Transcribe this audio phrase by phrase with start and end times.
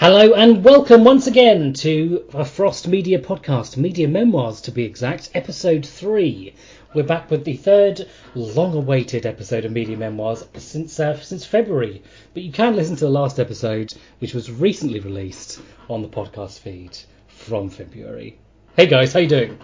[0.00, 5.30] Hello and welcome once again to a Frost Media podcast, Media Memoirs to be exact,
[5.34, 6.54] episode 3.
[6.94, 12.02] We're back with the third long awaited episode of Media Memoirs since uh, since February.
[12.32, 16.60] But you can listen to the last episode, which was recently released on the podcast
[16.60, 16.96] feed
[17.26, 18.38] from February.
[18.76, 19.58] Hey guys, how you doing?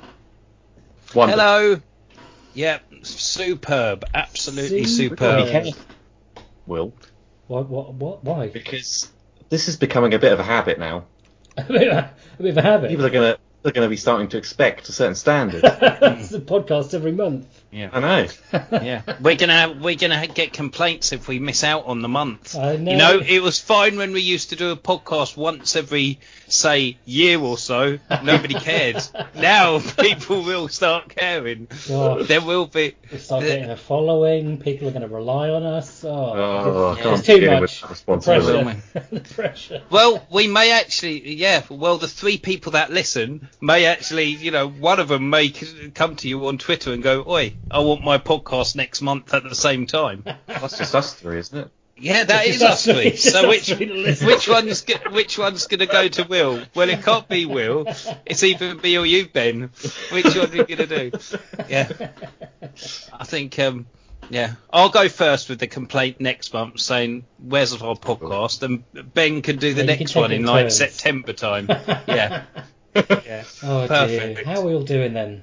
[1.14, 1.41] Wonderful.
[1.45, 1.80] Hello.
[2.55, 4.05] Yeah, superb.
[4.12, 5.46] Absolutely Superb.
[5.46, 5.75] superb.
[6.66, 6.93] Will,
[7.46, 8.48] What, what, what, why?
[8.48, 9.11] because
[9.49, 11.05] this is becoming a bit of a habit now.
[11.57, 12.91] a bit of a, a bit of a habit.
[12.91, 15.62] People are gonna they're gonna be starting to expect a certain standard.
[15.65, 17.63] it's a podcast every month.
[17.74, 18.27] Yeah, I know.
[18.84, 19.02] yeah.
[19.20, 22.55] We're gonna we're gonna get complaints if we miss out on the month.
[22.56, 22.91] I know.
[22.92, 26.96] You know, it was fine when we used to do a podcast once every say
[27.05, 27.98] year or so.
[28.23, 29.02] Nobody cared.
[29.34, 31.66] now people will start caring.
[31.88, 32.29] Gosh.
[32.29, 32.95] There will be.
[33.10, 34.59] We start getting a following.
[34.59, 36.04] People are going to rely on us.
[36.04, 37.82] Oh, Oh, I it's can't too much.
[37.82, 38.80] with responsibility.
[38.93, 39.20] Pressure.
[39.34, 39.82] pressure.
[39.91, 41.62] Well, we may actually, yeah.
[41.68, 46.15] Well, the three people that listen may actually, you know, one of them may come
[46.16, 49.54] to you on Twitter and go, "Oi, I want my podcast next month at the
[49.54, 51.71] same time." That's just us three, isn't it?
[51.96, 53.10] Yeah, that It's is just us us three.
[53.10, 53.16] three.
[53.16, 56.24] So which us three to listen which one's go- which one's going to go to
[56.24, 56.60] Will?
[56.74, 57.87] Well, it can't be Will.
[58.26, 59.71] It's either me or you, Ben.
[60.10, 61.12] Which one are you going to do?
[61.68, 61.88] Yeah,
[63.12, 63.59] I think.
[63.59, 63.87] um
[64.31, 68.82] yeah, I'll go first with the complaint next month, saying where's our podcast, and
[69.12, 70.76] Ben can do the Yeah, next one in in like turns.
[70.78, 71.69] September time.
[72.09, 72.44] Yeah,
[72.97, 73.44] yeah.
[73.62, 74.43] Oh dear.
[74.47, 75.43] How are we all doing then?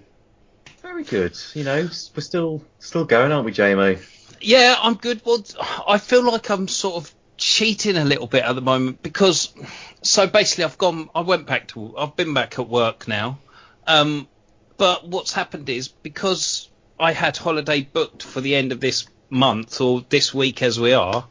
[0.92, 1.38] Very good.
[1.53, 3.97] You know, we're still still going, aren't we, JMO?
[4.42, 5.22] Yeah, I'm good.
[5.23, 5.42] Well,
[5.88, 9.53] I feel like I'm sort of cheating a little bit at the moment because,
[10.02, 11.09] so basically, I've gone.
[11.16, 11.97] I went back to.
[11.97, 13.39] I've been back at work now.
[13.88, 14.28] Um,
[14.75, 16.69] but what's happened is because
[17.00, 20.92] I had holiday booked for the end of this month or this week as we
[20.92, 21.25] are,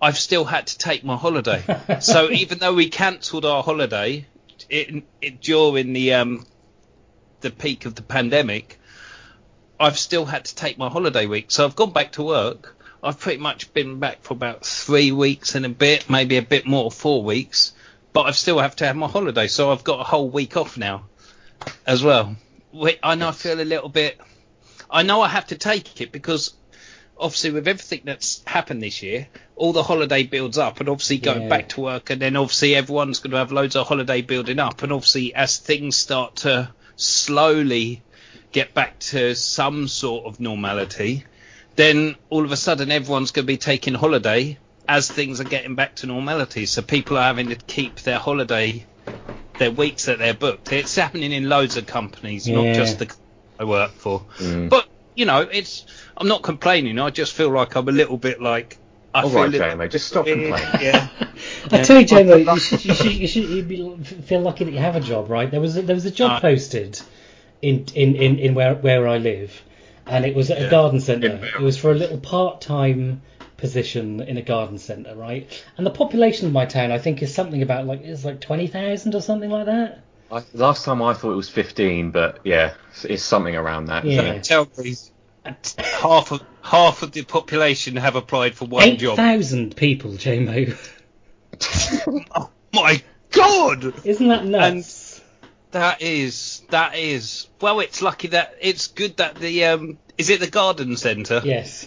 [0.00, 1.62] I've still had to take my holiday.
[2.00, 4.26] so even though we cancelled our holiday
[4.68, 6.46] it, it, during the um,
[7.42, 8.78] the peak of the pandemic,
[9.78, 11.50] I've still had to take my holiday week.
[11.50, 12.76] So I've gone back to work.
[13.02, 16.66] I've pretty much been back for about three weeks and a bit, maybe a bit
[16.66, 17.72] more, four weeks.
[18.12, 20.76] But I've still have to have my holiday, so I've got a whole week off
[20.78, 21.06] now,
[21.86, 22.36] as well.
[23.02, 24.20] I know I feel a little bit.
[24.90, 26.54] I know I have to take it because
[27.18, 31.42] obviously with everything that's happened this year, all the holiday builds up, and obviously going
[31.44, 31.48] Yeah.
[31.48, 34.82] back to work, and then obviously everyone's going to have loads of holiday building up,
[34.82, 38.02] and obviously as things start to slowly
[38.52, 41.24] get back to some sort of normality,
[41.76, 44.58] then all of a sudden everyone's going to be taking holiday
[44.88, 46.66] as things are getting back to normality.
[46.66, 48.86] So people are having to keep their holiday,
[49.58, 50.72] their weeks that they're booked.
[50.72, 52.56] It's happening in loads of companies, Yeah.
[52.56, 53.14] not just the
[53.58, 54.26] I work for.
[54.38, 54.68] Mm.
[54.68, 55.86] But you know, it's
[56.16, 56.98] I'm not complaining.
[56.98, 58.78] I just feel like I'm a little bit like
[59.14, 60.68] I All feel right, a little- JMO, just stop complaining.
[60.80, 61.08] Yeah.
[61.70, 64.72] I tell you, Jamie, you should, you should, you should you'd be, feel lucky that
[64.72, 65.50] you have a job, right?
[65.50, 67.00] There was a, there was a job Uh, posted
[67.60, 69.62] in, in, in, in where where I live,
[70.06, 71.40] and it was at a garden centre.
[71.44, 73.22] It was for a little part time
[73.58, 75.46] position in a garden centre, right?
[75.76, 78.66] And the population of my town, I think, is something about like it's like twenty
[78.66, 80.02] thousand or something like that.
[80.30, 84.06] I, last time I thought it was 15, but yeah, it's, it's something around that.
[84.06, 84.32] Yeah.
[84.32, 85.10] isn't it?
[85.44, 89.16] Tell half of half of the population have applied for one Eight job.
[89.16, 90.76] thousand people, JMO.
[92.34, 94.06] Oh my god!
[94.06, 95.20] Isn't that nuts?
[95.72, 97.80] That is that is well.
[97.80, 101.40] It's lucky that it's good that the um is it the garden centre?
[101.44, 101.86] yes.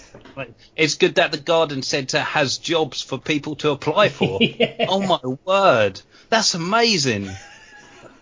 [0.76, 4.40] It's good that the garden centre has jobs for people to apply for.
[4.42, 4.86] Yeah.
[4.90, 7.30] Oh my word, that's amazing.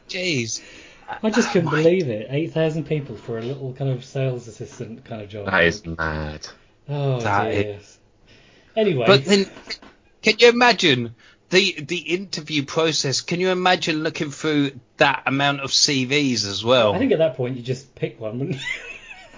[0.10, 0.62] Jeez.
[1.22, 2.28] I just couldn't My- believe it.
[2.30, 5.46] Eight thousand people for a little kind of sales assistant kind of job.
[5.48, 6.48] That is mad.
[6.90, 7.80] Oh That dear.
[8.76, 9.46] Anyway, But then,
[10.22, 11.16] can you imagine
[11.50, 13.22] the the interview process?
[13.22, 16.94] Can you imagine looking through that amount of CVs as well?
[16.94, 18.58] I think at that point you just pick one, wouldn't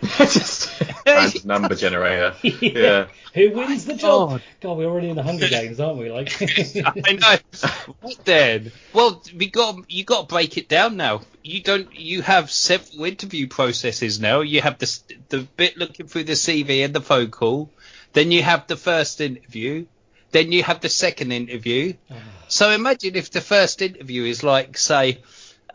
[0.18, 2.36] just random number generator.
[2.42, 2.54] you?
[2.62, 3.08] Yeah.
[3.34, 4.30] Who wins the job?
[4.30, 4.44] God.
[4.62, 6.12] God, we're already in the Hunger Games, aren't we?
[6.12, 7.94] Like, I know.
[8.02, 8.72] What then?
[8.94, 11.22] Well, we got you got to break it down now.
[11.44, 11.94] You don't.
[11.98, 14.42] You have several interview processes now.
[14.42, 15.00] You have the
[15.30, 17.70] the bit looking through the CV and the phone call.
[18.14, 19.86] Then you have the first interview.
[20.32, 21.94] Then you have the second interview.
[22.12, 22.16] Oh.
[22.48, 25.20] So imagine if the first interview is like, say,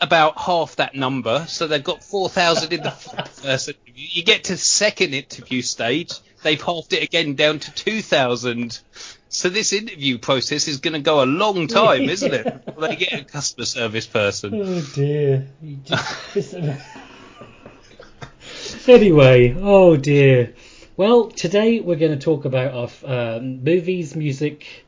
[0.01, 1.45] about half that number.
[1.49, 3.93] So they've got 4,000 in the first interview.
[3.95, 6.13] You get to second interview stage,
[6.43, 8.81] they've halved it again down to 2,000.
[9.29, 12.65] So this interview process is going to go a long time, isn't it?
[12.67, 14.55] Before they get a customer service person.
[14.55, 15.47] oh dear.
[15.85, 16.55] Just-
[18.89, 20.55] anyway, oh dear.
[20.97, 22.75] Well, today we're going to talk about
[23.07, 24.85] our um, movies, music,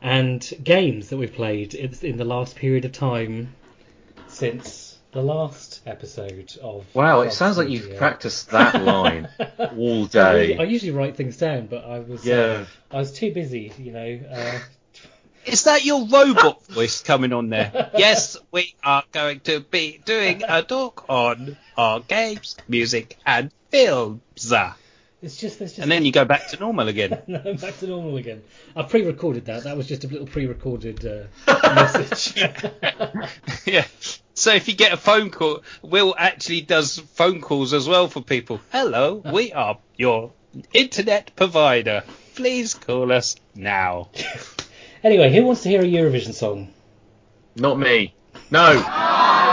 [0.00, 3.54] and games that we've played in, in the last period of time
[4.28, 6.84] since the last episode of.
[6.94, 9.28] Wow, it sounds like you've practiced that line
[9.58, 12.64] all I usually, I usually write things down, but I was uh, Yeah.
[12.90, 14.20] I was too busy, you know.
[14.30, 14.58] Uh,
[15.46, 17.90] Is that your robot voice coming on there?
[17.96, 24.52] yes, we are going to be doing a talk on our games, music, and films.
[25.20, 27.22] It's just there's just And then you go back to normal again.
[27.26, 28.42] No, I'm back to normal again.
[28.76, 29.64] I pre-recorded that.
[29.64, 31.24] That was just a little pre-recorded uh,
[31.74, 32.36] message.
[33.66, 33.86] yeah.
[34.34, 38.20] So if you get a phone call, Will actually does phone calls as well for
[38.22, 38.60] people.
[38.70, 40.32] Hello, we are your
[40.72, 42.04] internet provider.
[42.36, 44.10] Please call us now.
[45.02, 46.72] anyway, who wants to hear a Eurovision song?
[47.56, 48.14] Not me.
[48.50, 49.47] No.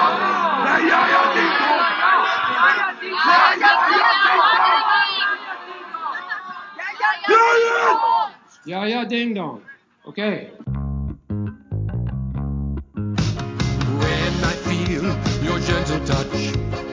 [8.65, 9.61] Ja, yeah, ding dong.
[10.07, 10.49] Okay.
[13.99, 15.05] When I feel
[15.43, 16.84] your gentle touch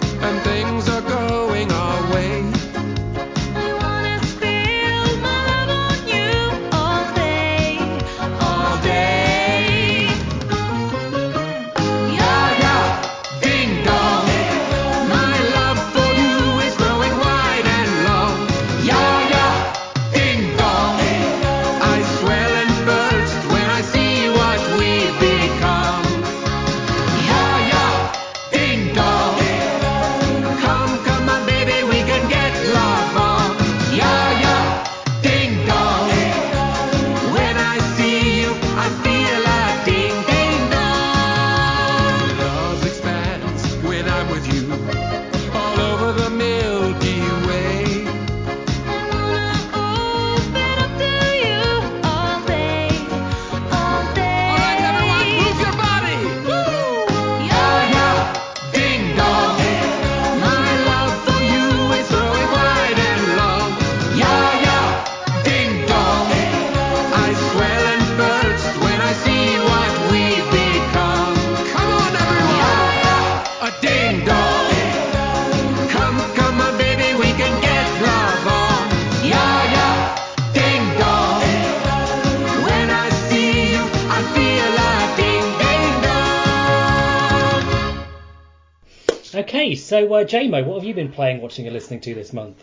[90.03, 92.63] so uh, JMO, what have you been playing, watching, and listening to this month?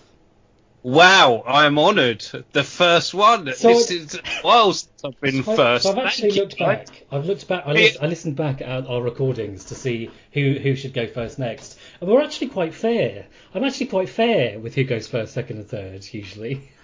[0.84, 2.26] Wow, I am honoured.
[2.54, 3.52] The first one.
[3.54, 5.84] So this is since I've been So, first.
[5.84, 6.66] so I've actually Thank looked mate.
[6.66, 7.04] back.
[7.12, 7.64] I've looked back.
[7.66, 11.38] I, lis- I listened back at our recordings to see who who should go first
[11.40, 13.26] next, and we're actually quite fair.
[13.54, 16.70] I'm actually quite fair with who goes first, second, and third usually.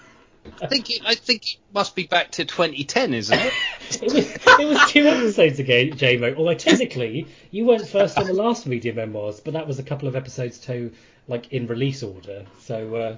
[0.61, 3.53] I think it, I think it must be back to 2010, isn't it?
[4.01, 6.35] It was it was two episodes ago, JMO.
[6.37, 10.07] Although technically you weren't first on the last media memoirs, but that was a couple
[10.07, 10.91] of episodes too,
[11.27, 12.45] like in release order.
[12.61, 13.15] So uh,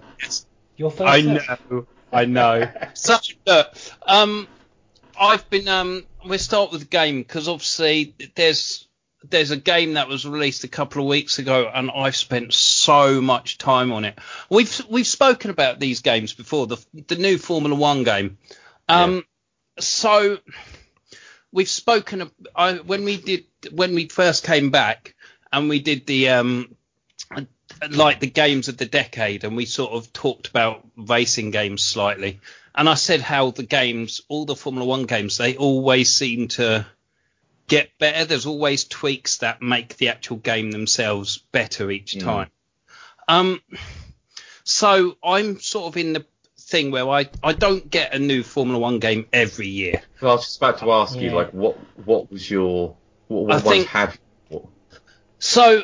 [0.75, 1.01] you're first.
[1.01, 1.71] I up.
[1.71, 2.69] know, I know.
[2.95, 3.15] So
[3.45, 3.74] look,
[4.06, 4.47] um,
[5.18, 8.87] I've been um, we'll start with the game because obviously there's
[9.24, 13.22] there's a game that was released a couple of weeks ago and I've spent so
[13.22, 14.18] much time on it.
[14.50, 18.38] We've we've spoken about these games before, the the new Formula One game.
[18.88, 19.25] Um,
[19.80, 20.38] so
[21.52, 25.15] we've spoken I, when we did when we first came back
[25.51, 26.75] and we did the um
[27.89, 32.39] like the games of the decade and we sort of talked about racing games slightly
[32.74, 36.86] and I said how the games all the Formula 1 games they always seem to
[37.67, 38.25] get better.
[38.25, 42.50] There's always tweaks that make the actual game themselves better each time.
[43.27, 43.62] Um
[44.63, 46.25] so I'm sort of in the
[46.59, 50.01] thing where I I don't get a new Formula 1 game every year.
[50.21, 52.95] Well, I was just about to ask you, like, what what was your
[53.27, 54.19] what, what I ones think- have
[54.50, 54.63] what,
[55.39, 55.83] So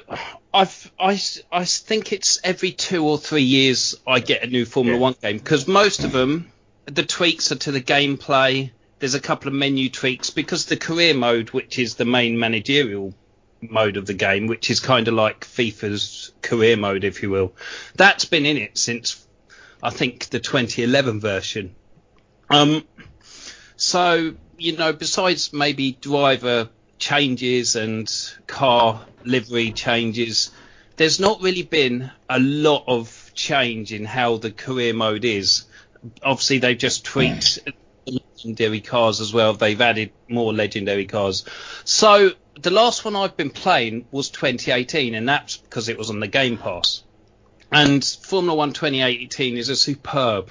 [0.53, 4.65] I've I, s- I think it's every two or three years I get a new
[4.65, 5.01] Formula Yeah.
[5.01, 6.51] One game because most of them
[6.85, 8.71] the tweaks are to the gameplay.
[9.03, 13.13] There's a couple of menu tweaks because the career mode, which is the main managerial
[13.59, 17.53] mode of the game, which is kind of like FIFA's career mode, if you will,
[17.95, 19.27] that's been in it since
[19.83, 21.75] I think the 2011 version.
[22.49, 22.85] Um,
[23.75, 28.09] so, you know, besides maybe driver changes and
[28.47, 30.49] car livery changes,
[30.95, 35.65] there's not really been a lot of change in how the career mode is.
[36.23, 37.59] Obviously, they've just tweaked
[38.43, 39.53] legendary cars as well.
[39.53, 41.45] They've added more legendary cars.
[41.85, 46.19] So, the last one I've been playing was 2018, and that's because it was on
[46.19, 47.03] the Game Pass.
[47.71, 50.49] And Formula One 2018 is a superb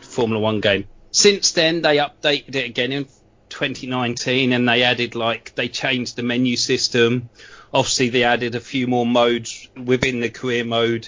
[0.00, 0.86] Formula One game.
[1.10, 3.04] Since then, they updated it again in
[3.48, 7.28] 2019 and they added like they changed the menu system.
[7.72, 11.06] Obviously, they added a few more modes within the career mode.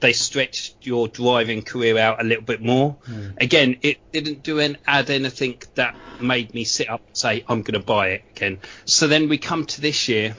[0.00, 2.96] They stretched your driving career out a little bit more.
[3.06, 3.28] Hmm.
[3.38, 7.62] Again, it didn't do an add anything that made me sit up and say I'm
[7.62, 8.58] going to buy it again.
[8.84, 10.36] So then we come to this year,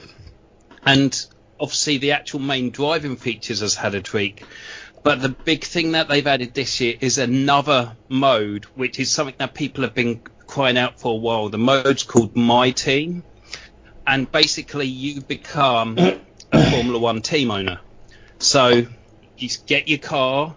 [0.84, 1.26] and
[1.58, 4.44] obviously the actual main driving features has had a tweak.
[5.02, 9.36] But the big thing that they've added this year is another mode, which is something
[9.38, 11.48] that people have been crying out for a while.
[11.48, 13.22] The mode's called My Team,
[14.06, 17.80] and basically you become a Formula One team owner.
[18.38, 18.86] So
[19.38, 20.56] you get your car,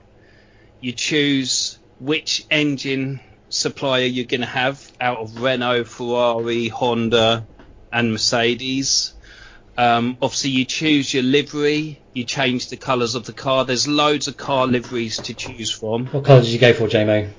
[0.82, 3.20] you choose which engine
[3.50, 7.46] supplier you're going to have out of Renault, Ferrari, Honda,
[7.92, 9.14] and Mercedes.
[9.78, 13.66] Um, obviously, you choose your livery, you change the colours of the car.
[13.66, 16.08] There's loads of car liveries to choose from.
[16.08, 17.30] What colour did you go for, JMO?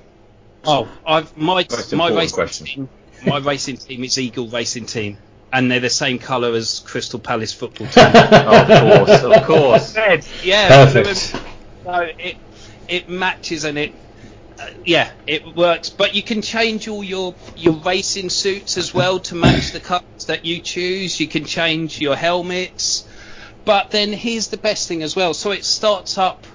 [0.65, 2.65] Oh, I've my Most my racing question.
[2.65, 2.89] team,
[3.25, 5.17] my racing team is Eagle Racing Team,
[5.53, 8.05] and they're the same colour as Crystal Palace football team.
[8.05, 9.95] Of course, of course.
[9.95, 11.35] Red, yeah, Perfect.
[11.83, 12.37] So it
[12.87, 13.93] it matches and it
[14.59, 15.89] uh, yeah it works.
[15.89, 20.25] But you can change all your your racing suits as well to match the colours
[20.27, 21.19] that you choose.
[21.19, 23.07] You can change your helmets.
[23.63, 25.33] But then here's the best thing as well.
[25.33, 26.45] So it starts up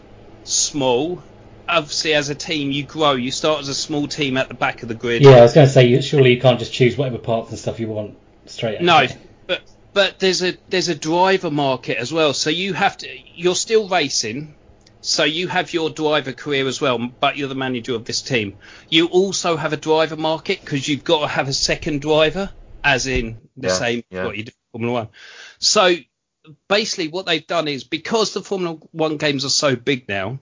[0.45, 1.23] small.
[1.69, 3.13] Obviously, as a team, you grow.
[3.13, 5.23] You start as a small team at the back of the grid.
[5.23, 7.81] Yeah, I was going to say, surely you can't just choose whatever parts and stuff
[7.81, 8.17] you want
[8.49, 8.81] straight.
[8.81, 9.17] No, out.
[9.47, 9.63] but
[9.93, 12.33] but there's a there's a driver market as well.
[12.33, 14.55] So you have to you're still racing.
[15.01, 18.59] So you have your driver career as well, but you're the manager of this team.
[18.89, 22.51] You also have a driver market because you've got to have a second driver,
[22.83, 24.25] as in the Yeah, same yeah.
[24.25, 25.09] what you do in Formula One.
[25.61, 25.95] So
[26.69, 30.41] basically, what they've done is because the Formula One games are so big now,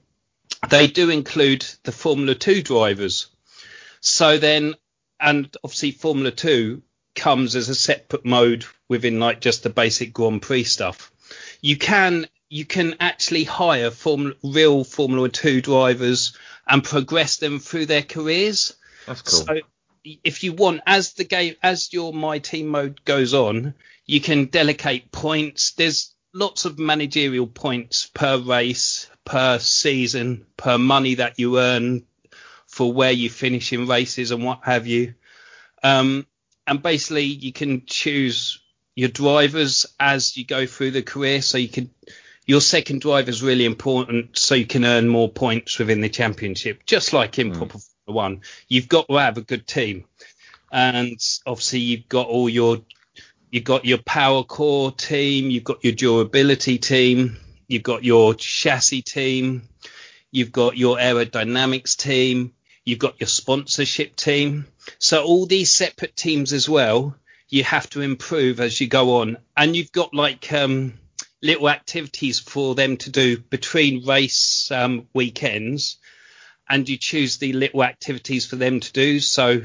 [0.70, 3.26] they do include the Formula Two drivers.
[4.00, 4.74] So then,
[5.20, 6.82] and obviously Formula Two
[7.14, 11.12] comes as a separate mode within like just the basic Grand Prix stuff.
[11.60, 16.36] You can you can actually hire form, real Formula Two drivers
[16.68, 18.74] and progress them through their careers.
[19.06, 19.40] That's cool.
[19.40, 19.60] So
[20.04, 23.74] if you want, as the game, as your my team mode goes on,
[24.06, 25.72] you can delegate points.
[25.72, 32.04] There's lots of managerial points per race, per season, per money that you earn
[32.66, 35.14] for where you finish in races and what have you.
[35.82, 36.26] Um,
[36.66, 38.60] and basically, you can choose
[38.94, 41.42] your drivers as you go through the career.
[41.42, 41.90] So you can,
[42.46, 46.84] your second driver is really important, so you can earn more points within the championship,
[46.86, 47.58] just like in hmm.
[47.58, 48.40] proper Formula One.
[48.68, 50.04] You've got to have a good team,
[50.70, 52.78] and obviously you've got all your,
[53.50, 57.36] you've got your power core team, you've got your durability team,
[57.68, 59.68] you've got your chassis team,
[60.30, 62.52] you've got your aerodynamics team,
[62.84, 64.66] you've got your sponsorship team.
[64.98, 67.16] So all these separate teams as well,
[67.48, 70.94] you have to improve as you go on, and you've got like um,
[71.42, 75.98] little activities for them to do between race um, weekends,
[76.68, 79.62] and you choose the little activities for them to do so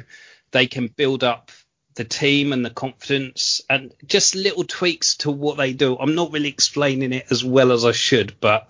[0.52, 1.52] they can build up
[1.96, 5.98] the team and the confidence and just little tweaks to what they do.
[5.98, 8.70] I'm not really explaining it as well as I should, but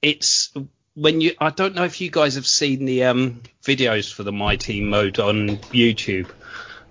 [0.00, 0.52] it's
[0.94, 4.32] when you I don't know if you guys have seen the um videos for the
[4.32, 6.28] My Team mode on YouTube.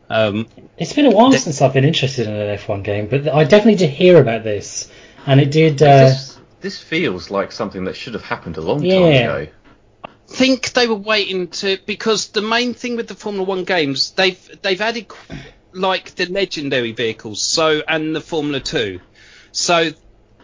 [0.10, 3.44] Um It's been a while since I've been interested in an F1 game, but I
[3.44, 4.92] definitely did hear about this,
[5.26, 5.82] and it did.
[5.82, 9.36] Uh, this, this feels like something that should have happened a long time Yeah.
[9.38, 9.52] ago.
[10.28, 14.62] think they were waiting to because the main thing with the Formula One games they've
[14.62, 15.08] they've added
[15.74, 19.00] like the legendary vehicles so and the Formula Two
[19.52, 19.92] so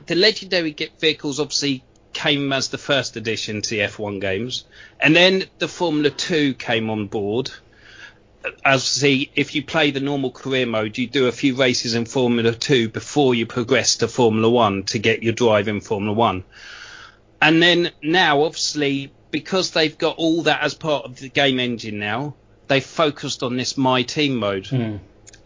[0.05, 1.83] the legendary ge- vehicles obviously
[2.17, 4.65] came as the first addition to the F1 games
[4.99, 7.51] and then the Formula Two came on board
[8.63, 12.05] as see if you play the normal career mode you do a few races in
[12.05, 16.43] Formula 2 before you progress to Formula 1 to get your drive in Formula 1
[17.41, 21.99] and then now, obviously, because they've got all that as part of the game engine
[21.99, 22.35] now,
[22.67, 24.67] they've focused on this My Team mode.
[24.67, 24.97] hmm.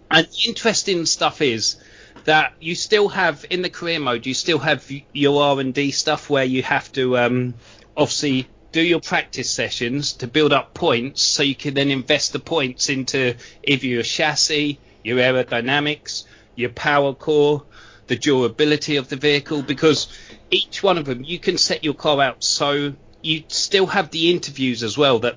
[0.10, 1.80] And the interesting stuff is
[2.25, 5.92] that you still have in the career mode, you still have your R and D
[5.92, 7.54] stuff where you have to um,
[7.96, 12.40] obviously do your practice sessions to build up points, so you can then invest the
[12.40, 16.25] points into either your chassis, your aerodynamics,
[16.56, 17.63] your power core,
[18.08, 20.08] the durability of the vehicle, because
[20.50, 24.32] each one of them you can set your car out so you still have the
[24.32, 25.36] interviews as well that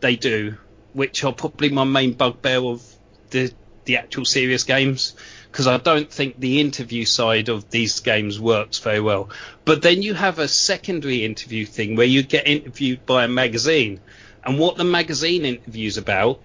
[0.00, 0.56] they do,
[0.92, 2.82] which are probably my main bugbear of
[3.30, 3.52] the
[3.84, 5.14] the actual serious games
[5.50, 9.30] because I don't think the interview side of these games works very well.
[9.64, 14.00] But then you have a secondary interview thing where you get interviewed by a magazine,
[14.44, 16.40] and what the magazine interviews about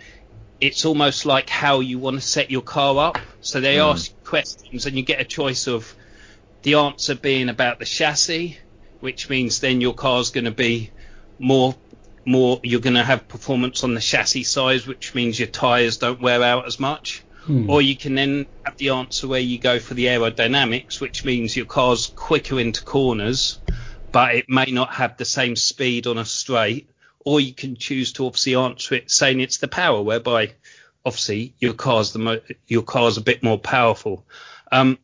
[0.62, 3.18] it's almost like how you want to set your car up.
[3.42, 3.92] So they Mm.
[3.92, 5.94] ask questions, and you get a choice of
[6.64, 8.58] the answer being about the chassis,
[9.02, 10.92] which means then your car's going to be
[11.38, 11.76] more
[12.28, 16.22] more you're going to have performance on the chassis size, which means your tyres don't
[16.22, 17.25] wear out as much.
[17.46, 17.70] Hmm.
[17.70, 21.56] Or you can then have the answer where you go for the aerodynamics, which means
[21.56, 23.60] your car's quicker into corners,
[24.12, 26.90] but it may not have the same speed on a straight.
[27.24, 30.54] Or you can choose to obviously answer it saying it's the power, whereby
[31.06, 34.26] obviously your car's the mo- your car's a bit more powerful.
[34.72, 34.98] Um,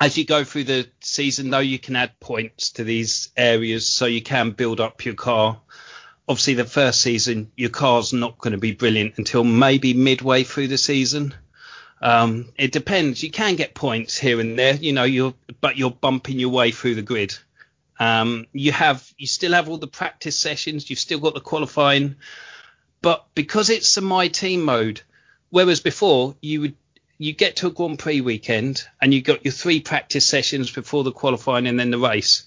[0.00, 4.06] as you go through the season, though, you can add points to these areas, so
[4.06, 5.60] you can build up your car.
[6.28, 10.68] Obviously, the first season, your car's not going to be brilliant until maybe midway through
[10.68, 11.34] the season.
[12.00, 13.22] Um, it depends.
[13.22, 16.70] You can get points here and there, you know, you're but you're bumping your way
[16.70, 17.36] through the grid.
[17.98, 20.88] Um, you have you still have all the practice sessions.
[20.88, 22.16] You've still got the qualifying,
[23.02, 25.00] but because it's a my team mode,
[25.50, 26.74] whereas before you would
[27.18, 31.02] you get to a Grand Prix weekend and you've got your three practice sessions before
[31.02, 32.44] the qualifying and then the race.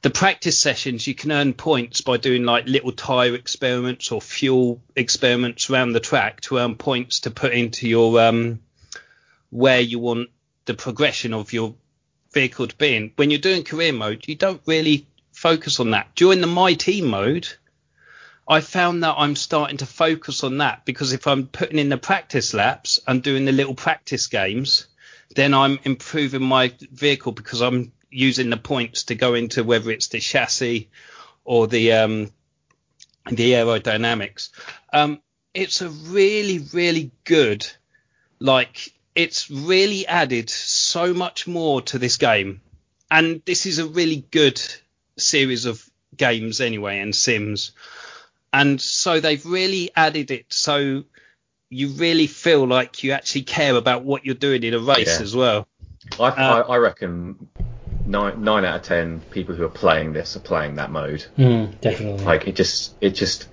[0.00, 4.80] The practice sessions you can earn points by doing like little tire experiments or fuel
[4.96, 8.60] experiments around the track to earn points to put into your um,
[9.54, 10.30] where you want
[10.64, 11.76] the progression of your
[12.32, 13.12] vehicle to be in.
[13.14, 16.08] When you're doing career mode, you don't really focus on that.
[16.16, 17.46] During the my team mode,
[18.48, 21.96] I found that I'm starting to focus on that because if I'm putting in the
[21.96, 24.88] practice laps and doing the little practice games,
[25.36, 30.08] then I'm improving my vehicle because I'm using the points to go into whether it's
[30.08, 30.90] the chassis
[31.44, 32.32] or the um,
[33.30, 34.50] the aerodynamics.
[34.92, 35.20] Um,
[35.54, 37.64] it's a really, really good,
[38.40, 42.60] like, it's really added so much more to this game.
[43.10, 44.60] And this is a really good
[45.16, 45.84] series of
[46.16, 47.72] games anyway and sims.
[48.52, 51.04] And so they've really added it so
[51.68, 55.22] you really feel like you actually care about what you're doing in a race Yeah.
[55.24, 55.68] as well.
[56.20, 57.48] I, Uh, I, I reckon
[58.06, 61.22] nine nine out of ten people who are playing this are playing that mode.
[61.36, 62.24] Hmm, definitely.
[62.24, 63.48] Like it just it just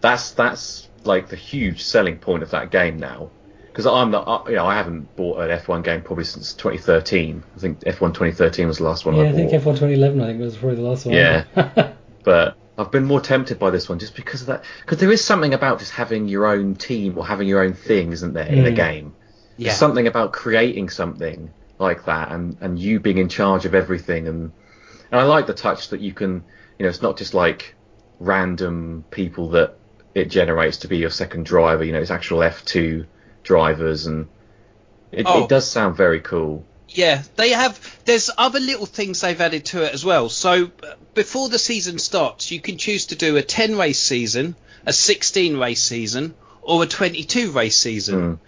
[0.00, 3.30] that's that's like the huge selling point of that game now.
[3.76, 7.42] Because I'm not, I- you know, I haven't bought an F1 game probably since 2013.
[7.54, 9.50] I think F1 2013 was the last one yeah, I I think.
[9.52, 11.14] F1 2011 I think was probably the last one.
[11.14, 11.44] Yeah.
[12.24, 14.64] but I've been more tempted by this one just because of that.
[14.80, 18.12] Because there is something about just having your own team or having your own thing,
[18.12, 18.76] isn't there, in a Mm.
[18.76, 19.14] game?
[19.58, 19.64] Yeah.
[19.68, 24.26] There's something about creating something like that and, and you being in charge of everything.
[24.26, 24.52] And,
[25.10, 26.44] and I like the touch that you can,
[26.78, 27.74] you know, it's not just like
[28.20, 29.76] random people that
[30.14, 31.84] it generates to be your second driver.
[31.84, 33.04] You know, it's actual F2
[33.46, 34.28] drivers and
[35.12, 35.44] it, Oh.
[35.44, 36.64] it does sound very cool.
[36.88, 37.78] Yeah, they have.
[38.04, 40.28] There's other little things they've added to it as well.
[40.28, 44.54] So uh, before the season starts, you can choose to do a 10 race season,
[44.84, 48.14] a 16 race season, or a 22 race season.
[48.14, 48.38] Mm.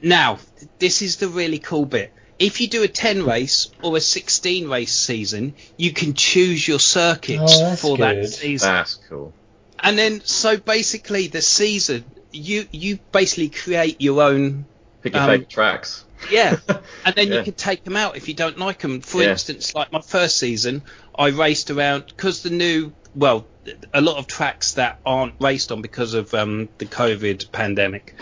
[0.00, 0.38] Now,
[0.78, 2.12] this is the really cool bit.
[2.38, 6.80] If you do a 10 race or a 16 race season, you can choose your
[6.80, 8.28] circuits Oh, that's for that good.
[8.32, 8.68] season.
[8.72, 9.32] That's cool.
[9.78, 14.64] And then, so basically, the season, you you basically create your own
[15.02, 16.04] Pick your Um, favourite tracks.
[16.30, 16.56] yeah,
[17.04, 17.38] and then Yeah.
[17.38, 19.00] you can take them out if you don't like them.
[19.00, 19.30] For Yeah.
[19.32, 20.82] instance, like my first season,
[21.16, 23.46] I raced around because the new, well,
[23.92, 28.14] a lot of tracks that aren't raced on because of um, the COVID pandemic,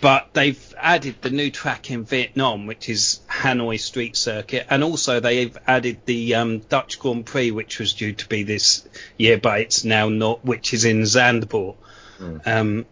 [0.00, 5.20] but they've added the new track in Vietnam, which is Hanoi Street Circuit, and also
[5.20, 9.60] they've added the um, Dutch Grand Prix, which was due to be this year, but
[9.60, 11.76] it's now not, which is in Zandvoort.
[12.46, 12.86] Um,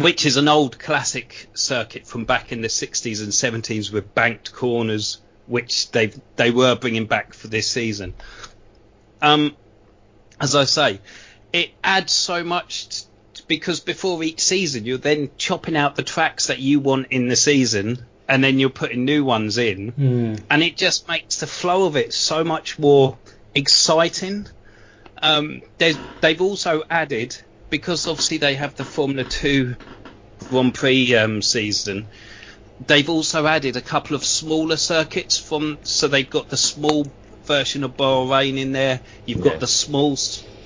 [0.00, 3.32] which is an old classic circuit from back in the 60s and
[3.62, 8.14] 70s with banked corners, which they they were bringing back for this season.
[9.22, 9.56] Um,
[10.40, 11.00] as I say,
[11.52, 16.48] it adds so much t- because before each season you're then chopping out the tracks
[16.48, 20.34] that you want in the season, and then you're putting new ones in, Hmm.
[20.50, 23.16] and it just makes the flow of it so much more
[23.54, 24.46] exciting.
[25.22, 27.36] Um, they've also added
[27.70, 29.76] because obviously they have the Formula Two
[30.48, 32.08] Grand Prix um, season.
[32.86, 37.06] They've also added a couple of smaller circuits from, so they've got the small
[37.46, 39.00] version of Bahrain in there.
[39.24, 39.52] You've Yeah.
[39.52, 40.16] got the small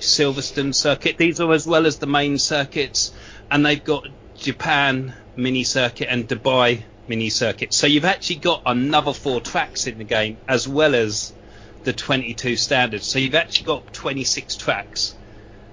[0.01, 1.17] Silverstone circuit.
[1.17, 3.11] These are as well as the main circuits,
[3.49, 7.73] and they've got Japan mini circuit and Dubai mini circuit.
[7.73, 11.33] So you've actually got another four tracks in the game as well as
[11.83, 13.07] the 22 standards.
[13.07, 15.15] So you've actually got 26 tracks.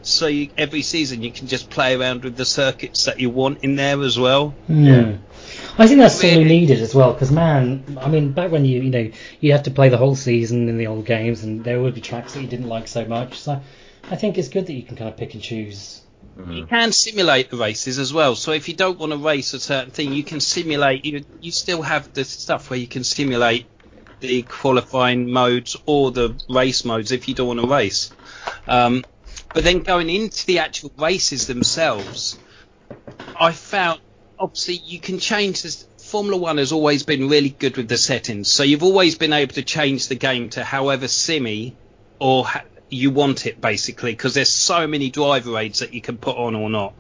[0.03, 3.63] So you, every season you can just play around with the circuits that you want
[3.63, 4.51] in there as well.
[4.67, 5.17] Hmm.
[5.79, 6.49] I think that's sorely Really?
[6.49, 9.71] needed as well because man, I mean, back when you you know you had to
[9.71, 12.49] play the whole season in the old games, and there would be tracks that you
[12.49, 13.39] didn't like so much.
[13.39, 13.61] So
[14.11, 16.03] I think it's good that you can kind of pick and choose
[16.51, 18.37] you can simulate the races as well.
[18.37, 21.05] So if you don't want to race a certain thing, you can simulate.
[21.05, 23.67] You you still have the stuff where you can simulate
[24.21, 28.13] the qualifying modes or the race modes if you don't want to race.
[28.67, 29.05] Um,
[29.55, 32.39] but then going into the actual races themselves,
[33.35, 34.01] I found
[34.39, 35.87] obviously you can change this.
[36.01, 39.55] Formula One has always been really good with the settings, so you've always been able
[39.55, 41.79] to change the game to however simmy
[42.21, 46.19] or ha- you want it basically because there's so many driver aids that you can
[46.19, 46.97] put on or not,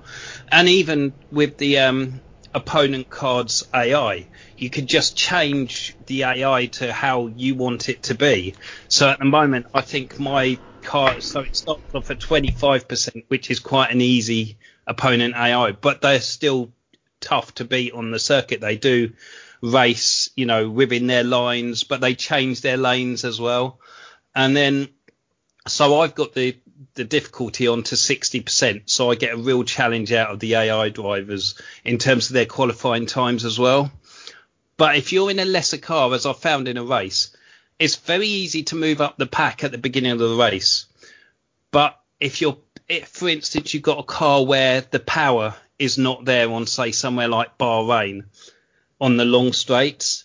[0.51, 2.23] and even with the um,
[2.55, 8.15] opponent cards AI, you could just change the AI to how you want it to
[8.17, 8.57] be.
[8.89, 13.51] So at the moment, I think my car, so it starts off at 25%, which
[13.51, 16.73] is quite an easy opponent AI, but they're still
[17.21, 18.63] tough to beat on the circuit.
[18.63, 19.13] They do
[19.61, 23.79] race, you know, within their lines, but they change their lanes as well.
[24.35, 24.89] And then,
[25.67, 26.57] so I've got the
[26.95, 30.91] the difficulty on to 60%, so I get a real challenge out of the AI
[30.91, 33.91] drivers in terms of their qualifying times as well.
[34.77, 37.37] But if you're in a lesser car, as I found in a race,
[37.79, 40.87] it's very easy to move up the pack at the beginning of the race.
[41.71, 46.25] But if you're, if, for instance, you've got a car where the power is not
[46.25, 48.25] there on, say, somewhere like Bahrain
[49.01, 50.25] on the long straights,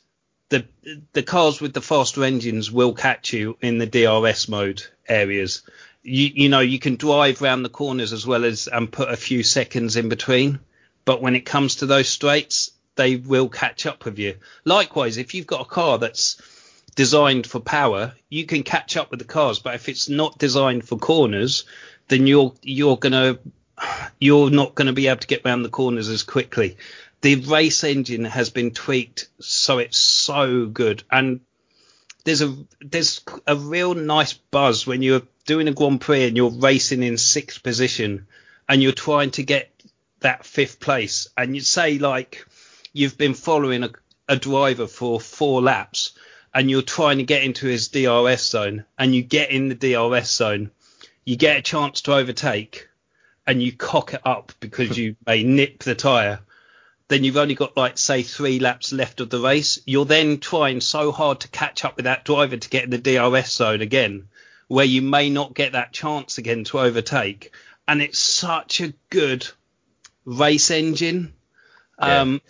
[0.50, 0.66] the
[1.14, 5.64] the cars with the faster engines will catch you in the DRS mode areas.
[6.04, 9.18] You you know you can drive round the corners as well as and put a
[9.18, 10.60] few seconds in between,
[11.06, 14.36] but when it comes to those straights, they will catch up with you.
[14.66, 16.42] Likewise, if you've got a car that's
[16.96, 19.60] designed for power, you can catch up with the cars.
[19.60, 21.66] But if it's not designed for corners,
[22.08, 23.40] then you're you're gonna
[24.20, 26.78] you're not going to be able to get around the corners as quickly.
[27.22, 31.40] The race engine has been tweaked so it's so good, and
[32.26, 36.50] there's a there's a real nice buzz when you're doing a Grand Prix and you're
[36.50, 38.28] racing in sixth position,
[38.68, 39.70] and you're trying to get
[40.20, 42.46] that fifth place, and you say like
[42.92, 43.90] you've been following a,
[44.28, 46.12] a driver for four laps,
[46.54, 50.30] and you're trying to get into his DRS zone, and you get in the DRS
[50.30, 50.72] zone,
[51.26, 52.88] you get a chance to overtake,
[53.48, 56.40] and you cock it up because you may nip the tyre,
[57.08, 59.80] then you've only got like say three laps left of the race.
[59.86, 62.98] You're then trying so hard to catch up with that driver to get in the
[62.98, 64.28] DRS zone again,
[64.68, 67.54] where you may not get that chance again to overtake.
[67.88, 69.46] And it's such a good
[70.26, 71.34] race engine.
[72.00, 72.22] Yeah.
[72.22, 72.42] Um,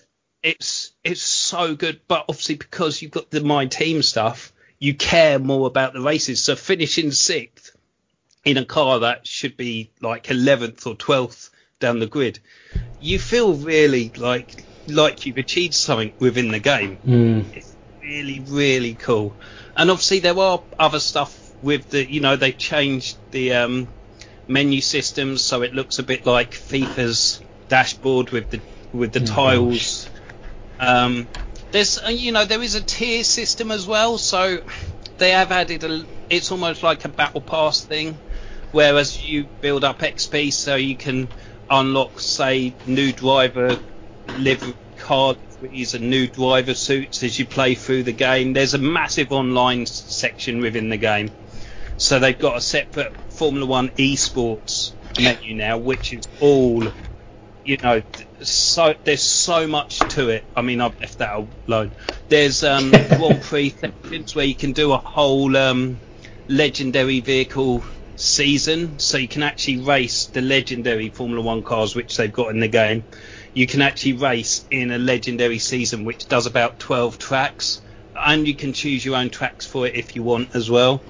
[0.44, 5.40] it's it's so good, but obviously because you've got the my team stuff, you care
[5.40, 6.44] more about the races.
[6.44, 7.76] So finishing sixth
[8.44, 12.40] in a car that should be like 11th or 12th down the grid,
[13.00, 16.98] you feel really like like you've achieved something within the game.
[17.08, 17.56] Mm.
[17.56, 19.34] It's really really cool.
[19.78, 23.88] And obviously there are other stuff with the you know they've changed the um,
[24.50, 28.60] menu systems so it looks a bit like FIFA's dashboard with the
[28.92, 30.10] with the Oh, tiles.
[30.86, 31.28] Um,
[31.72, 34.62] there's uh, you know there is a tier system as well, so
[35.18, 36.06] they have added a.
[36.30, 38.18] It's almost like a battle pass thing,
[38.72, 41.28] whereas you build up XP so you can
[41.70, 43.78] unlock say new driver
[44.38, 45.40] livery cards
[45.94, 48.52] a new driver suits as you play through the game.
[48.52, 51.32] There's a massive online section within the game,
[51.98, 56.84] so they've got a separate Formula One esports menu now, which is all
[57.66, 58.02] you know,
[58.42, 60.44] so there's so much to it.
[60.56, 61.92] I mean, I've left that alone.
[62.30, 65.98] There's um, Grand Prix sections where you can do a whole um,
[66.48, 67.84] legendary vehicle
[68.16, 72.60] season, so you can actually race the legendary Formula One cars which they've got in
[72.60, 73.04] the game.
[73.54, 77.82] You can actually race in a legendary season which does about 12 tracks,
[78.16, 81.02] and you can choose your own tracks for it if you want as well.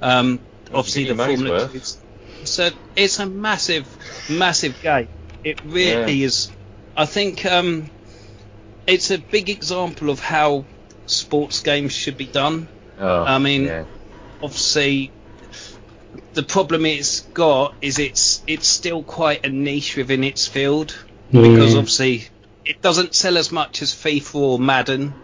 [0.00, 0.38] Um,
[0.72, 1.72] obviously, the Formula worth.
[1.72, 2.02] 2
[2.44, 3.86] so it's a massive,
[4.30, 5.08] massive game.
[5.44, 6.26] It really Yeah.
[6.26, 6.50] is.
[6.96, 7.90] I think um,
[8.86, 10.66] it's a big example of how
[11.06, 12.68] sports games should be done.
[12.98, 13.84] Oh, I mean, yeah.
[14.42, 15.12] Obviously,
[16.34, 20.94] the problem it's got is it's it's still quite a niche within its field
[21.30, 21.78] because Mm.
[21.78, 22.28] obviously
[22.64, 25.14] it doesn't sell as much as FIFA or Madden,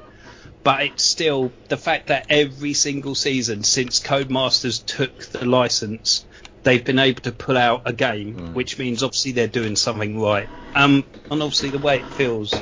[0.64, 6.24] but it's still the fact that every single season since Codemasters took the license,
[6.62, 8.54] they've been able to pull out a game, Mm.
[8.54, 10.48] which means obviously they're doing something right.
[10.74, 12.54] Um, and obviously the way it feels,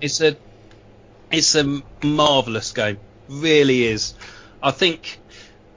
[0.00, 0.36] it's a
[1.30, 4.14] it's a marvelous game, really is.
[4.62, 5.18] I think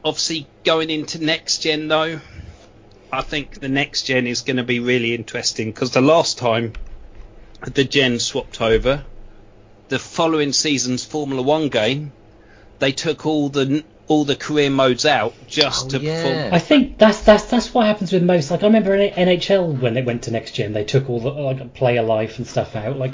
[0.04, 2.20] obviously going into next gen though,
[3.12, 6.74] I think the next gen is going to be really interesting because the last time
[7.74, 9.04] the gen swapped over,
[9.88, 12.12] the following season's Formula One game,
[12.78, 16.50] they took all the all the career modes out just Oh, to yeah.
[16.52, 18.52] I think that's that's that's what happens with most.
[18.52, 21.30] Like I remember in NHL when it went to next gen, they took all the
[21.30, 22.98] like player life and stuff out.
[22.98, 23.14] Like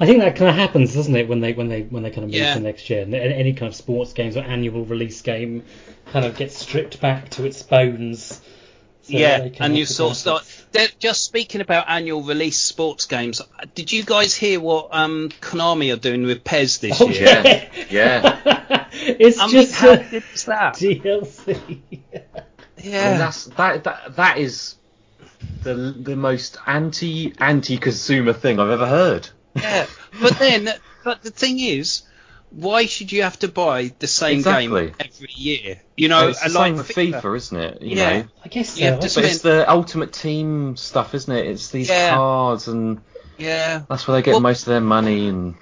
[0.00, 1.28] I think that kind of happens, doesn't it?
[1.28, 2.54] When they when they when they kind of move Yeah.
[2.54, 5.62] to next gen, any kind of sports games or annual release game
[6.06, 8.40] kind of gets stripped back to its bones.
[9.02, 10.59] so yeah, and you sort of start.
[10.72, 10.92] Benefits.
[10.94, 13.40] they're- Just speaking about annual release sports games,
[13.74, 17.24] did you guys hear what um, Konami are doing with PES this Oh, year?
[17.24, 18.86] Yeah, yeah.
[18.92, 20.74] it's I just how a good that?
[20.74, 21.56] DLC.
[21.56, 22.02] I mean,
[22.82, 24.76] Yeah, that's that, that that is
[25.62, 29.28] the the most anti anti consumer thing I've ever heard.
[29.54, 29.86] yeah.
[30.20, 30.68] But then,
[31.04, 32.02] but the thing is,
[32.50, 34.86] why should you have to buy the same Exactly.
[34.86, 35.80] game every year?
[35.96, 37.82] You know, it's the like same with FIFA, isn't it?
[37.82, 38.18] You Yeah.
[38.22, 38.80] know, I guess so.
[38.80, 41.46] You have but suppose- it's the ultimate team stuff, isn't it?
[41.46, 42.10] It's these Yeah.
[42.14, 43.00] cards, and
[43.38, 45.28] Yeah, that's where they get Well- most of their money.
[45.28, 45.54] And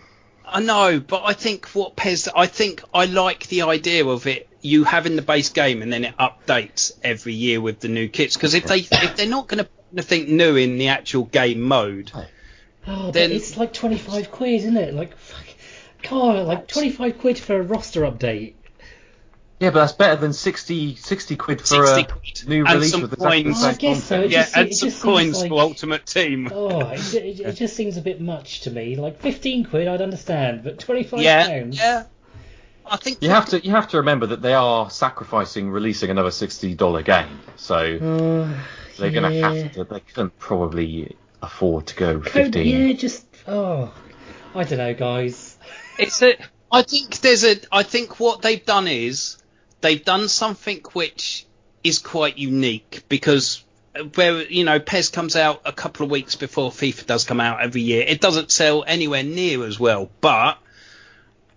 [0.45, 4.49] I know, but I think what PES, I think I like the idea of it.
[4.63, 8.35] You having the base game and then it updates every year with the new kits.
[8.37, 11.61] Because if they if they're not going to put anything new in the actual game
[11.61, 12.11] mode,
[12.91, 14.95] Oh, Then- it's like 25 quid, isn't it?
[14.95, 15.45] Like, fuck.
[16.03, 18.55] God, like 25 quid for a roster update.
[19.61, 22.49] yeah, but that's better than 60, 60 quid for 60 a quid.
[22.49, 23.47] new And release with the coins.
[23.65, 24.21] exact Oh, I same guess so.
[24.23, 26.49] It yeah, just- and it some coins like- for Ultimate Team.
[26.53, 28.97] Oh, it, it, it just seems a bit much to me.
[28.97, 31.79] Like 15 quid, I'd understand, but 25 yeah, pounds.
[31.79, 32.05] yeah.
[32.91, 36.31] I think You have to you have to remember that they are sacrificing releasing another
[36.31, 38.63] sixty dollar game, so Uh,
[38.97, 39.53] they're going to yeah.
[39.53, 39.85] have to.
[39.85, 42.89] They couldn't probably afford to go Code- fifteen.
[42.89, 43.93] Yeah, just oh,
[44.55, 45.48] I don't know, guys.
[45.99, 46.37] It's a.
[46.71, 47.57] I think there's a.
[47.73, 49.39] I think what they've done is
[49.81, 51.47] they've done something which
[51.85, 53.65] is quite unique because
[54.15, 57.61] where you know PES comes out a couple of weeks before FIFA does come out
[57.61, 58.05] every year.
[58.07, 60.59] It doesn't sell anywhere near as well, but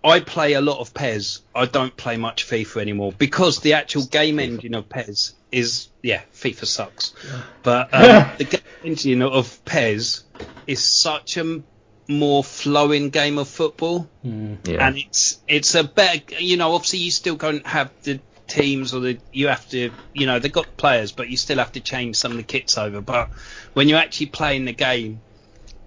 [0.04, 1.40] I play a lot of PES.
[1.54, 6.22] I don't play much FIFA anymore because the actual game engine of PES is yeah,
[6.34, 7.14] FIFA sucks.
[7.62, 10.24] But um, the game engine of PES
[10.66, 11.62] is such a
[12.08, 14.08] more flowing game of football.
[14.22, 14.86] Yeah.
[14.86, 19.00] and it's it's a better you know obviously you still don't have the teams or
[19.00, 22.16] the you have to you know they've got players but you still have to change
[22.16, 23.00] some of the kits over.
[23.00, 23.30] But
[23.72, 25.20] when you're actually playing the game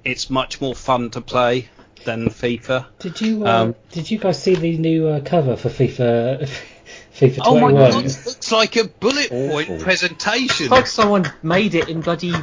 [0.04, 1.68] it's much more fun to play
[2.06, 2.86] than FIFA.
[3.00, 6.48] Did you uh, Um, did you guys see the new uh, cover for FIFA
[7.16, 7.48] FIFA 21?
[7.48, 11.88] oh my god it looks like a bullet point presentation It's like someone made it
[11.90, 12.34] in bloody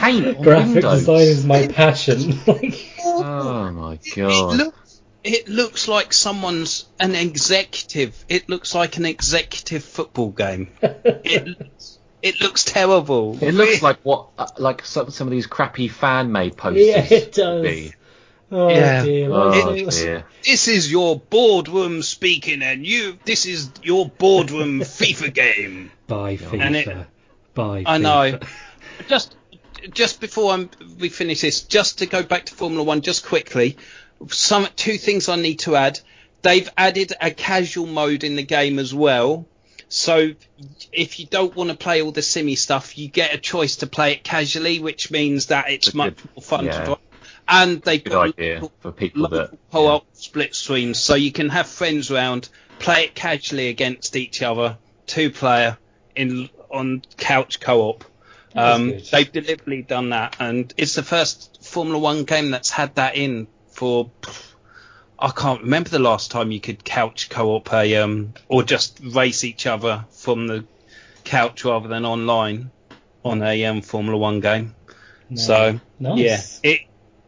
[0.00, 1.00] paint on Graphic Windows.
[1.00, 2.38] design is my passion.
[3.06, 4.00] Oh my god.
[4.06, 4.56] it god.
[4.56, 11.46] looks it looks like someone's an executive it looks like an executive football game it
[11.46, 15.88] looks, it looks terrible It looks like what, uh, like some, some of these crappy
[15.88, 16.86] fan made posters.
[16.86, 17.62] yeah, it does.
[17.62, 17.92] be.
[18.56, 19.04] Oh Yeah.
[19.04, 19.30] dear.
[19.32, 20.24] Oh like, dear.
[20.44, 25.90] this is your boardroom speaking, and you, this is your boardroom FIFA game.
[26.06, 26.60] Buy FIFA.
[26.60, 26.96] And it-
[27.54, 28.00] Buy I FIFA.
[28.02, 28.38] know.
[29.08, 29.34] Just,
[29.92, 33.76] just before I'm, we finish this, just to go back to Formula One, just quickly,
[34.28, 35.98] some two things I need to add.
[36.42, 39.46] They've added a casual mode in the game as well.
[39.88, 40.32] So
[40.92, 43.86] if you don't want to play all the simmy stuff, you get a choice to
[43.88, 46.30] play it casually, which means that it's That's much good.
[46.36, 46.78] more fun Yeah.
[46.78, 46.98] to drive.
[47.46, 49.36] And they've Good got idea local- for people that.
[49.52, 54.42] local co-op split streams, so you can have friends round, play it casually against each
[54.42, 55.76] other, two player
[56.16, 58.04] in on couch co-op.
[58.56, 63.16] Um, they've deliberately done that, and it's the first Formula One game that's had that
[63.16, 64.10] in for.
[65.18, 69.44] I can't remember the last time you could couch co-op a um or just race
[69.44, 70.64] each other from the
[71.24, 72.70] couch rather than online
[73.24, 74.74] on a um, Formula One game.
[75.30, 75.36] No.
[75.40, 76.60] So Nice.
[76.62, 76.80] yeah, it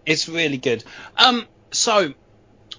[0.06, 0.84] it's really good.
[1.16, 2.14] Um, so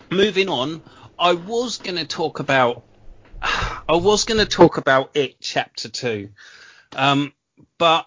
[0.10, 0.82] moving on,
[1.20, 2.84] I was going to talk about
[3.42, 6.30] I was going to talk about it chapter two,
[6.96, 7.34] um,
[7.78, 8.06] but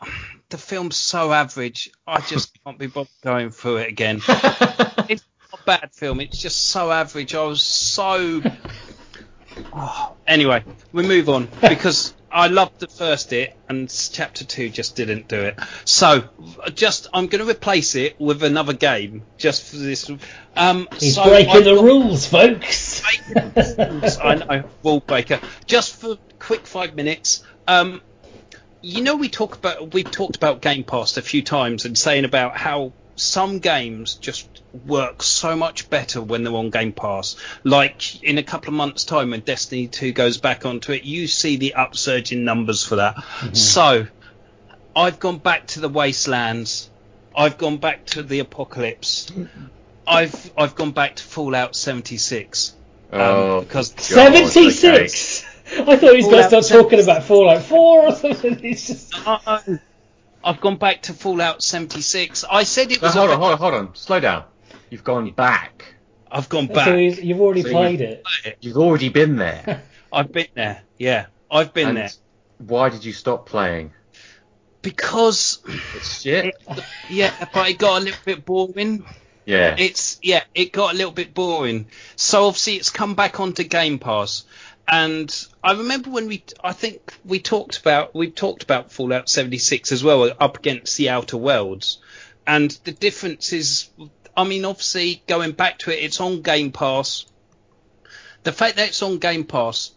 [0.48, 4.20] the film's so average, I just can't be bothered going through it again.
[4.28, 6.20] it's not a bad film.
[6.20, 7.34] It's just so average.
[7.34, 8.42] I was so.
[9.72, 14.94] Oh, anyway, we move on because I loved the first it and chapter two just
[14.96, 15.58] didn't do it.
[15.84, 16.24] So,
[16.74, 20.10] just I'm going to replace it with another game just for this.
[20.56, 23.02] Um, He's so breaking I've the got- rules, folks.
[24.20, 25.40] I know, rule breaker.
[25.66, 27.42] Just for quick five minutes.
[27.66, 28.00] Um,
[28.82, 32.24] you know, we talk about we've talked about Game Pass a few times and saying
[32.24, 34.48] about how some games just
[34.86, 37.36] work so much better when they're on Game Pass.
[37.64, 41.26] Like in a couple of months' time, when Destiny 2 goes back onto it, you
[41.26, 43.22] see the upsurge in numbers for that.
[43.52, 44.06] So,
[44.94, 46.90] I've gone back to the Wastelands.
[47.36, 49.32] I've gone back to the Apocalypse.
[50.06, 52.74] I've I've gone back to Fallout 76.
[53.12, 54.46] Um, Oh, because God, okay.
[54.46, 55.44] 76.
[55.72, 58.56] I thought he was going to start talking about Fallout 4 or something.
[58.62, 59.14] He's just.
[60.42, 62.44] I've gone back to Fallout 76.
[62.50, 63.14] I said it No, was.
[63.14, 63.94] hold on, hold on, hold on.
[63.94, 64.44] Slow down.
[64.88, 65.94] You've gone back.
[66.30, 66.96] I've gone So back.
[66.96, 68.24] he's, you've already So you- played it.
[68.60, 69.82] You've already been there.
[70.12, 70.82] I've been there.
[70.98, 72.10] Yeah, I've been and there
[72.58, 73.92] why did you stop playing?
[74.82, 75.60] because
[75.96, 76.54] It's shit.
[77.10, 79.04] yeah, but it got a little bit boring.
[79.46, 79.74] Yeah.
[79.78, 81.86] It's yeah, it got a little bit boring.
[82.16, 84.44] So obviously it's come back onto Game Pass.
[84.90, 89.92] And I remember when we, I think we talked about, we talked about Fallout 76
[89.92, 91.98] as well, up against the Outer Worlds.
[92.44, 93.88] And the difference is,
[94.36, 97.26] I mean, obviously going back to it, it's on Game Pass.
[98.42, 99.92] The fact that it's on Game Pass,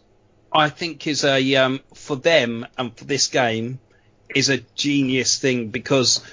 [0.52, 3.80] I think is a, um, for them and for this game,
[4.32, 6.24] is a genius thing because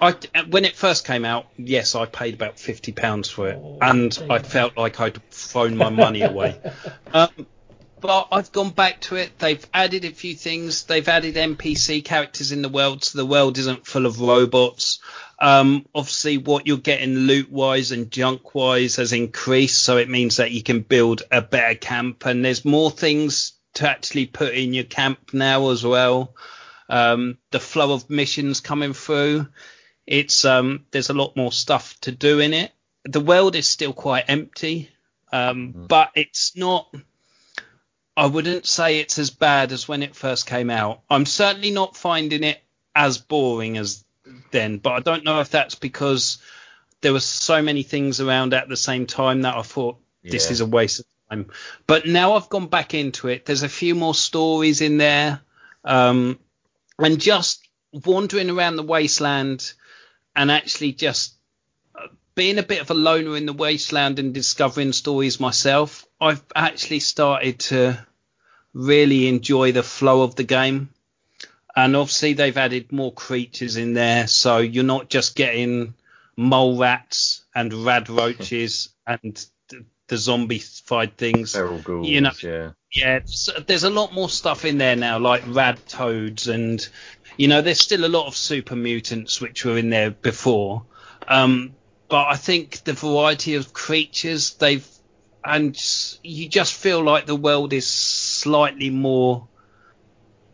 [0.00, 0.14] I,
[0.48, 4.38] when it first came out, yes, I paid about fifty pounds for it, and I
[4.38, 6.60] felt like I'd thrown my money away.
[7.12, 7.30] Um,
[8.00, 9.38] but I've gone back to it.
[9.38, 10.84] They've added a few things.
[10.84, 15.00] They've added NPC characters in the world, so the world isn't full of robots.
[15.40, 20.36] Um, obviously, what you're getting loot wise and junk wise has increased, so it means
[20.36, 24.74] that you can build a better camp, and there's more things to actually put in
[24.74, 26.34] your camp now as well.
[26.88, 29.46] Um, the flow of missions coming through
[30.08, 32.72] it's um there's a lot more stuff to do in it.
[33.04, 34.90] The world is still quite empty,
[35.30, 36.92] um, but it's not.
[38.16, 41.02] I wouldn't say it's as bad as when it first came out.
[41.08, 42.60] I'm certainly not finding it
[42.94, 44.02] as boring as
[44.50, 46.38] then, but I don't know if that's because
[47.00, 50.60] there were so many things around at the same time that I thought this is
[50.60, 51.50] a waste of time.
[51.86, 53.44] But now I've gone back into it.
[53.44, 55.40] There's a few more stories in there,
[55.84, 56.38] um,
[56.98, 59.74] and just wandering around the wasteland
[60.38, 61.34] and actually just
[61.96, 66.44] uh, being a bit of a loner in the wasteland and discovering stories myself, I've
[66.54, 68.06] actually started to
[68.72, 70.90] really enjoy the flow of the game.
[71.74, 75.94] And obviously they've added more creatures in there, so you're not just getting
[76.36, 79.44] mole rats and rad roaches and
[80.08, 81.52] the zombified things.
[81.52, 82.08] Feral ghouls.
[82.08, 82.70] You know- yeah.
[82.90, 83.20] Yeah,
[83.66, 86.86] there's a lot more stuff in there now, like rad toads, and
[87.36, 90.86] you know, there's still a lot of super mutants which were in there before.
[91.28, 91.74] Um,
[92.08, 94.88] but I think the variety of creatures they've,
[95.44, 95.76] and
[96.22, 99.46] you just feel like the world is slightly more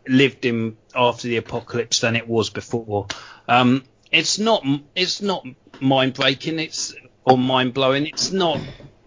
[0.07, 3.07] lived in after the apocalypse than it was before.
[3.47, 4.63] Um, it's not,
[4.93, 5.45] it's not
[5.79, 6.59] mind breaking.
[6.59, 8.05] It's or mind blowing.
[8.07, 8.59] It's not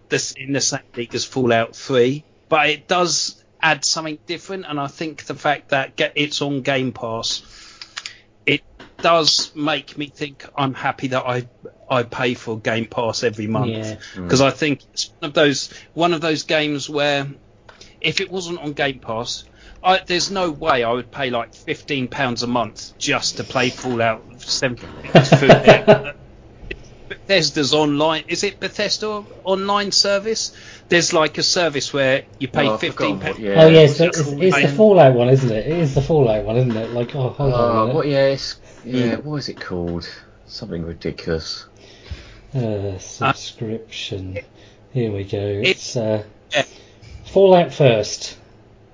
[0.09, 4.65] this in the same league as Fallout 3, but it does add something different.
[4.67, 7.43] And I think the fact that get, it's on Game Pass,
[8.45, 8.63] it
[8.97, 11.47] does make me think I'm happy that I
[11.89, 13.95] I pay for Game Pass every month Yeah.
[14.15, 14.23] Mm.
[14.23, 17.27] because I think it's one of those one of those games where
[18.01, 19.45] if it wasn't on Game Pass.
[19.81, 23.69] I, there's no way I would pay like fifteen pounds a month just to play
[23.69, 26.15] Fallout 76 through there.
[27.29, 28.23] Bethesda's online.
[28.27, 30.51] Is it Bethesda online service?
[30.89, 33.63] There's like a service where you pay Oh, I've fifteen forgotten what- yeah.
[33.63, 35.67] oh, yes, what's it it's, it's the Fallout one, isn't it?
[35.67, 36.89] It is the Fallout one, isn't it?
[36.91, 37.59] Like, oh, hold on.
[37.77, 37.95] Oh, minute.
[37.95, 38.07] what?
[38.07, 39.17] Yeah, it's, yeah.
[39.17, 40.09] What is it called?
[40.47, 41.67] Something ridiculous.
[42.55, 44.39] Uh, subscription.
[44.91, 45.37] Here we go.
[45.63, 46.63] It's uh, Yeah.
[47.27, 48.39] Fallout first.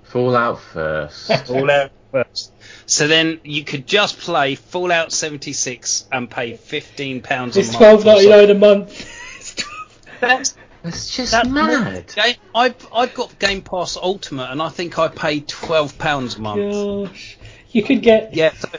[0.03, 1.31] Fallout first.
[1.47, 2.51] Fallout first.
[2.87, 7.77] So then you could just play Fallout 76 and pay fifteen pounds a It's month.
[7.79, 8.51] twelve or ninety so.
[8.51, 10.19] a month.
[10.21, 12.13] That's, It's just that's mad.
[12.15, 16.41] Game, I've I've got Game Pass Ultimate and I think I paid twelve pounds a
[16.41, 17.09] month.
[17.09, 17.37] Gosh,
[17.71, 18.53] you could get Yeah.
[18.53, 18.69] So,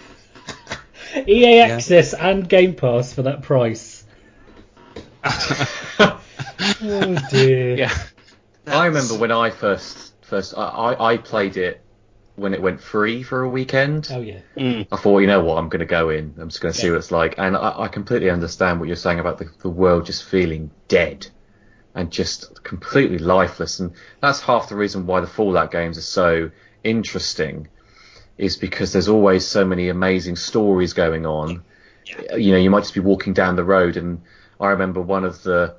[1.26, 4.04] EA access and Game Pass for that price.
[6.82, 7.76] Oh dear.
[7.76, 7.98] yeah.
[8.66, 11.84] I remember when I first first I, I, I played it
[12.36, 14.08] when it went free for a weekend.
[14.10, 14.40] Oh yeah.
[14.56, 14.86] Mm.
[14.92, 16.34] I thought, you know what, I'm going to go in.
[16.38, 17.34] I'm just going to see what it's like.
[17.38, 21.26] And I, I completely understand what you're saying about the, the world just feeling dead
[21.94, 23.80] and just completely lifeless.
[23.80, 26.50] And that's half the reason why the Fallout games are so
[26.84, 27.68] interesting,
[28.36, 31.62] is because there's always so many amazing stories going on.
[32.04, 32.36] Yeah.
[32.36, 34.20] You know, you might just be walking down the road, and
[34.60, 35.76] I remember one of the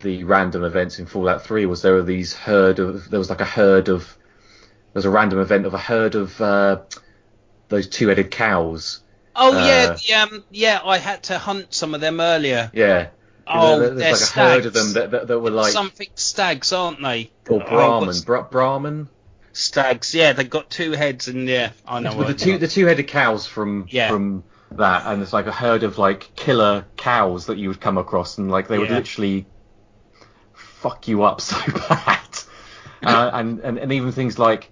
[0.00, 3.40] the random events in Fallout 3 was there were these herd of there was like
[3.40, 4.23] a herd of there
[4.94, 6.80] was a random event of a herd of uh,
[7.68, 9.00] those two-headed cows.
[9.36, 10.80] Oh Uh, yeah, yeah, um, yeah.
[10.84, 12.70] I had to hunt some of them earlier.
[12.72, 13.08] Yeah.
[13.46, 16.08] Oh, There- there's they're like a herd of them that, that, that were like Something
[16.14, 17.30] stags, aren't they?
[17.48, 19.08] or Oh, Brahmin, Bra- Brahmin.
[19.52, 20.14] Stags.
[20.14, 22.16] Yeah, they've got two heads, and yeah, I know.
[22.16, 24.08] With the two, the two-headed cows from Yeah.
[24.08, 24.42] from
[24.72, 28.38] that, and it's like a herd of like killer cows that you would come across,
[28.38, 29.46] and like they would literally
[30.54, 31.56] fuck you up so
[31.88, 32.20] bad.
[33.02, 34.70] uh, and, and and even things like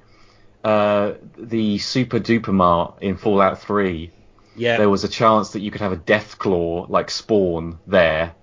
[0.65, 4.11] uh, the Super Duper Mart in Fallout 3.
[4.55, 4.77] Yeah.
[4.77, 8.35] There was a chance that you could have a Death Claw like spawn there,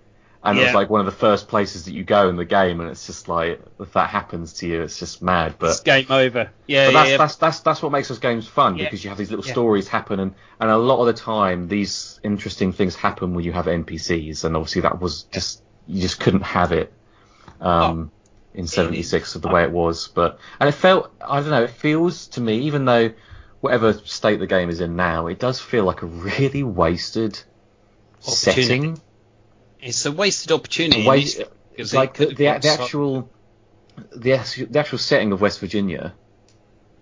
[0.44, 2.80] and it was like one of the first places that you go in the game,
[2.82, 5.56] and it's just like if that happens to you, it's just mad.
[5.60, 6.50] But it's game over.
[6.66, 7.18] Yeah, but yeah, that's, yeah.
[7.18, 8.86] that's that's that's what makes those games fun Yeah.
[8.86, 9.52] because you have these little Yeah.
[9.52, 13.52] stories happen, and and a lot of the time these interesting things happen when you
[13.52, 16.92] have NPCs, and obviously that was just you just couldn't have it
[17.62, 18.12] um,
[18.54, 20.08] in '76 of the uh, way it was.
[20.08, 23.12] But and it felt I don't know, it feels to me even though
[23.62, 27.40] whatever state the game is in now, it does feel like a really wasted
[28.20, 29.00] setting.
[29.82, 31.04] It's a wasted opportunity.
[31.04, 31.46] A wa- It's- uh,
[31.76, 33.30] it's like the, the, the actual
[34.16, 36.14] the, actual- the actual setting of West Virginia.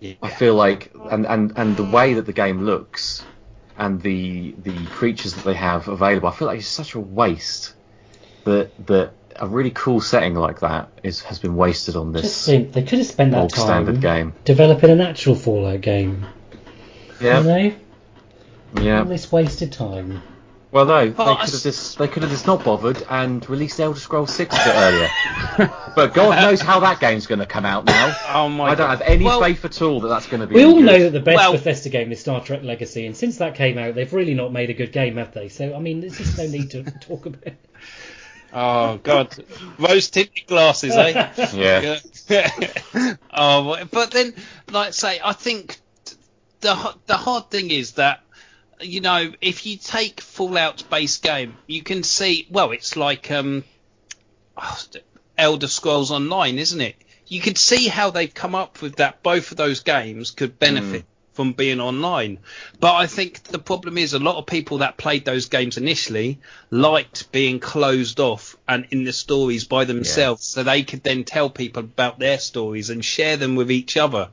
[0.00, 0.14] Yeah.
[0.22, 3.24] I feel like, and, and, and the way that the game looks,
[3.76, 7.74] and the the creatures that they have available, I feel like it's such a waste
[8.44, 12.46] that that a really cool setting like that is has been wasted on Just this
[12.46, 14.34] think they could have spent that old time standard game.
[14.44, 16.26] developing an actual Fallout game.
[17.20, 17.74] Yeah, You know,
[18.76, 19.02] all yeah.
[19.04, 20.22] this wasted time.
[20.70, 23.98] Well, no, they could have just they could have just not bothered and released Elder
[23.98, 25.08] Scrolls Six a bit earlier.
[25.96, 28.14] but God knows how that game's going to come out now.
[28.30, 28.98] Oh my I don't God.
[28.98, 30.56] have any Well- faith at all that that's going to be.
[30.56, 30.84] We all good.
[30.84, 33.78] know that the best Well- Bethesda game is Star Trek Legacy, and since that came
[33.78, 35.48] out, they've really not made a good game, have they?
[35.48, 37.56] So, I mean, there's just no need to talk about it.
[38.52, 39.44] Oh God,
[39.78, 41.48] rose tinted glasses, eh?
[41.54, 41.98] Yeah.
[43.32, 44.34] Oh, but then,
[44.70, 45.78] like say, I think
[46.60, 48.20] the the hard thing is that
[48.80, 52.46] you know if you take Fallout's base game, you can see.
[52.50, 53.64] Well, it's like um,
[55.38, 56.96] Elder Scrolls Online, isn't it?
[57.26, 59.22] You could see how they've come up with that.
[59.22, 61.04] Both of those games could benefit.
[61.38, 62.40] From being online,
[62.80, 66.40] but I think the problem is a lot of people that played those games initially
[66.68, 71.48] liked being closed off and in the stories by themselves, so they could then tell
[71.48, 74.30] people about their stories and share them with each other.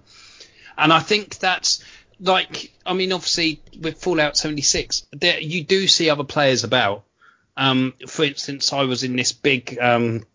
[0.80, 1.84] And I think that's
[2.20, 7.04] like, I mean, obviously with Fallout 76, there you do see other players about.
[7.56, 10.26] Um, for instance, I was in this big, um,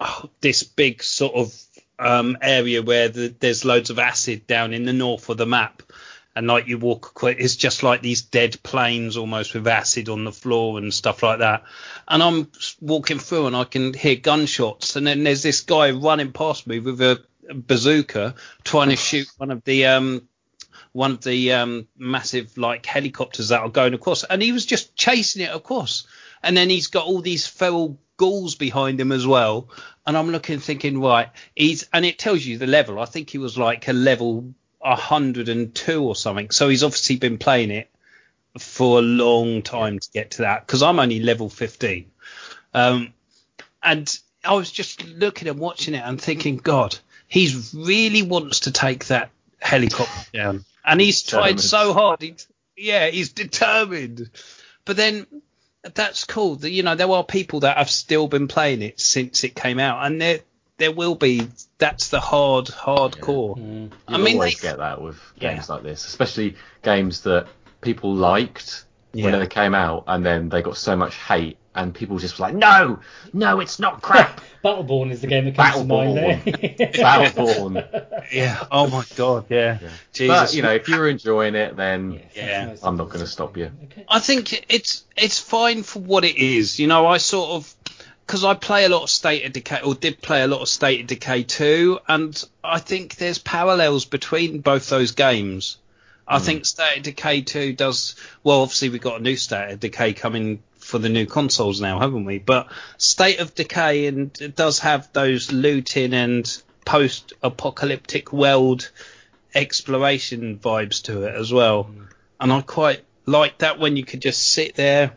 [0.00, 1.54] oh, this big sort of
[1.98, 5.82] um, area where the, there's loads of acid down in the north of the map.
[6.36, 10.30] And like you walk, it's just like these dead plains almost with acid on the
[10.30, 11.64] floor and stuff like that.
[12.06, 14.94] And I'm walking through and I can hear gunshots.
[14.94, 19.50] And then there's this guy running past me with a bazooka trying to shoot one
[19.50, 20.28] of the um,
[20.92, 24.96] one of the um, massive like helicopters that are going across, and he was just
[24.96, 26.06] chasing it across.
[26.42, 29.68] And then he's got all these feral ghouls behind him as well.
[30.08, 32.98] And I'm looking, thinking, right, he's and it tells you the level.
[32.98, 36.48] I think he was like a level 102 or something.
[36.50, 37.90] So he's obviously been playing it
[38.58, 42.10] for a long time to get to that because I'm only level 15.
[42.72, 43.12] Um,
[43.82, 46.96] and I was just looking and watching it and thinking, God,
[47.26, 52.22] he's really wants to take that helicopter down, and he's tried so hard.
[52.22, 52.34] He,
[52.78, 54.30] yeah, he's determined.
[54.86, 55.26] But then
[55.94, 56.56] that's cool.
[56.56, 59.78] That you know there are people that have still been playing it since it came
[59.78, 60.40] out, and there
[60.76, 61.48] there will be.
[61.78, 63.56] That's the hard hardcore.
[63.58, 63.90] Mm.
[64.06, 65.54] I mean, always they- get that with Yeah.
[65.54, 67.46] games like this, especially games that
[67.80, 68.84] people liked
[69.24, 72.46] when they came out, and then they got so much hate, and people just were
[72.46, 73.00] like, "No,
[73.32, 76.36] no, it's not crap." Battleborn is the game that comes to mind there.
[76.44, 78.32] Battleborn.
[78.32, 78.64] Yeah.
[78.70, 79.46] Oh my God.
[79.48, 79.78] Yeah.
[79.80, 80.54] but Jesus.
[80.54, 82.74] you know, if you're enjoying it, then Yeah.
[82.82, 83.70] I'm not going to stop you.
[83.84, 84.04] Okay.
[84.08, 86.78] I think it's it's fine for what it is.
[86.78, 87.74] You know, I sort of
[88.26, 90.68] because I play a lot of State of Decay or did play a lot of
[90.68, 95.78] State of Decay 2, and I think there's parallels between both those games.
[96.28, 96.44] I mm.
[96.44, 98.14] think State of Decay 2 does
[98.44, 98.60] well.
[98.60, 102.24] Obviously, we've got a new State of Decay coming for the new consoles now, haven't
[102.24, 102.38] we?
[102.38, 108.90] But State of Decay and it does have those looting and post-apocalyptic world
[109.54, 111.84] exploration vibes to it as well.
[111.84, 112.06] Mm.
[112.40, 115.16] And I quite like that when you could just sit there,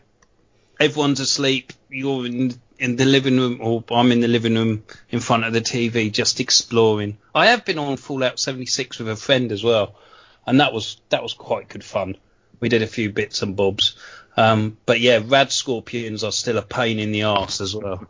[0.80, 5.20] everyone's asleep, you're in in the living room, or I'm in the living room in
[5.20, 7.16] front of the TV, just exploring.
[7.32, 9.94] I have been on Fallout 76 with a friend as well,
[10.46, 12.16] and that was that was quite good fun.
[12.60, 13.96] We did a few bits and bobs,
[14.36, 18.06] um, but yeah, rad scorpions are still a pain in the arse as well.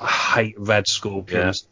[0.00, 1.66] I hate rad scorpions.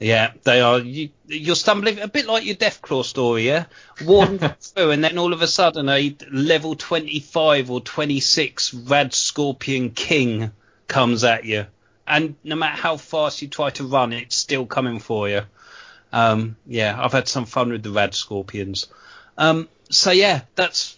[0.00, 0.80] Yeah, they are.
[0.80, 3.66] You, you're stumbling a bit like your Deathclaw story, yeah.
[4.04, 9.90] Walking through, and then all of a sudden, a level 25 or 26 Rad Scorpion
[9.90, 10.50] King
[10.88, 11.66] comes at you,
[12.06, 15.42] and no matter how fast you try to run, it's still coming for you.
[16.12, 18.88] Um, yeah, I've had some fun with the Rad Scorpions.
[19.36, 20.96] Um, so yeah, that's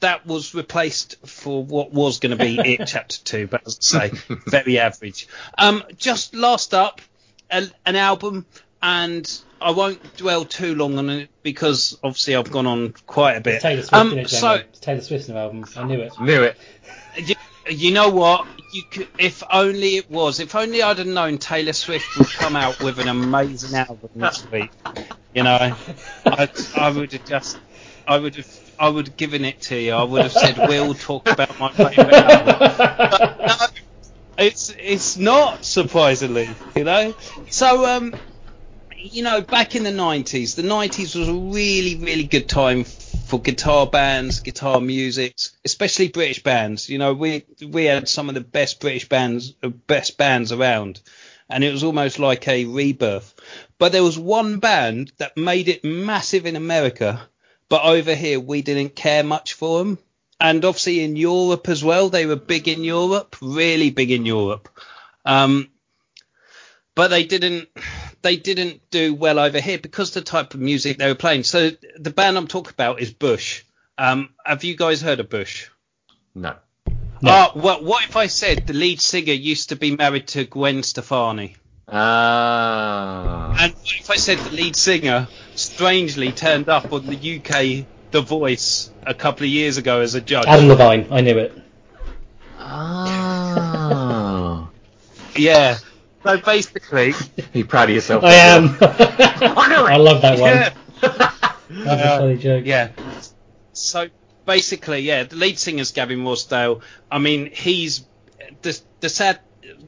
[0.00, 4.08] that was replaced for what was going to be it chapter two, but as I
[4.08, 5.28] say, very average.
[5.56, 7.00] Um, just last up,
[7.50, 8.46] a, an album
[8.82, 9.30] and
[9.60, 13.54] I won't dwell too long on it because obviously I've gone on quite a bit.
[13.54, 15.64] It's Taylor Swift Um, in it, so so, it's Taylor Swift's new album.
[15.76, 16.20] I knew it.
[16.20, 16.56] Knew it.
[17.16, 17.34] you,
[17.70, 18.46] you know what?
[18.72, 20.40] You could, if only it was.
[20.40, 24.50] If only I'd have known Taylor Swift would come out with an amazing album this
[24.50, 24.70] week.
[25.34, 25.76] You know,
[26.26, 27.58] I, I would have just,
[28.06, 29.92] I would have, I would have given it to you.
[29.92, 33.66] I would have said, "We'll talk about my favourite album." No,
[34.38, 37.14] it's it's not surprisingly, you know.
[37.50, 38.14] So um,
[39.02, 43.40] you know, back in the 90s, the 90s was a really, really good time for
[43.40, 45.34] guitar bands, guitar music,
[45.64, 46.88] especially British bands.
[46.88, 49.52] You know, we we had some of the best British bands,
[49.86, 51.00] best bands around,
[51.48, 53.34] and it was almost like a rebirth.
[53.78, 57.28] But there was one band that made it massive in America,
[57.72, 59.98] but over here we didn't care much for them.
[60.38, 64.68] And obviously in Europe as well, they were big in Europe, really big in Europe.
[65.24, 65.70] Um,
[66.94, 67.70] but they didn't
[68.20, 71.44] they didn't do well over here because the type of music they were playing.
[71.44, 73.62] So the band I'm talking about is Bush.
[73.96, 75.70] Um, have you guys heard of Bush?
[76.34, 76.56] No.
[77.22, 77.30] No.
[77.30, 80.82] Uh, well, what if I said the lead singer used to be married to Gwen
[80.82, 81.56] Stefani?
[81.94, 83.54] Ah.
[83.60, 88.90] And if I said the lead singer strangely turned up on the UK The Voice
[89.06, 90.46] a couple of years ago as a judge?
[90.46, 91.06] Adam Levine.
[91.10, 91.52] I knew it.
[92.58, 93.92] Ah.
[95.36, 95.76] Yeah.
[96.22, 97.12] So basically,
[97.52, 98.24] Be proud of yourself.
[98.24, 98.64] I am.
[98.80, 99.90] I know it.
[99.90, 100.50] I love that one.
[100.50, 100.72] yeah.
[101.84, 102.64] That's a funny joke.
[102.64, 102.90] Yeah.
[103.74, 104.08] So
[104.46, 106.80] basically, yeah, the lead singer's Gavin Rossdale.
[107.10, 108.06] I mean, he's
[108.62, 109.40] the the sad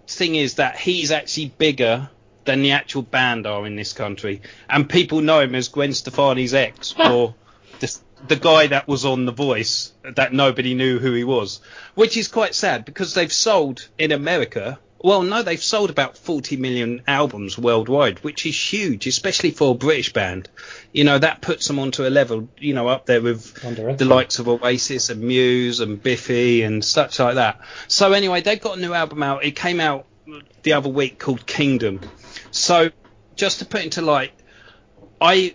[0.06, 2.08] thing is that he's actually bigger
[2.44, 6.54] than the actual band are in this country, and people know him as Gwen Stefani's
[6.54, 7.34] ex or
[7.80, 11.60] the the guy that was on The Voice that nobody knew who he was,
[11.94, 14.78] which is quite sad because they've sold in America.
[15.04, 19.74] Well, no, they've sold about 40 million albums worldwide, which is huge, especially for a
[19.74, 20.48] British band.
[20.94, 23.98] You know, that puts them onto a level, you know, up there with Direction.
[23.98, 27.60] the likes of Oasis and Muse and Biffy and such like that.
[27.86, 29.44] So anyway, they've got a new album out.
[29.44, 30.06] It came out
[30.62, 32.00] the other week called Kingdom.
[32.50, 32.88] So
[33.36, 34.32] just to put into light,
[35.20, 35.54] I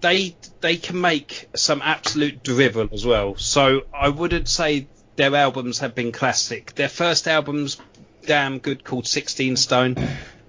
[0.00, 3.36] they they can make some absolute drivel as well.
[3.36, 6.74] So I wouldn't say their albums have been classic.
[6.74, 7.80] Their first album's
[8.26, 9.96] damn good called 16 Stone.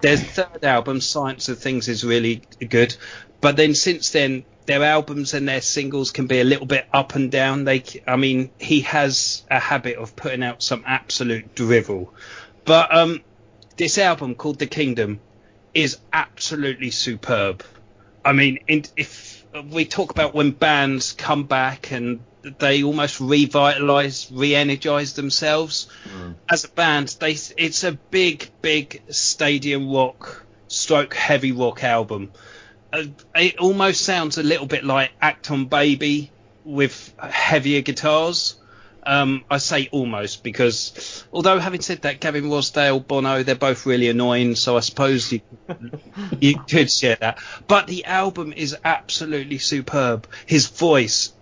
[0.00, 2.96] Their third album, Science of Things, is really good.
[3.40, 7.14] But then since then, their albums and their singles can be a little bit up
[7.14, 7.64] and down.
[7.64, 12.12] They, I mean, he has a habit of putting out some absolute drivel.
[12.64, 13.22] But um,
[13.76, 15.20] this album called The Kingdom
[15.72, 17.64] is absolutely superb.
[18.24, 22.20] I mean, if we talk about when bands come back and
[22.58, 25.88] they almost revitalize, re-energize themselves
[26.48, 32.32] as a band, they it's a big, big stadium rock, stroke heavy rock album.
[32.92, 36.30] Uh, it almost sounds a little bit like Achtung Baby
[36.64, 38.54] with heavier guitars.
[39.02, 44.08] Um, I say almost because, although having said that, Gavin Rossdale, Bono, they're both really
[44.08, 45.40] annoying, so I suppose you
[46.40, 47.38] you could share that.
[47.66, 50.26] But the album is absolutely superb.
[50.46, 51.32] His voice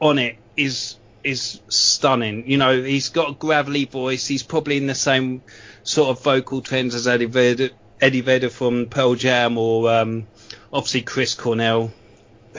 [0.00, 2.48] on it is is stunning.
[2.48, 4.26] You know, he's got a gravelly voice.
[4.26, 5.42] He's probably in the same
[5.82, 7.70] sort of vocal trends as Eddie Vedder,
[8.00, 10.26] Eddie Vedder from Pearl Jam, or um,
[10.72, 11.92] obviously Chris Cornell,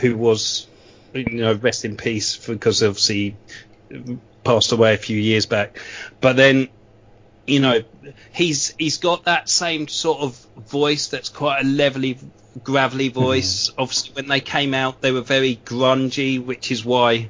[0.01, 0.67] who was,
[1.13, 3.37] you know, rest in peace because obviously
[4.43, 5.79] passed away a few years back.
[6.19, 6.67] But then,
[7.45, 7.81] you know,
[8.33, 12.17] he's he's got that same sort of voice that's quite a levelly,
[12.63, 13.71] gravelly voice.
[13.77, 17.29] Obviously, when they came out, they were very grungy, which is why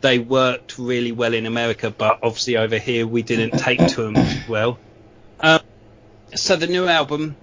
[0.00, 1.90] they worked really well in America.
[1.90, 4.16] But obviously, over here, we didn't take to them
[4.48, 4.78] well.
[5.40, 5.60] Um,
[6.34, 7.36] so the new album,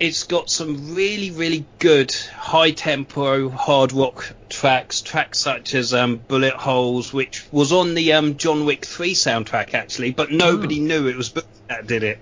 [0.00, 6.16] it's got some really, really good high tempo hard rock tracks, tracks such as um,
[6.16, 11.08] Bullet Holes, which was on the um, John Wick 3 soundtrack actually, but nobody knew
[11.08, 11.32] it was
[11.68, 12.18] that did it.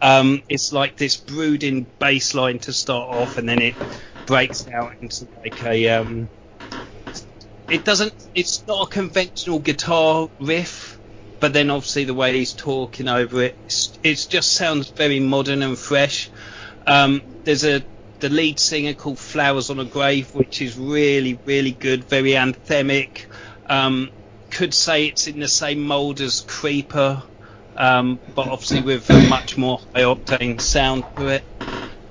[0.00, 3.74] Um, it's like this brooding bass line to start off, and then it
[4.26, 5.88] breaks out into like a.
[5.88, 6.28] Um,
[7.68, 8.14] it doesn't.
[8.34, 10.98] It's not a conventional guitar riff,
[11.40, 13.56] but then obviously the way he's talking over it,
[14.02, 16.30] it just sounds very modern and fresh.
[16.86, 17.84] Um, there's a
[18.18, 23.26] the lead singer called Flowers on a Grave, which is really really good, very anthemic.
[23.66, 24.10] Um,
[24.50, 27.22] could say it's in the same mould as Creeper,
[27.76, 31.48] um, but obviously with much more high octane sound to it.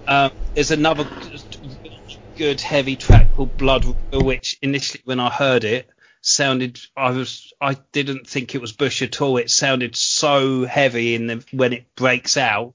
[0.07, 1.09] Um, there's another
[2.38, 5.89] good heavy track called Blood, which initially when I heard it
[6.22, 9.38] sounded I was I didn't think it was Bush at all.
[9.38, 12.74] It sounded so heavy in the when it breaks out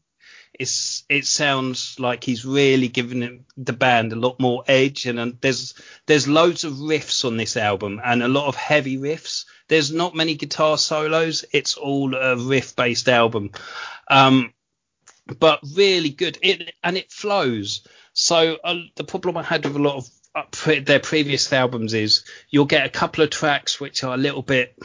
[0.59, 5.39] It's it sounds like he's really giving the band a lot more edge, and, and
[5.41, 5.75] there's
[6.07, 9.47] there's loads of riffs on this album and a lot of heavy riffs.
[9.71, 11.45] There's not many guitar solos.
[11.53, 13.53] It's all a riff based album,
[14.09, 14.53] um,
[15.39, 16.39] but really good.
[16.43, 17.87] It and it flows.
[18.13, 21.95] So uh, the problem I had with a lot of uh, pre- their previous albums
[21.95, 24.77] is you'll get a couple of tracks which are a little bit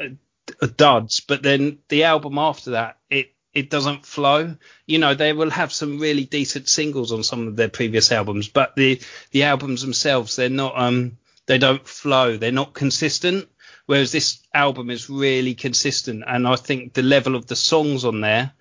[0.00, 4.56] uh, duds, but then the album after that, it it doesn't flow.
[4.86, 8.48] You know, they will have some really decent singles on some of their previous albums,
[8.48, 9.02] but the
[9.32, 12.38] the albums themselves, they're not um they don't flow.
[12.38, 13.50] They're not consistent.
[13.88, 18.20] Whereas this album is really consistent, and I think the level of the songs on
[18.20, 18.52] there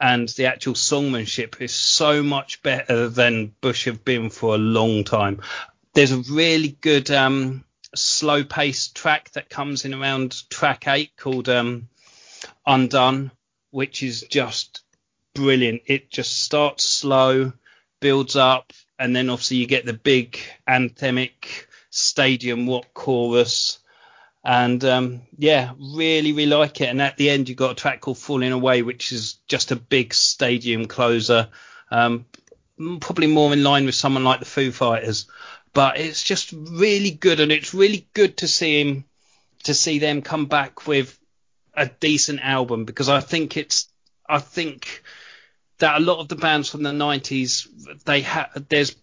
[0.00, 5.04] and the actual songmanship is so much better than Bush have been for a long
[5.04, 5.42] time.
[5.92, 7.62] There's a really good um,
[7.94, 11.90] slow paced track that comes in around track eight called um,
[12.66, 13.32] Undone,
[13.72, 14.80] which is just
[15.34, 15.82] brilliant.
[15.84, 17.52] It just starts slow,
[18.00, 23.79] builds up, and then obviously you get the big anthemic stadium what chorus.
[24.42, 26.88] And um, yeah, really, really like it.
[26.88, 29.76] And at the end, you've got a track called Falling Away, which is just a
[29.76, 31.48] big stadium closer.
[31.90, 32.24] Um,
[33.00, 35.26] probably more in line with someone like the Foo Fighters.
[35.72, 39.04] But it's just really good, and it's really good to see him,
[39.64, 41.16] to see them come back with
[41.74, 43.88] a decent album because I think it's,
[44.28, 45.02] I think
[45.78, 47.68] that a lot of the bands from the 90s,
[48.04, 48.96] they have, there's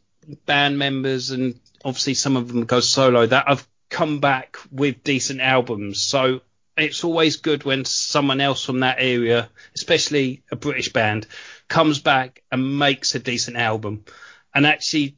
[0.45, 5.41] band members and obviously some of them go solo that have come back with decent
[5.41, 6.01] albums.
[6.01, 6.41] So
[6.77, 11.27] it's always good when someone else from that area, especially a British band,
[11.67, 14.05] comes back and makes a decent album.
[14.53, 15.15] And actually,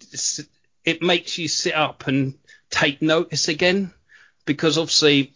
[0.85, 2.35] it makes you sit up and
[2.69, 3.93] take notice again
[4.45, 5.33] because obviously.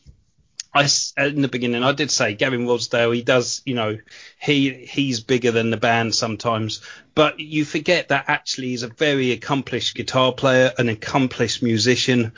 [0.74, 3.98] I in the beginning I did say Gavin Rossdale he does you know
[4.40, 6.82] he he's bigger than the band sometimes
[7.14, 12.34] but you forget that actually he's a very accomplished guitar player an accomplished musician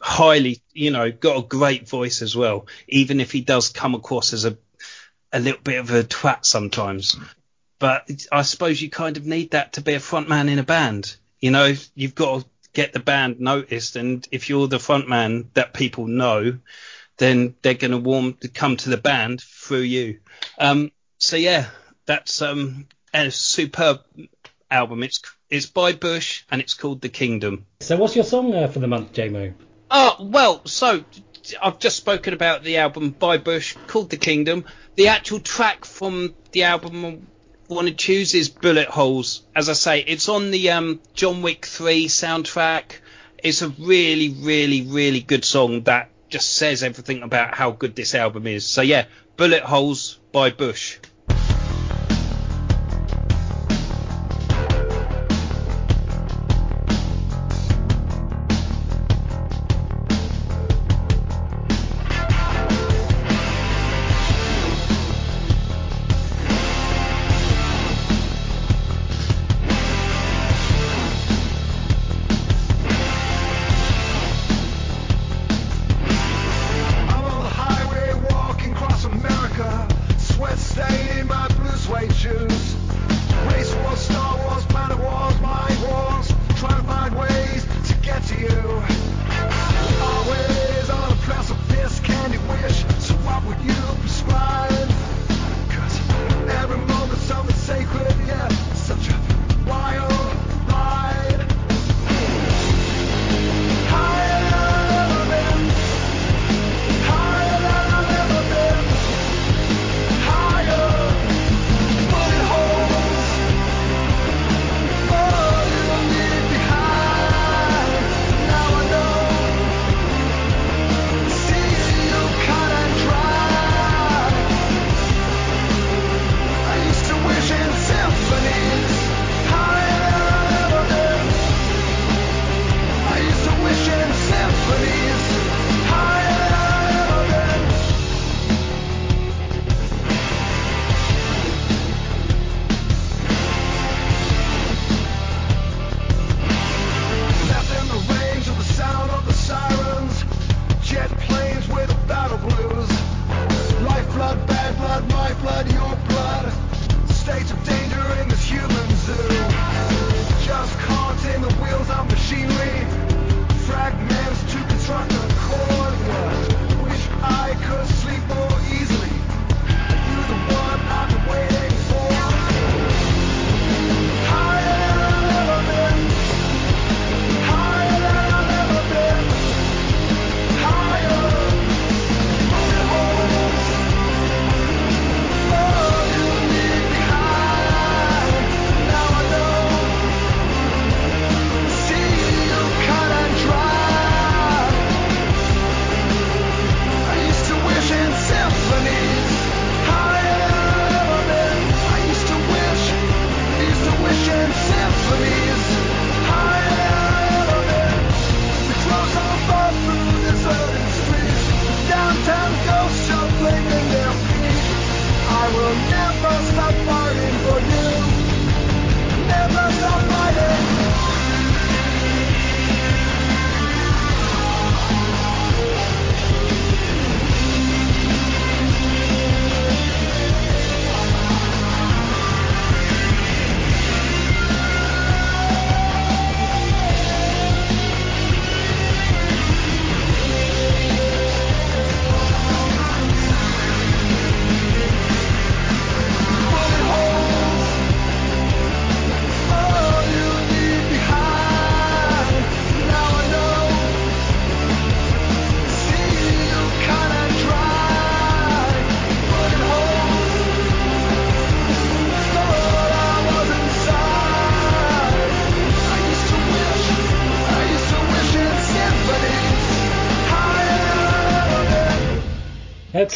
[0.00, 4.32] highly you know got a great voice as well even if he does come across
[4.32, 4.56] as a
[5.32, 7.16] a little bit of a twat sometimes
[7.80, 10.62] but I suppose you kind of need that to be a front man in a
[10.62, 11.16] band.
[11.40, 15.50] You know, you've got to get the band noticed, and if you're the front man
[15.54, 16.58] that people know,
[17.20, 20.20] then they're going to warm to come to the band through you.
[20.58, 21.66] Um, so yeah,
[22.06, 24.00] that's um, a superb
[24.70, 25.02] album.
[25.02, 27.66] It's it's by Bush and it's called The Kingdom.
[27.80, 29.52] So what's your song uh, for the month, JMO?
[29.90, 31.04] Oh, well, so
[31.60, 34.64] I've just spoken about the album by Bush called The Kingdom.
[34.94, 39.42] The actual track from the album I want to choose is Bullet Holes.
[39.54, 42.92] As I say, it's on the um, John Wick 3 soundtrack.
[43.42, 48.14] It's a really, really, really good song that just says everything about how good this
[48.14, 48.64] album is.
[48.64, 49.06] So yeah,
[49.36, 50.98] Bullet Holes by Bush.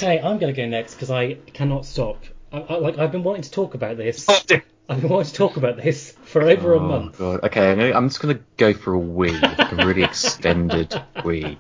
[0.05, 2.23] Okay, I'm going to go next because I cannot stop.
[2.53, 4.27] I, I, like I've been wanting to talk about this.
[4.87, 4.95] Oh.
[4.95, 7.17] I've been wanting to talk about this for over a Oh, month.
[7.17, 7.41] God.
[7.45, 10.95] Okay, I'm, gonna, I'm just gonna go for a wee, like a really extended
[11.25, 11.59] wee.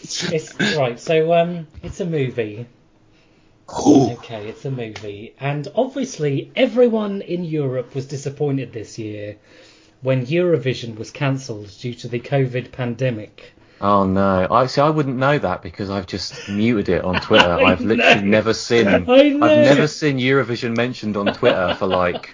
[0.00, 0.98] It's right.
[0.98, 2.64] So um, it's a movie.
[3.68, 9.36] Okay, it's a movie, and obviously everyone in Europe was disappointed this year
[10.00, 13.51] when Eurovision was cancelled due to the COVID pandemic.
[13.82, 14.46] Oh no!
[14.50, 14.80] I see.
[14.80, 17.48] I wouldn't know that because I've just muted it on Twitter.
[17.60, 18.28] I I've literally know.
[18.38, 18.86] never seen.
[18.86, 22.32] I I've never seen Eurovision mentioned on Twitter for like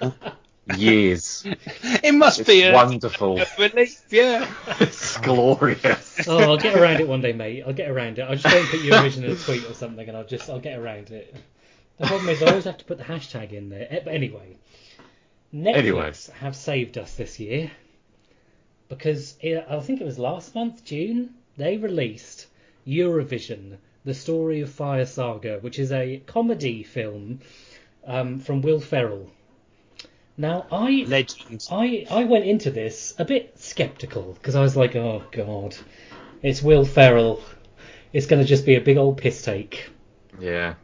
[0.76, 1.44] years.
[1.46, 3.40] it must It's be a, wonderful.
[3.40, 4.46] a relief, yeah.
[4.78, 6.28] It's glorious.
[6.28, 7.64] Oh, I'll get around it one day, mate.
[7.66, 8.22] I'll get around it.
[8.22, 10.60] I'll just go and put Eurovision in a tweet or something, and I'll just I'll
[10.60, 11.34] get around it.
[11.96, 13.86] The problem is I always have to put the hashtag in there.
[13.90, 14.56] Eh, But anyway,
[15.54, 16.12] Netflix Anyway.
[16.40, 17.70] have saved us this year
[18.88, 22.46] because it, I think it was last month, June, they released
[22.86, 27.40] Eurovision: The Story of Fire Saga, which is a comedy film
[28.06, 29.30] um, from Will Ferrell.
[30.36, 31.66] Now I Legend.
[31.70, 35.76] I, I went into this a bit skeptical because I was like, oh god,
[36.42, 37.42] it's Will Ferrell.
[38.12, 39.90] It's going to just be a big old piss take.
[40.40, 40.74] Yeah.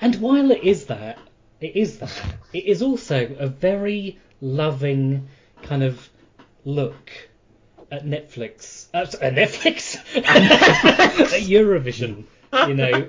[0.00, 1.18] And while it is that,
[1.60, 2.12] it is that,
[2.52, 5.28] it is also a very loving
[5.62, 6.10] kind of
[6.64, 7.10] look
[7.90, 8.86] at Netflix.
[8.92, 9.96] Uh, at Netflix?
[10.16, 12.24] at Eurovision,
[12.66, 13.08] you know,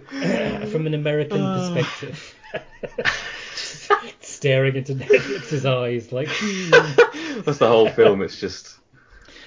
[0.67, 2.35] from an American perspective.
[4.21, 6.69] Staring into Netflix's eyes like, hmm.
[7.41, 8.21] That's the whole film.
[8.21, 8.77] It's just.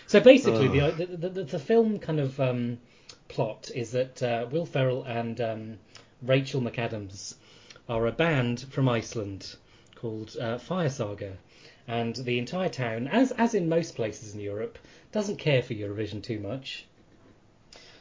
[0.07, 2.79] So basically, the, the, the the film kind of um,
[3.29, 5.79] plot is that uh, Will Ferrell and um,
[6.21, 7.35] Rachel McAdams
[7.89, 9.55] are a band from Iceland
[9.95, 11.37] called uh, Fire Saga,
[11.87, 14.79] and the entire town, as as in most places in Europe,
[15.13, 16.87] doesn't care for Eurovision too much.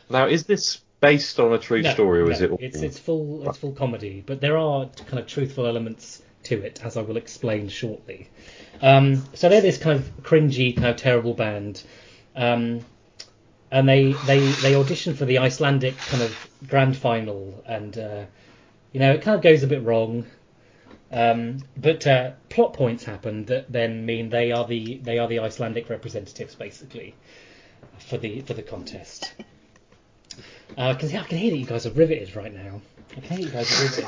[0.10, 2.52] Now, is this based on a true No, story, or is it?
[2.52, 6.62] all- It's it's full it's full comedy, but there are kind of truthful elements to
[6.62, 8.30] it, as I will explain shortly.
[8.82, 11.84] Um, so they're this kind of cringy, kind of terrible band,
[12.36, 12.82] um,
[13.72, 16.36] and they they they audition for the Icelandic kind of
[16.68, 18.24] grand final, and uh,
[18.92, 20.26] you know it kind of goes a bit wrong.
[21.12, 25.40] Um, but uh, plot points happen that then mean they are the they are the
[25.40, 27.16] Icelandic representatives basically
[27.98, 29.34] for the for the contest.
[30.78, 32.82] Uh, I can see I can hear that you guys are riveted right now.
[33.18, 34.06] I can hear you guys are riveted.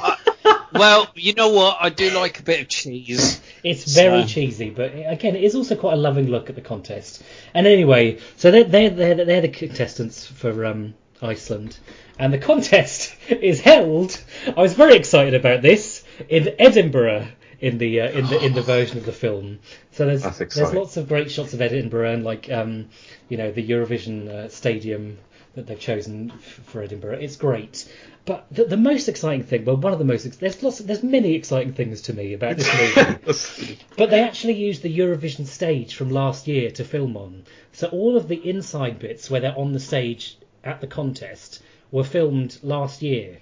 [0.74, 1.78] Well, you know what?
[1.82, 3.42] I do like a bit of cheese.
[3.64, 6.62] It's very So- cheesy, but again, it is also quite a loving look at the
[6.62, 7.22] contest.
[7.54, 11.78] And anyway, so they're they're they're, they're the contestants for um, Iceland,
[12.18, 14.22] and the contest is held.
[14.48, 17.28] I was very excited about this in Edinburgh
[17.62, 19.60] in the uh, in the in the version of the film.
[19.92, 22.90] So there's there's lots of great shots of Edinburgh and like um,
[23.30, 25.20] you know the Eurovision uh, stadium
[25.54, 27.20] that they've chosen f- for Edinburgh.
[27.20, 27.92] It's great.
[28.24, 31.04] But the, the most exciting thing, well, one of the most ex- there's lots, there's
[31.04, 33.80] many exciting things to me about this movie.
[33.98, 37.44] But they actually used the Eurovision stage from last year to film on.
[37.74, 42.04] So all of the inside bits where they're on the stage at the contest were
[42.04, 43.40] filmed last year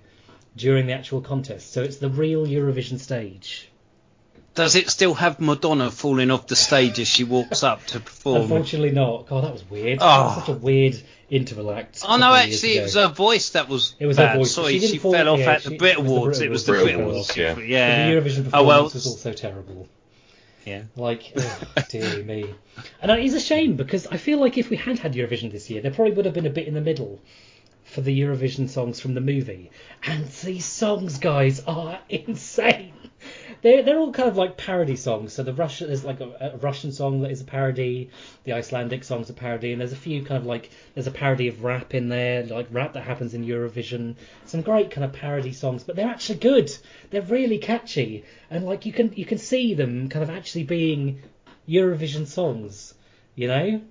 [0.60, 1.74] during the actual contest.
[1.74, 3.70] So it's the real Eurovision stage.
[4.56, 8.42] Does it still have Madonna falling off the stage as she walks up to perform?
[8.44, 9.28] Unfortunately not.
[9.28, 10.00] God, that was weird.
[10.02, 10.06] Oh.
[10.06, 12.02] That was such a weird interval act.
[12.06, 14.36] Oh no, couple of years actually, it was her voice that was It was her
[14.36, 14.52] voice.
[14.52, 16.42] Sorry, She she, didn't fall- fell off yeah, at she- the Brit it was Awards.
[16.42, 17.14] It was the Brit Brit Awards.
[17.14, 17.58] Awards, yeah.
[17.60, 18.08] Yeah.
[18.08, 18.84] the Eurovision oh performance well.
[18.84, 19.88] was also terrible.
[20.66, 20.82] Yeah.
[20.98, 22.54] Like, oh, dear me.
[23.02, 25.70] And it is a shame because I feel like if we had had Eurovision this
[25.70, 27.22] year, there probably would have been a bit in the middle
[27.90, 29.72] for the Eurovision songs from the movie.
[30.04, 32.94] And these songs, guys, are insane.
[33.62, 35.34] They're, they're all kind of like parody songs.
[35.34, 38.12] So the Russian there's like a, a Russian song that is a parody,
[38.46, 41.50] the Icelandic song's a parody, and there's a few kind of like there's a parody
[41.50, 44.16] of rap in there, like rap that happens in Eurovision.
[44.46, 46.72] Some great kind of parody songs, but they're actually good.
[47.10, 51.22] They're really catchy, and like you can you can see them kind of actually being
[51.68, 52.94] Eurovision songs.
[53.36, 53.82] You know?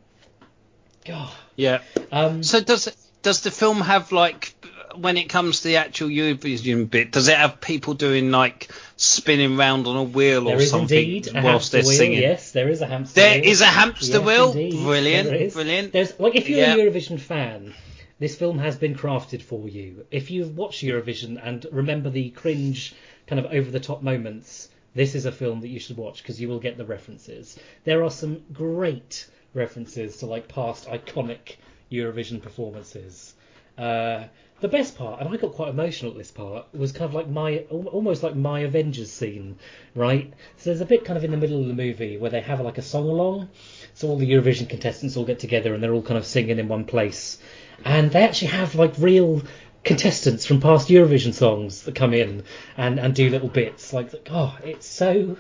[1.05, 1.33] God.
[1.57, 1.81] Yeah.
[2.13, 4.55] Um, So does does the film have like
[4.97, 7.13] when it comes to the actual Eurovision bit?
[7.13, 11.73] Does it have people doing like spinning round on a wheel there or something whilst
[11.73, 11.91] they're wheel.
[11.93, 12.21] singing?
[12.21, 13.21] Yes, there is a hamster.
[13.21, 13.51] There wheel.
[13.51, 14.51] is a hamster Yes, wheel.
[14.53, 15.93] indeed, Brilliant, there brilliant.
[15.93, 16.75] There's like if you're Yeah.
[16.75, 17.75] a Eurovision fan,
[18.19, 20.07] this film has been crafted for you.
[20.11, 22.95] If you've watched Eurovision and remember the cringe
[23.27, 26.41] kind of over the top moments, this is a film that you should watch because
[26.41, 27.59] you will get the references.
[27.85, 31.57] There are some great references to like past iconic
[31.91, 33.35] Eurovision performances.
[33.77, 34.25] Uh,
[34.61, 37.29] the best part, and I got quite emotional at this part, was kind of like
[37.29, 39.57] my almost like my Avengers scene,
[39.95, 40.33] right?
[40.57, 42.61] So there's a bit kind of in the middle of the movie where they have
[42.61, 43.51] like a song along,
[43.95, 46.67] so all the Eurovision contestants all get together and they're all kind of singing in
[46.67, 47.39] one place,
[47.85, 49.43] and they actually have like real
[49.85, 52.43] contestants from past Eurovision songs that come in
[52.77, 53.93] and, and do little bits.
[53.93, 55.39] Like, oh, it's so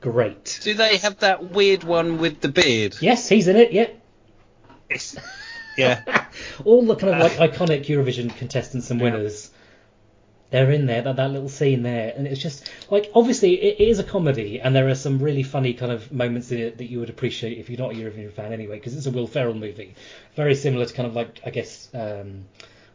[0.00, 0.60] great.
[0.62, 2.96] Do they have that weird one with the beard?
[3.00, 3.72] Yes, he's in it.
[3.72, 3.88] Yeah,
[4.88, 5.16] It's-
[5.80, 6.26] yeah.
[6.64, 9.04] all the kind of like iconic Eurovision contestants and Yeah.
[9.12, 9.50] winners.
[10.50, 13.84] They're in there, that, that little scene there, and it's just like obviously it, it
[13.88, 16.86] is a comedy, and there are some really funny kind of moments in it that
[16.86, 19.54] you would appreciate if you're not a Eurovision fan anyway, because it's a Will Ferrell
[19.54, 19.94] movie,
[20.34, 22.46] very similar to kind of like I guess um,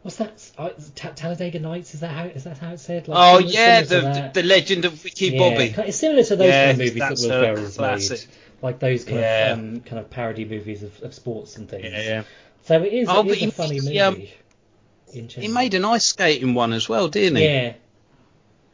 [0.01, 0.51] what's that?
[0.57, 3.07] Uh, Ta- Talladega Nights is that how is that how it's said?
[3.07, 5.73] Like, Oh similar- yeah, similar the the Legend of Ricky Yeah, Bobby.
[5.87, 8.25] It's similar to those Yeah, kind of movies that Will Ferrell's made,
[8.65, 9.51] like those kind Yeah.
[9.53, 11.85] of um, kind of parody movies of, of sports and things.
[11.85, 12.23] Yeah, yeah.
[12.63, 14.01] So it is, Oh, it but is a he funny movie.
[14.01, 14.21] um,
[15.13, 17.45] in He made an ice skating one as well, didn't he?
[17.45, 17.73] Yeah,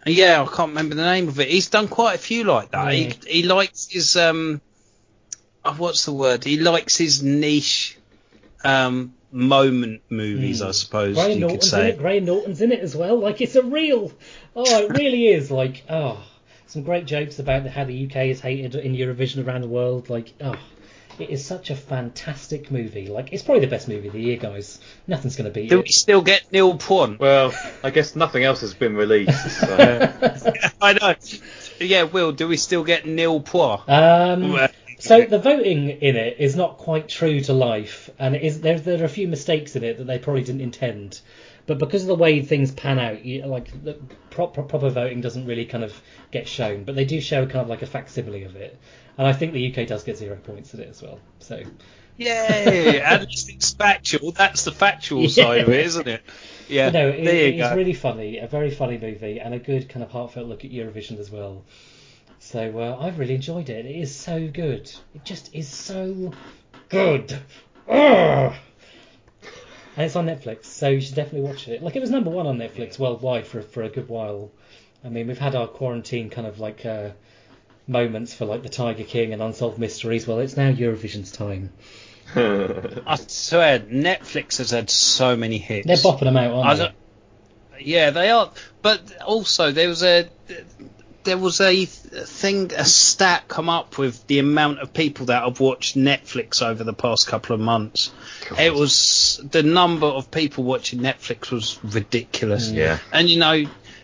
[0.08, 1.50] Yeah, I can't remember the name of it.
[1.50, 2.86] He's done quite a few like that.
[2.98, 3.14] Yeah.
[3.28, 4.62] He he likes his um,
[5.66, 6.44] oh, what's the word?
[6.44, 7.98] He likes his niche
[8.64, 10.68] um moment movies, Hmm.
[10.68, 11.90] I suppose Graham you could Norton's in say.
[11.90, 11.98] it.
[11.98, 13.20] Graham Norton's in it as well.
[13.20, 14.12] Like it's a real.
[14.56, 15.52] Oh, it really is.
[15.52, 16.24] Like oh,
[16.72, 20.10] some great jokes about how the UK is hated in Eurovision around the world.
[20.10, 20.56] Like oh,
[21.20, 23.08] it is such a fantastic movie.
[23.08, 24.80] Like it's probably the best movie of the year, guys.
[25.06, 25.84] Nothing's gonna beat Do it.
[25.84, 27.20] we still get nul points?
[27.20, 27.54] Well,
[27.84, 29.60] I guess nothing else has been released.
[29.60, 30.14] So.
[30.82, 31.16] I know.
[31.80, 33.84] Yeah, Will, do we still get nul points?
[33.90, 34.58] Um,
[35.00, 38.80] so the voting in it is not quite true to life, and it is there.
[38.80, 41.20] There are a few mistakes in it that they probably didn't intend,
[41.80, 43.94] but because of the way things pan out, you, like the
[44.30, 46.00] proper, proper voting doesn't really kind of
[46.32, 48.78] get shown, but they do show kind of like a facsimile of it,
[49.18, 51.20] and I think the UK does get zero points at it as well.
[51.40, 51.62] So
[52.18, 53.00] Yay!
[53.04, 54.32] At least it's factual.
[54.32, 55.28] That's the factual Yeah.
[55.30, 56.22] side of it, isn't it?
[56.68, 56.88] Yeah.
[56.88, 59.90] But no, it, there you it's really funny, a very funny movie, and a good
[59.90, 61.64] kind of heartfelt look at Eurovision as well.
[62.40, 63.86] So uh, I've really enjoyed it.
[63.86, 64.92] It is so good.
[65.16, 66.32] It just is so
[66.90, 67.40] good.
[67.90, 68.54] Ugh.
[69.98, 71.84] And it's on Netflix, so you should definitely watch it.
[71.84, 74.52] Like it was number one on Netflix worldwide for for a good while.
[75.04, 77.10] I mean, we've had our quarantine kind of like uh,
[77.88, 80.28] moments for like the Tiger King and Unsolved Mysteries.
[80.28, 81.72] Well, it's now Eurovision's time.
[82.36, 85.88] I swear, Netflix has had so many hits.
[85.88, 86.96] They're bopping them out, I aren't don't-
[87.84, 88.52] yeah, they are.
[88.82, 90.30] But also, there was a
[91.24, 95.60] there was a thing, a stat come up with the amount of people that have
[95.60, 98.12] watched Netflix over the past couple of months.
[98.58, 102.70] It was the number of people watching Netflix was ridiculous.
[102.72, 102.98] Yeah.
[103.12, 103.64] And you know,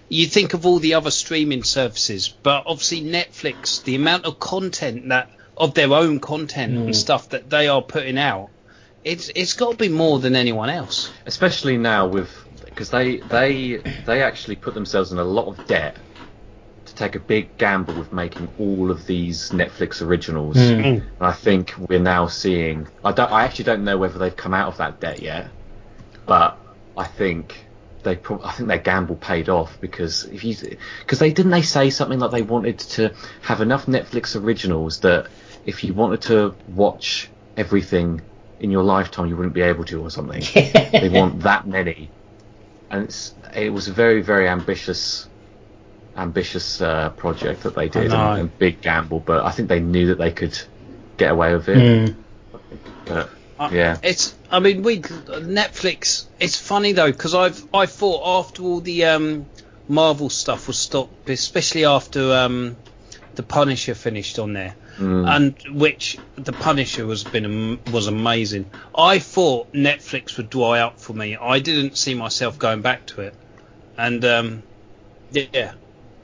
[0.10, 5.10] you think of all the other streaming services, but obviously Netflix, the amount of content
[5.10, 6.86] that of their own content Mm.
[6.86, 8.50] and stuff that they are putting out,
[9.04, 11.12] it's it's got to be more than anyone else.
[11.26, 12.30] especially now with
[12.66, 15.98] because they they they actually put themselves in a lot of debt
[16.98, 20.58] take a big gamble with making all of these Netflix originals.
[20.58, 20.84] Mm.
[20.84, 22.88] And I think we're now seeing.
[23.06, 23.32] I don't.
[23.32, 25.50] I actually don't know whether they've come out of that debt yet,
[26.26, 26.58] but
[26.98, 27.66] I think
[28.04, 28.16] they.
[28.16, 30.56] Pro- I think their gamble paid off because if you
[31.00, 35.28] because they didn't they say something like they wanted to have enough Netflix originals that
[35.66, 38.22] if you wanted to watch everything
[38.60, 40.42] in your lifetime you wouldn't be able to or something
[40.92, 42.10] they want that many,
[42.90, 45.28] and it's, it was a very very ambitious
[46.18, 48.32] ambitious uh, project that they did know.
[48.32, 50.60] and, and big gamble, but I think they knew that they could
[51.18, 51.78] get away with it.
[51.78, 52.16] Mm.
[53.06, 54.36] But, I- yeah, It's.
[54.52, 56.26] I mean, we Netflix.
[56.40, 59.46] It's funny though because I've I thought after all the um,
[59.88, 62.78] Marvel stuff was stopped, especially after um,
[63.36, 65.28] the Punisher finished on there, Mm.
[65.68, 68.70] and which the Punisher was been was amazing.
[68.98, 71.36] I thought Netflix would dry up for me.
[71.36, 73.36] I didn't see myself going back to it,
[73.98, 74.64] and um,
[75.32, 75.74] yeah,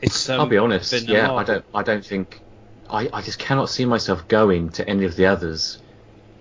[0.04, 0.30] it's.
[0.30, 0.92] Um, I'll be honest.
[0.92, 1.66] been Yeah, I don't.
[1.74, 2.42] I don't think.
[2.90, 5.80] I, I just cannot see myself going to any of the others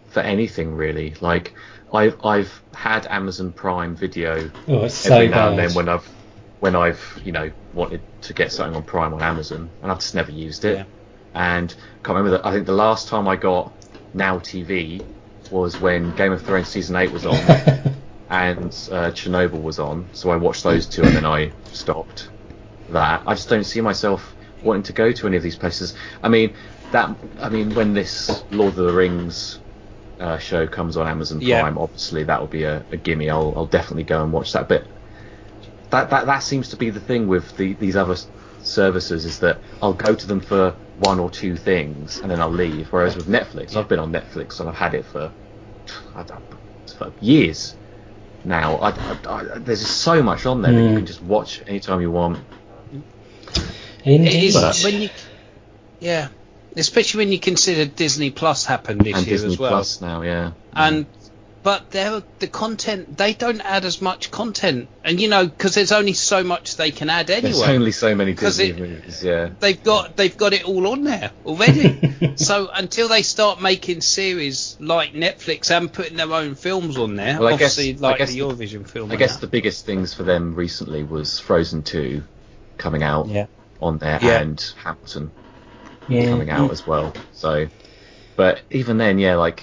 [0.08, 1.14] for anything really.
[1.20, 1.54] Like
[1.92, 6.06] I've I've had Amazon Prime Video Oh, it's so every now and then when I've
[6.60, 10.14] when I've you know wanted to get something on Prime on Amazon, and I've just
[10.14, 10.78] never used it.
[10.78, 10.84] Yeah.
[11.34, 11.70] And
[12.02, 12.46] can't remember that.
[12.46, 13.72] I think the last time I got
[14.12, 15.04] Now TV
[15.50, 17.34] was when Game of Thrones season eight was on
[18.30, 20.08] and uh, Chernobyl was on.
[20.12, 22.28] So I watched those two and then I stopped
[22.92, 23.22] that.
[23.26, 25.94] I just don't see myself wanting to go to any of these places.
[26.22, 26.56] I mean
[26.92, 27.18] that.
[27.40, 29.60] I mean when this Lord of the Rings
[30.20, 31.82] uh, show comes on Amazon Prime, Yeah.
[31.82, 33.30] obviously that will be a, a gimme.
[33.30, 34.68] I'll, I'll definitely go and watch that.
[34.68, 34.88] But
[35.90, 38.16] that that that seems to be the thing with the, these other
[38.62, 42.50] services is that I'll go to them for one or two things and then I'll
[42.50, 42.88] leave.
[42.92, 45.34] Whereas with Netflix, I've been on Netflix and I've had it for,
[46.14, 46.44] I don't,
[46.96, 47.76] for years
[48.44, 48.76] now.
[48.76, 50.96] I, I, I, there's just so much on there that you Mm.
[50.96, 52.46] can just watch anytime you want.
[54.04, 54.34] Indeed.
[54.34, 55.08] It is when you,
[56.00, 56.28] yeah,
[56.76, 60.00] especially when you consider Disney Plus happened this and year Disney as well, Disney Plus
[60.00, 60.52] now, yeah.
[60.72, 61.06] and
[61.62, 65.92] but they're the content they don't add as much content, and you know because there's
[65.92, 67.52] only so much they can add anyway.
[67.52, 69.22] There's only so many 'Cause Disney it- movies.
[69.22, 69.50] Yeah.
[69.60, 72.32] they've got they've got it all on there already.
[72.36, 77.38] so until they start making series like Netflix and putting their own films on there,
[77.38, 79.12] Well, I guess- obviously I like guess the the- Eurovision film.
[79.12, 79.42] I guess that.
[79.42, 82.24] the biggest things for them recently was Frozen 2
[82.76, 83.46] coming out Yeah.
[83.82, 84.40] On there Yeah.
[84.40, 85.30] and Hamilton
[86.08, 86.26] Yeah.
[86.30, 87.12] coming out as well.
[87.32, 87.66] So,
[88.36, 89.62] but even then, yeah, like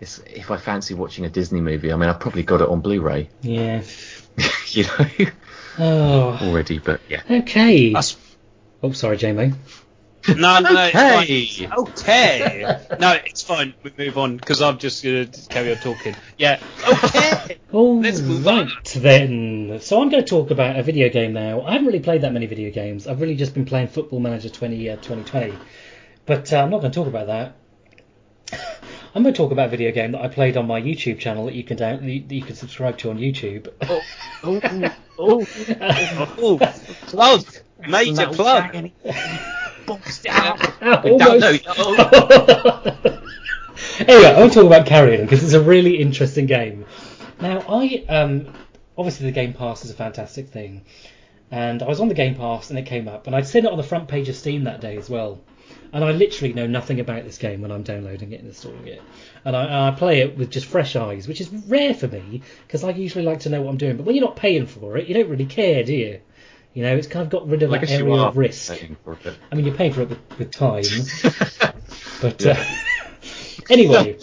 [0.00, 2.80] it's, if I fancy watching a Disney movie, I mean, I've probably got it on
[2.80, 3.82] Blu-ray, Yeah.
[4.68, 5.30] you know,
[5.80, 6.38] Oh.
[6.42, 6.78] already.
[6.78, 7.94] But yeah, Okay.
[7.94, 8.16] Us-
[8.80, 9.54] Oh, sorry, Jamie.
[10.36, 11.24] No, no, no, Okay.
[11.42, 11.72] it's fine.
[11.72, 12.86] Okay.
[13.00, 13.74] No, it's fine.
[13.82, 16.14] We move on because I'm just gonna carry on talking.
[16.36, 16.60] Yeah.
[16.86, 17.58] Okay.
[17.72, 18.66] All Let's move on.
[18.66, 19.78] right then.
[19.80, 21.62] So I'm going to talk about a video game now.
[21.62, 23.06] I haven't really played that many video games.
[23.06, 25.54] I've really just been playing Football Manager 20, uh, 2020.
[26.26, 27.56] But uh, I'm not going to talk about that.
[29.14, 31.46] I'm going to talk about a video game that I played on my YouTube channel
[31.46, 33.68] that you can down, that you can subscribe to on YouTube.
[33.82, 34.00] oh,
[34.44, 35.46] oh, oh,
[36.38, 36.58] oh,
[37.06, 37.44] plug,
[37.86, 38.90] major plug.
[41.78, 42.26] Almost.
[44.00, 46.84] anyway, I want to talk about Carrion because it's a really interesting game.
[47.40, 48.52] Now, I um,
[48.96, 50.84] obviously the Game Pass is a fantastic thing,
[51.50, 53.70] and I was on the Game Pass and it came up, and I'd seen it
[53.70, 55.40] on the front page of Steam that day as well.
[55.92, 59.02] And I literally know nothing about this game when I'm downloading it and installing it,
[59.44, 62.42] and I, and I play it with just fresh eyes, which is rare for me
[62.66, 63.96] because I usually like to know what I'm doing.
[63.96, 66.20] But when you're not paying for it, you don't really care, do you?
[66.78, 68.72] You know, it's kind of got rid of like that area of risk.
[68.72, 69.36] paying for it.
[69.50, 70.84] I mean, you're paying for it with, with time.
[72.22, 72.54] But uh,
[73.68, 74.16] anyway,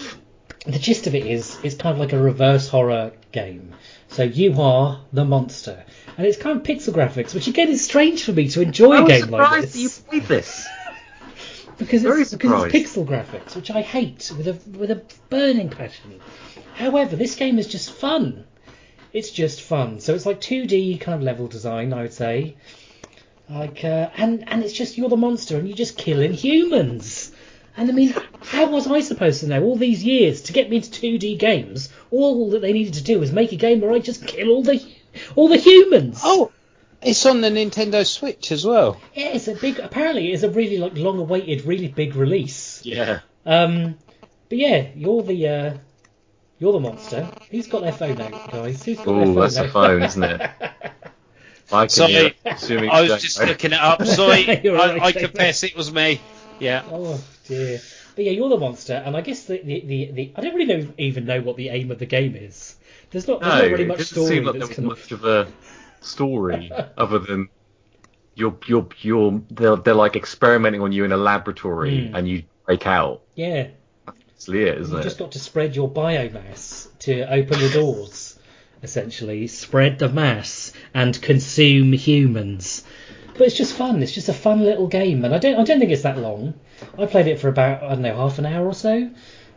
[0.65, 3.73] the gist of it is it's kind of like a reverse horror game.
[4.07, 5.83] So you are the monster,
[6.17, 9.03] and it's kind of pixel graphics, which again is strange for me to enjoy I
[9.03, 10.65] a game like this you played this.
[11.77, 15.69] because very it's, because it's pixel graphics, which I hate with a with a burning
[15.69, 16.21] passion.
[16.75, 18.45] However, this game is just fun.
[19.15, 20.01] It's just fun.
[20.01, 22.57] So it's like 2D kind of level design, I would say.
[23.49, 27.31] Like uh, and and it's just you're the monster and you're just killing humans.
[27.77, 30.77] And I mean, how was I supposed to know all these years to get me
[30.77, 31.93] into 2D games?
[32.11, 34.63] All that they needed to do was make a game where I just kill all
[34.63, 34.85] the
[35.37, 36.19] all the humans.
[36.21, 36.51] Oh,
[37.01, 38.99] it's on the Nintendo Switch as well.
[39.13, 39.79] yeah, it's a big.
[39.79, 42.85] Apparently, it's a really like long-awaited, really big release.
[42.85, 43.21] Yeah.
[43.45, 43.97] Um,
[44.49, 45.73] but yeah, you're the uh,
[46.59, 47.29] you're the monster.
[47.51, 48.83] Who's got their phone out, guys?
[48.83, 50.41] Who's got their Oh, phone that's a phone, isn't it?
[51.71, 52.31] I can Sorry, hear
[52.91, 54.05] I was Jane- just looking it up.
[54.05, 56.21] Sorry, You're I, I confess it was me.
[56.59, 56.83] Yeah.
[56.91, 57.79] oh dear.
[58.15, 60.83] But yeah, you're the monster, and I guess the the, the, the I don't really
[60.83, 62.75] know, even know what the aim of the game is.
[63.11, 64.27] There's not, there's No, not really it much doesn't story.
[64.29, 65.47] seem like there that's was much of a
[66.01, 67.49] story other than
[68.35, 72.15] you're you're you're they're, they're like experimenting on you in a laboratory Hmm.
[72.15, 73.21] and you break out.
[73.35, 73.67] yeah,
[74.35, 75.03] It's it, isn't you've it?
[75.03, 78.37] just got to spread your biomass to open the doors.
[78.83, 82.83] Essentially, spread the mass and consume humans.
[83.33, 84.03] But it's just fun.
[84.03, 86.53] It's just a fun little game, and I don't I don't think it's that long.
[86.97, 89.09] I played it for about I don't know half an hour or so,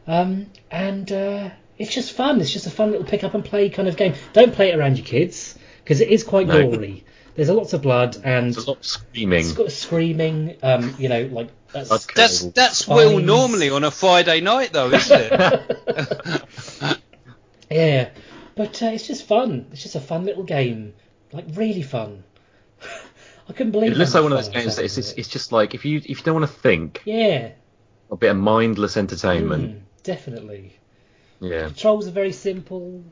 [0.07, 2.41] um, and uh, it's just fun.
[2.41, 4.15] It's just a fun little pick up and play kind of game.
[4.33, 6.71] Don't play it around your kids because it is quite No.
[6.71, 7.05] gory.
[7.39, 9.39] There's a lots of blood and There's a lot of screaming.
[9.39, 10.57] it's got screaming.
[10.61, 12.13] Um, you know, like that's, Okay.
[12.17, 12.97] That's Well, that's fine.
[12.97, 16.43] Will normally on a Friday night though, isn't it?
[17.71, 18.09] Yeah,
[18.57, 19.67] but uh, it's just fun.
[19.71, 20.95] It's just a fun little game,
[21.31, 22.25] like really fun.
[23.49, 23.93] I couldn't believe.
[23.93, 25.11] It looks how like one of much those fun I games that it's, having it's,
[25.11, 27.51] with it's just like if you if you don't want to think, yeah,
[28.11, 29.77] a bit of mindless entertainment.
[29.77, 30.77] mm, definitely.
[31.41, 31.67] Yeah.
[31.67, 33.05] Controls are very simple.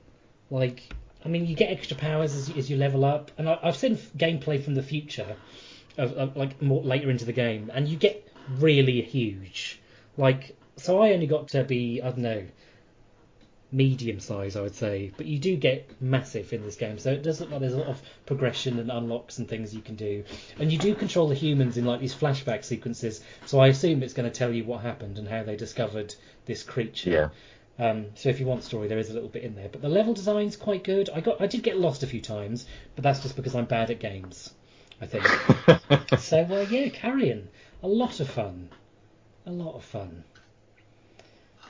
[0.50, 0.82] Like,
[1.26, 3.76] I mean, you get extra powers as, you- as you level up, and I, I've
[3.76, 5.36] seen f- gameplay from the future,
[5.98, 8.26] of, of like more later into the game, and you get
[8.58, 9.80] really huge.
[10.16, 12.44] Like, so I only got to be I don't know,
[13.72, 16.98] medium size, I would say, but you do get massive in this game.
[16.98, 19.82] So it does look like there's a lot of progression and unlocks and things you
[19.82, 20.24] can do,
[20.58, 23.22] and you do control the humans in like these flashback sequences.
[23.46, 26.14] So I assume it's going to tell you what happened and how they discovered
[26.46, 27.10] this creature.
[27.10, 27.28] Yeah.
[27.78, 29.88] Um, so if you want story, there is a little bit in there, but the
[29.88, 31.10] level design's quite good.
[31.14, 33.90] I got, I did get lost a few times, but that's just because I'm bad
[33.90, 34.52] at games,
[35.00, 35.24] I think.
[36.18, 37.48] so uh, yeah, Carrion
[37.82, 38.68] a lot of fun,
[39.46, 40.24] a lot of fun.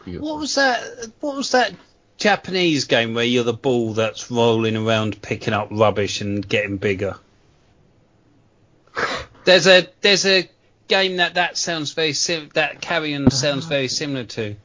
[0.07, 0.83] What was that?
[1.21, 1.75] What was that
[2.17, 7.17] Japanese game where you're the ball that's rolling around picking up rubbish and getting bigger?
[9.45, 10.49] There's a there's a
[10.89, 14.57] game that that sounds very sim- that carrion sounds very similar to,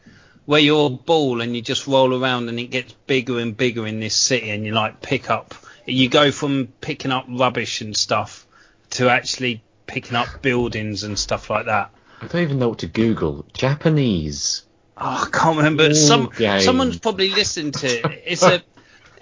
[0.45, 3.85] where you're a ball and you just roll around and it gets bigger and bigger
[3.87, 5.53] in this city and you like pick up
[5.85, 8.45] you go from picking up rubbish and stuff
[8.91, 11.91] to actually picking up buildings and stuff like that.
[12.21, 13.45] I don't even know what to Google.
[13.53, 14.63] Japanese
[14.97, 15.93] Oh, I can't remember.
[15.95, 16.61] Some game.
[16.61, 18.23] someone's probably listened to it.
[18.25, 18.61] It's a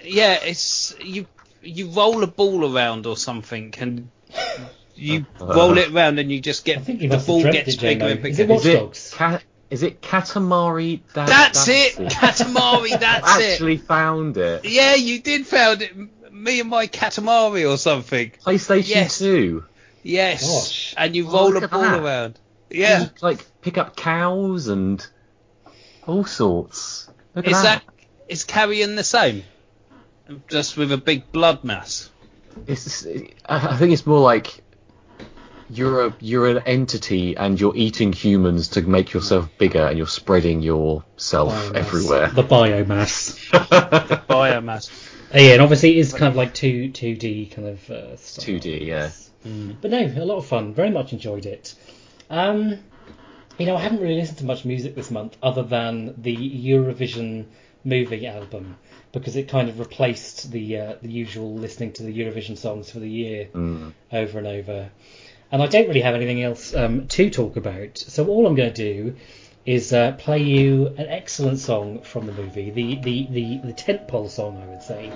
[0.04, 0.40] yeah.
[0.44, 1.26] It's you
[1.62, 4.10] you roll a ball around or something and
[4.96, 5.54] you uh-huh.
[5.54, 8.12] roll it around and you just I get think the ball gets it, bigger Jamo.
[8.12, 8.44] and Is bigger.
[8.44, 9.14] it Watch Is it, Dogs?
[9.16, 9.40] Ka-
[9.70, 11.02] is it Katamari?
[11.14, 12.90] That, That's it, Katamari.
[13.00, 14.66] That's it actually found it.
[14.66, 14.72] it.
[14.72, 15.94] Yeah, you did found it.
[16.34, 18.32] Me and my Katamari or something.
[18.46, 19.20] PlayStation Yes.
[19.20, 19.64] 2.
[20.02, 20.94] Yes, Gosh.
[20.98, 22.02] and you Oh, roll look a ball that.
[22.02, 22.40] around.
[22.70, 25.06] Yeah, You, like pick up cows and
[26.08, 27.10] all sorts.
[27.36, 27.84] Look at is that.
[27.86, 27.94] that
[28.28, 29.44] is Carrion the same?
[30.48, 32.10] Just with a big blood mass.
[32.68, 33.28] It's, I
[33.74, 34.62] I think it's more like
[35.70, 40.08] you're a you're an entity and you're eating humans to make yourself bigger and you're
[40.08, 41.76] spreading yourself Biomass.
[41.76, 42.28] everywhere.
[42.30, 43.50] The biomass.
[44.28, 44.90] Biomass.
[45.34, 47.94] Uh, yeah, and obviously it is kind of like two two D kind of uh,
[48.16, 49.12] 2D, yeah.
[49.82, 50.74] But no, a lot of fun.
[50.74, 51.74] Very much enjoyed it.
[52.30, 52.80] Um,
[53.58, 57.46] you know, I haven't really listened to much music this month other than the Eurovision
[57.84, 58.76] movie album
[59.12, 63.00] because it kind of replaced the uh, the usual listening to the Eurovision songs for
[63.00, 63.94] the year Mm.
[64.12, 64.90] over and over.
[65.52, 67.98] And I don't really have anything else um, to talk about.
[67.98, 69.16] So all I'm going to do
[69.66, 74.30] is uh, play you an excellent song from the movie, the the the, the tentpole
[74.30, 75.12] song, I would say,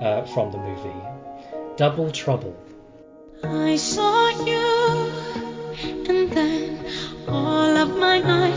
[0.00, 2.56] uh, from the movie, Double Trouble.
[3.42, 5.12] I saw you,
[6.08, 6.84] and then
[7.28, 8.53] all of my eyes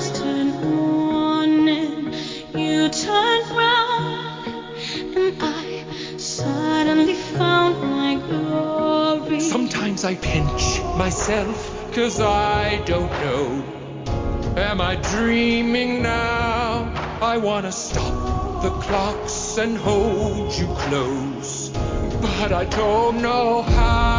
[9.98, 13.64] Sometimes I pinch myself, cause I don't know.
[14.56, 16.94] Am I dreaming now?
[17.20, 21.70] I wanna stop the clocks and hold you close,
[22.22, 24.17] but I don't know how.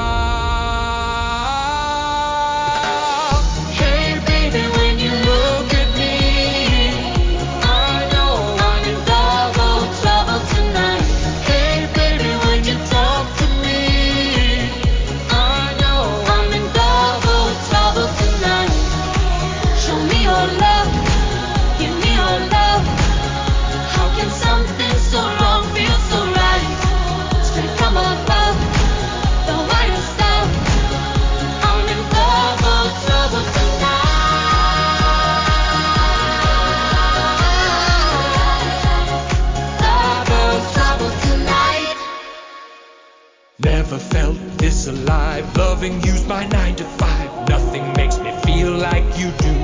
[45.39, 45.57] Alive.
[45.57, 47.49] Loving you's my nine to five.
[47.49, 49.55] Nothing makes me feel like you do.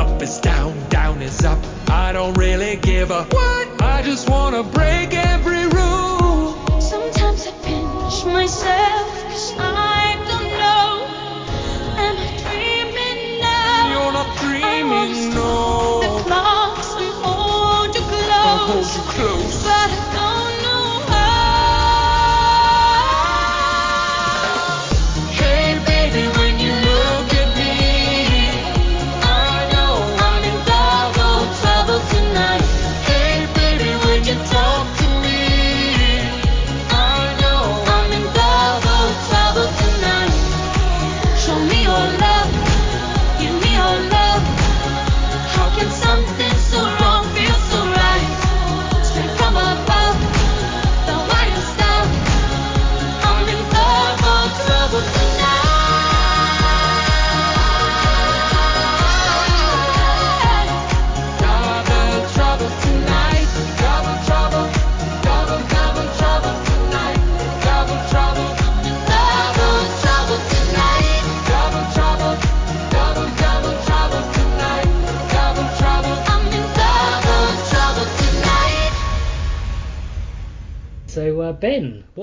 [0.00, 1.58] Up is down, down is up.
[1.88, 3.82] I don't really give a what.
[3.82, 5.21] I just wanna break every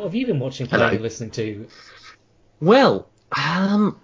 [0.09, 1.67] have you been watching, playing, listening to?
[2.59, 3.99] Well, um,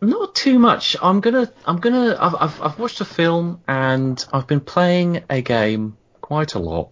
[0.00, 0.96] not too much.
[1.02, 2.16] I'm gonna, I'm gonna.
[2.18, 6.90] I've, I've, I've watched a film and I've been playing a game quite a lot,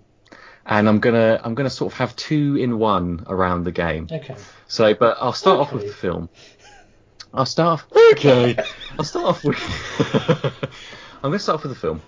[0.64, 4.08] and I'm gonna, I'm gonna sort of have two in one around the game.
[4.10, 4.34] Okay.
[4.66, 6.28] So, but I'll start off with the film.
[7.32, 8.12] I'll start off.
[8.14, 8.56] Okay.
[8.98, 9.56] I'll start off with.
[11.22, 12.02] I'm to start off with the film.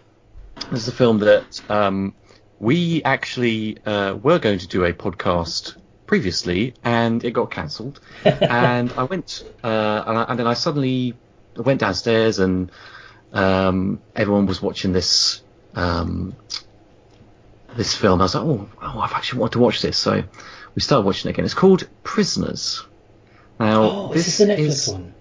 [0.73, 2.15] This is a film that um,
[2.59, 5.77] we actually uh, were going to do a podcast
[6.09, 8.01] previously, and it got cancelled.
[8.25, 11.15] and I went, uh, and, I, and then I suddenly
[11.57, 12.73] went downstairs, and
[13.33, 15.43] um, everyone was watching this
[15.77, 16.35] um,
[17.77, 18.21] this film.
[18.21, 19.97] I was like, oh, oh, I've actually wanted to watch this.
[19.97, 20.25] So
[20.75, 21.45] we started watching it again.
[21.45, 22.85] It's called Prisoners.
[23.61, 25.15] Now, Oh, this is the Netflix is one.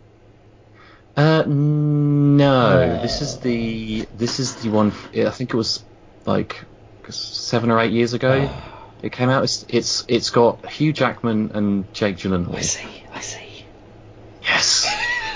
[1.16, 3.02] Uh, no, Uh.
[3.02, 4.94] this is the this is the one.
[5.14, 5.84] I think it was
[6.26, 6.64] like
[7.10, 8.50] seven or eight years ago.
[9.02, 9.44] It came out.
[9.44, 12.56] It's it's it's got Hugh Jackman and Jake Gyllenhaal.
[12.56, 13.66] I see, I see.
[14.42, 14.88] Yes.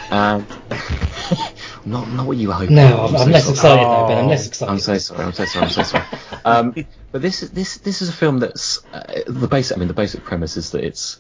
[0.09, 0.45] Um,
[1.85, 2.69] not not what you hope.
[2.69, 3.53] No, I'm, I'm so less sorry.
[3.53, 4.17] excited though, Ben.
[4.17, 4.71] I'm less excited.
[4.71, 5.23] I'm so sorry.
[5.23, 5.65] I'm so sorry.
[5.65, 6.05] I'm so sorry.
[6.45, 6.75] um,
[7.11, 9.77] but this is this this is a film that's uh, the basic.
[9.77, 11.19] I mean, the basic premise is that it's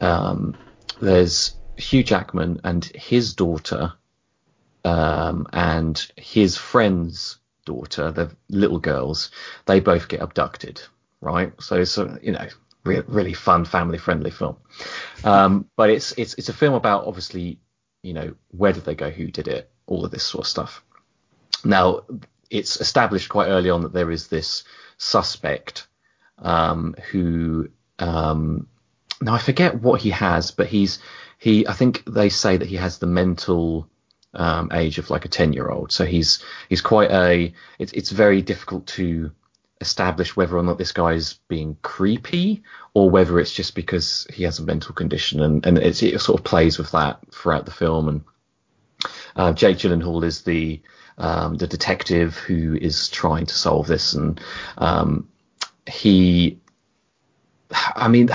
[0.00, 0.56] um,
[1.00, 3.92] there's Hugh Jackman and his daughter,
[4.84, 8.10] um, and his friend's daughter.
[8.10, 9.30] They're little girls.
[9.66, 10.82] They both get abducted.
[11.20, 11.52] Right.
[11.60, 12.48] So it's a, you know
[12.84, 14.56] re- really fun family friendly film.
[15.24, 17.58] Um, but it's it's it's a film about obviously
[18.02, 20.84] you know where did they go, who did it, all of this sort of stuff.
[21.64, 22.02] Now,
[22.50, 24.64] it's established quite early on that there is this
[24.96, 25.86] suspect
[26.38, 27.68] um, who,
[27.98, 28.68] um,
[29.20, 31.00] now I forget what he has, but he's
[31.38, 31.66] he.
[31.66, 33.88] I think they say that he has the mental
[34.34, 35.90] um, age of like a ten year old.
[35.90, 37.52] So he's he's quite a.
[37.78, 39.32] It's it's very difficult to
[39.80, 42.62] establish whether or not this guy is being creepy
[42.94, 46.44] or whether it's just because he has a mental condition and and it sort of
[46.44, 48.24] plays with that throughout the film and
[49.36, 50.82] uh, Jake Gyllenhaal is the
[51.16, 54.40] um, the detective who is trying to solve this, and
[54.76, 55.28] um,
[55.86, 56.58] he,
[57.70, 58.30] I mean,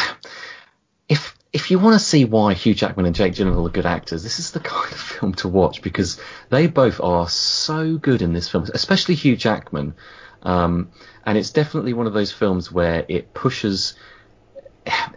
[1.07, 4.23] if if you want to see why Hugh Jackman and Jake Gyllenhaal are good actors,
[4.23, 8.33] this is the kind of film to watch because they both are so good in
[8.33, 9.95] this film, especially Hugh Jackman.
[10.43, 10.91] Um,
[11.25, 13.95] and it's definitely one of those films where it pushes,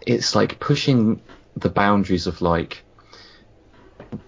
[0.05, 1.21] it's like pushing
[1.55, 2.83] the boundaries of like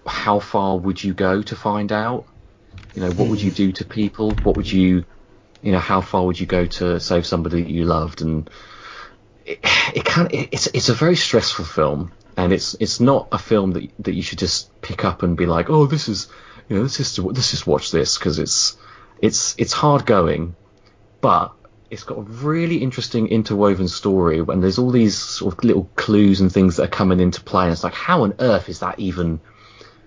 [0.06, 2.26] how far would you go to find out?
[2.94, 4.32] You know, what would you do to people?
[4.42, 5.04] What would you,
[5.62, 8.22] you know, how far would you go to save somebody that you loved?
[8.22, 8.50] And
[9.46, 9.60] it,
[9.94, 13.90] it can, it's it's a very stressful film, and it's it's not a film that
[14.00, 16.28] that you should just pick up and be like, oh, this is,
[16.68, 18.76] you know, let's just let's watch this because it's
[19.20, 20.56] it's it's hard going,
[21.20, 21.52] but
[21.90, 26.40] it's got a really interesting interwoven story and there's all these sort of little clues
[26.40, 28.98] and things that are coming into play and it's like how on earth is that
[28.98, 29.40] even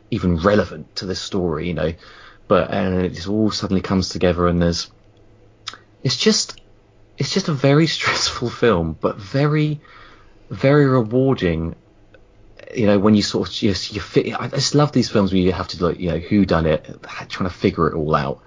[0.09, 1.93] even relevant to this story you know?
[2.47, 4.89] But and it just all suddenly comes together and there's
[6.03, 6.61] it's just
[7.17, 9.81] it's just a very stressful film but very
[10.49, 11.75] very rewarding
[12.73, 15.41] you know when you sort of just you fit I just love these films where
[15.41, 16.85] you have to like you know who done it
[17.27, 18.41] trying to figure it all out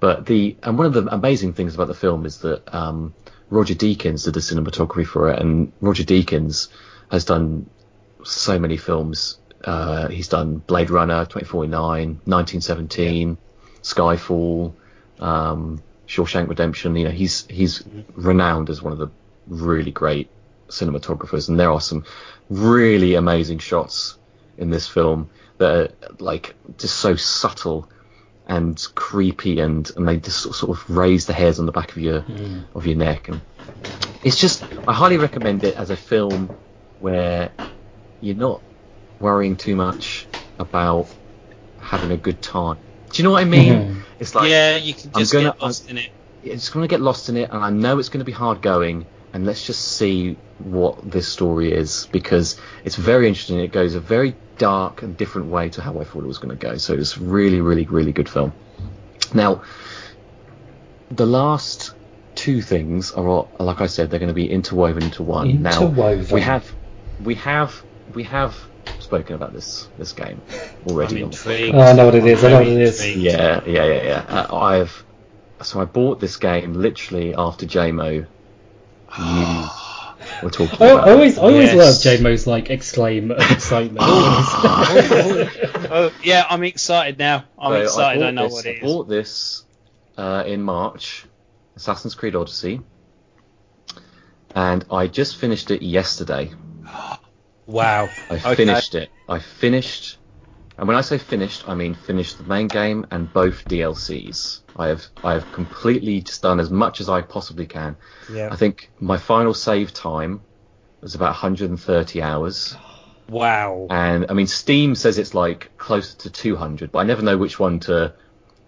[0.00, 3.14] but the and one of the amazing things about the film is that um,
[3.50, 6.68] Roger Deakins did the cinematography for it, and Roger Deakins
[7.10, 7.68] has done
[8.24, 9.38] so many films.
[9.64, 13.38] Uh, he's done Blade Runner, 2049, 1917,
[13.82, 14.74] Skyfall,
[15.18, 16.94] um, Shawshank Redemption.
[16.96, 17.82] You know, he's he's
[18.14, 19.10] renowned as one of the
[19.46, 20.28] really great
[20.68, 22.04] cinematographers, and there are some
[22.50, 24.18] really amazing shots
[24.58, 27.88] in this film that are like just so subtle
[28.46, 31.98] and creepy and, and they just sort of raise the hairs on the back of
[31.98, 32.24] your
[32.74, 33.40] of your neck and
[34.24, 36.50] it's just I highly recommend it as a film
[37.00, 37.50] where
[38.20, 38.62] you're not
[39.20, 40.26] worrying too much
[40.58, 41.08] about
[41.80, 42.78] having a good time.
[43.12, 43.72] Do you know what I mean?
[43.72, 44.02] Mhm.
[44.18, 46.08] It's like yeah, you can I'm just gonna- get lost in it.
[46.42, 48.62] it's going to get lost in it, and I know it's going to be hard
[48.62, 49.06] going.
[49.32, 53.58] And let's just see what this story is because it's very interesting.
[53.60, 56.56] It goes a very dark and different way to how I thought it was going
[56.56, 56.76] to go.
[56.78, 58.52] So it's really, really, really good film.
[59.34, 59.62] Now,
[61.10, 61.94] the last
[62.34, 65.62] two things are, all- like I said, they're going to be interwoven into one.
[65.62, 65.72] Now
[66.32, 66.74] we have,
[67.20, 67.82] we have,
[68.14, 68.56] we have
[69.00, 71.16] spoken about this this game I'm already.
[71.16, 71.74] on- intrigued.
[71.74, 73.16] Oh, I know what it is, I know what it is.
[73.16, 74.24] yeah, yeah, yeah, yeah.
[74.28, 75.04] Uh, I've
[75.62, 78.26] so I bought this game literally after JMO.
[80.40, 81.08] You were talking I, about.
[81.08, 82.04] I always, I always Yes.
[82.04, 84.06] love JMO's like exclaim of excitement.
[85.90, 87.44] oh, yeah, I'm excited now.
[87.58, 88.22] I'm So excited.
[88.22, 89.64] I, bought know this, what I bought this
[90.16, 91.24] uh, in March,
[91.76, 92.80] Assassin's Creed Odyssey,
[94.54, 96.52] and I just finished it yesterday.
[97.66, 98.10] Wow.
[98.30, 98.54] I Okay.
[98.54, 99.10] finished it.
[99.28, 100.18] I finished,
[100.78, 104.60] and when I say finished, I mean finished the main game and both DLCs.
[104.76, 107.96] I have I have completely just done as much as I possibly can.
[108.32, 108.48] Yeah.
[108.50, 110.40] I think my final save time
[111.00, 112.76] was about 130 hours,
[113.28, 113.86] Wow.
[113.90, 117.58] and I mean Steam says it's like closer to 200, but I never know which
[117.58, 117.86] one to.
[117.88, 118.14] to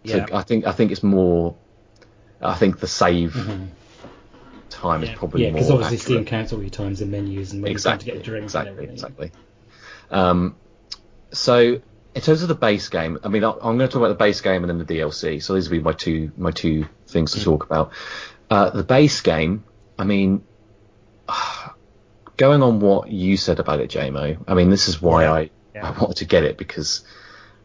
[0.05, 0.27] Yeah.
[0.33, 1.57] I think I think it's more.
[2.41, 3.35] I think the save
[4.71, 5.11] time Yeah.
[5.13, 5.55] is probably yeah, more.
[5.59, 8.29] because obviously Steam counts all your times and menus and when exactly, trying to get
[8.29, 8.95] a drink exactly, and everything.
[8.95, 9.33] exactly.
[10.11, 10.57] Um,
[11.33, 11.81] so
[12.19, 14.15] in terms of the base game, I mean, I- I'm going to talk about the
[14.17, 15.41] base game and then the DLC.
[15.43, 17.39] So these will be my two my two things Mm.
[17.39, 17.93] to talk about.
[18.51, 19.65] Uh, the base game,
[19.99, 20.43] I mean,
[22.37, 24.45] going on what you said about it, JMO.
[24.47, 25.89] I mean, this is why Yeah, I yeah.
[25.89, 27.03] I wanted to get it because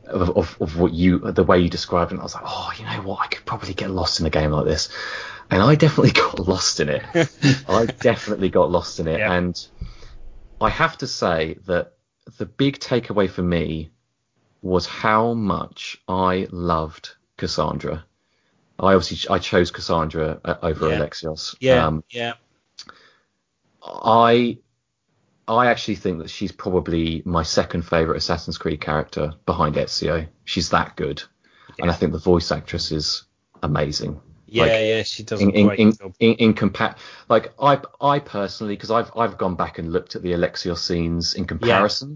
[0.06, 2.20] of, of, of what you the way you described it.
[2.20, 3.22] I was like, oh, you know what?
[3.22, 4.90] I could probably get lost in a game like this,
[5.50, 7.04] and I definitely got lost in it.
[7.70, 9.34] I definitely got lost in it, Yeah.
[9.34, 9.56] and
[10.62, 11.94] I have to say that
[12.38, 13.92] the big takeaway for me
[14.64, 18.06] was how much I loved Cassandra.
[18.80, 21.00] I obviously I chose Cassandra uh, over Yeah.
[21.00, 21.56] Alexios.
[21.60, 22.34] Yeah, Um, yeah,
[23.84, 24.58] I
[25.48, 30.28] I actually think that she's probably my second favorite Assassin's Creed character behind Ezio.
[30.46, 31.22] She's that good,
[31.80, 33.26] and I think the voice actress is
[33.62, 34.22] amazing.
[34.48, 35.04] yeah, Like, yeah.
[35.04, 39.38] She does in in in, in, in compa- like I I personally because I've I've
[39.38, 42.12] gone back and looked at the Alexios scenes in comparison.
[42.12, 42.16] Yeah,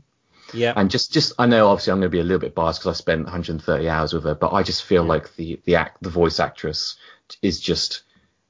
[0.75, 2.95] And just, just I know obviously I'm going to be a little bit biased because
[2.95, 6.09] I spent 130 hours with her, but I just feel like the the act the
[6.09, 6.95] voice actress
[7.41, 8.03] is just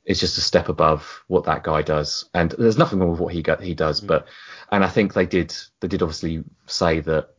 [0.06, 2.30] is just a step above what that guy does.
[2.34, 4.08] And there's nothing wrong with what he got, he does, Mm.
[4.08, 4.28] but
[4.72, 7.30] and I think they did they did obviously say that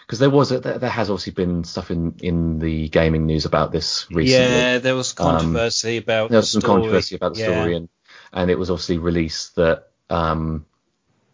[0.00, 3.44] because there was a, there, there has obviously been stuff in in the gaming news
[3.44, 4.50] about this recently.
[4.50, 4.78] yeah.
[4.78, 6.30] There was controversy about.
[6.30, 6.80] there was the some story.
[6.80, 7.46] controversy about the Yeah.
[7.52, 7.88] story, and
[8.32, 10.64] and it was obviously released that um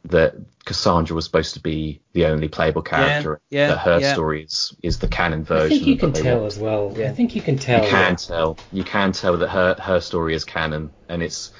[0.06, 3.40] that Cassandra was supposed to be the only playable character.
[3.50, 4.12] yeah, that her yeah.
[4.12, 5.56] story is is the canon version.
[5.56, 5.78] I version.
[5.78, 6.46] think you can tell want.
[6.52, 6.94] as well.
[6.96, 7.10] Yeah.
[7.10, 7.82] I think you can tell.
[7.82, 8.58] You can that- tell.
[8.72, 11.52] You can tell that her her story is canon, and it's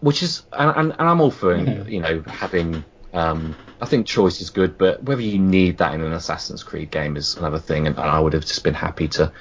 [0.00, 1.56] which is and, and, and I'm all for
[1.88, 2.84] you know having.
[3.12, 6.92] Um, I think choice is good, but whether you need that in an Assassin's Creed
[6.92, 9.32] game is another thing, and, and I would have just been happy to.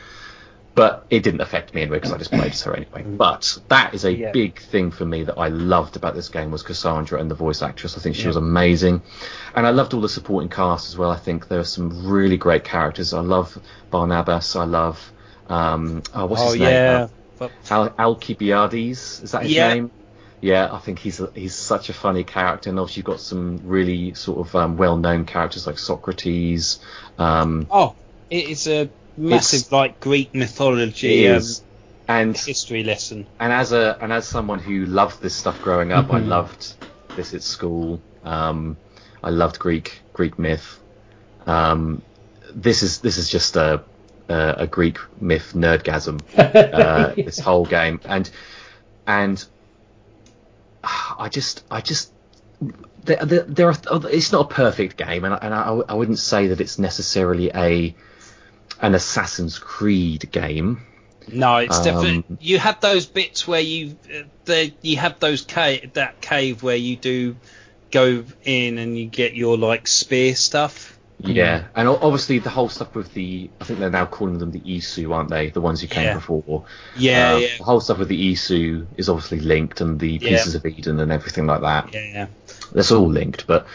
[0.80, 3.04] But it didn't affect me anyway because I just played as her anyway.
[3.04, 4.32] But that is a Yeah.
[4.32, 7.62] big thing for me that I loved about this game was Cassandra and the voice
[7.62, 7.98] actress.
[7.98, 8.28] I think she Yeah.
[8.30, 9.02] was amazing,
[9.56, 11.12] and I loved all the supporting cast as well.
[11.12, 13.14] I think there are some really great characters.
[13.14, 13.58] I love
[13.92, 14.56] Barnabas.
[14.56, 15.12] I love
[15.50, 16.70] um, oh, what's Oh his name?
[16.72, 17.08] yeah,
[17.40, 19.74] but Al- Alcibiades, is that his Yeah.
[19.74, 19.92] name?
[20.42, 23.60] Yeah, I think he's a, he's such a funny character, and obviously you've got some
[23.66, 26.80] really sort of um, well-known characters like Socrates.
[27.18, 27.96] Um, oh,
[28.30, 28.90] it is a
[29.20, 31.44] massive It's- like Greek mythology um,
[32.08, 33.28] and history lesson.
[33.40, 36.28] and as a and as someone who loved this stuff growing up, I Mhm.
[36.28, 36.74] loved
[37.16, 38.02] this at school.
[38.24, 38.78] Um,
[39.24, 40.80] I loved Greek Greek myth.
[41.46, 42.02] Um,
[42.54, 43.82] this is this is just a
[44.30, 46.22] a, a Greek myth nerdgasm.
[46.38, 48.30] uh, this whole game, and
[49.06, 49.44] and
[50.84, 52.12] I just I just
[53.04, 53.76] there, there, there are
[54.12, 57.52] it's not a perfect game, and I, and I, I wouldn't say that it's necessarily
[57.54, 57.96] a
[58.82, 60.82] an Assassin's Creed game.
[61.32, 65.44] No, it's Um, definitely you have those bits where you uh, the you have those
[65.44, 67.36] cave that cave where you do
[67.92, 70.98] go in and you get your like spear stuff.
[71.22, 74.62] Yeah, and obviously the whole stuff with the I think they're now calling them the
[74.62, 75.50] Isu, aren't they?
[75.50, 76.14] The ones who came Yeah.
[76.16, 76.66] before.
[76.98, 80.30] Yeah, Uh, yeah, The whole stuff with the Isu is obviously linked, and the Yeah.
[80.30, 81.94] pieces of Eden and everything like that.
[81.94, 82.28] yeah, yeah.
[82.72, 83.68] That's all linked, but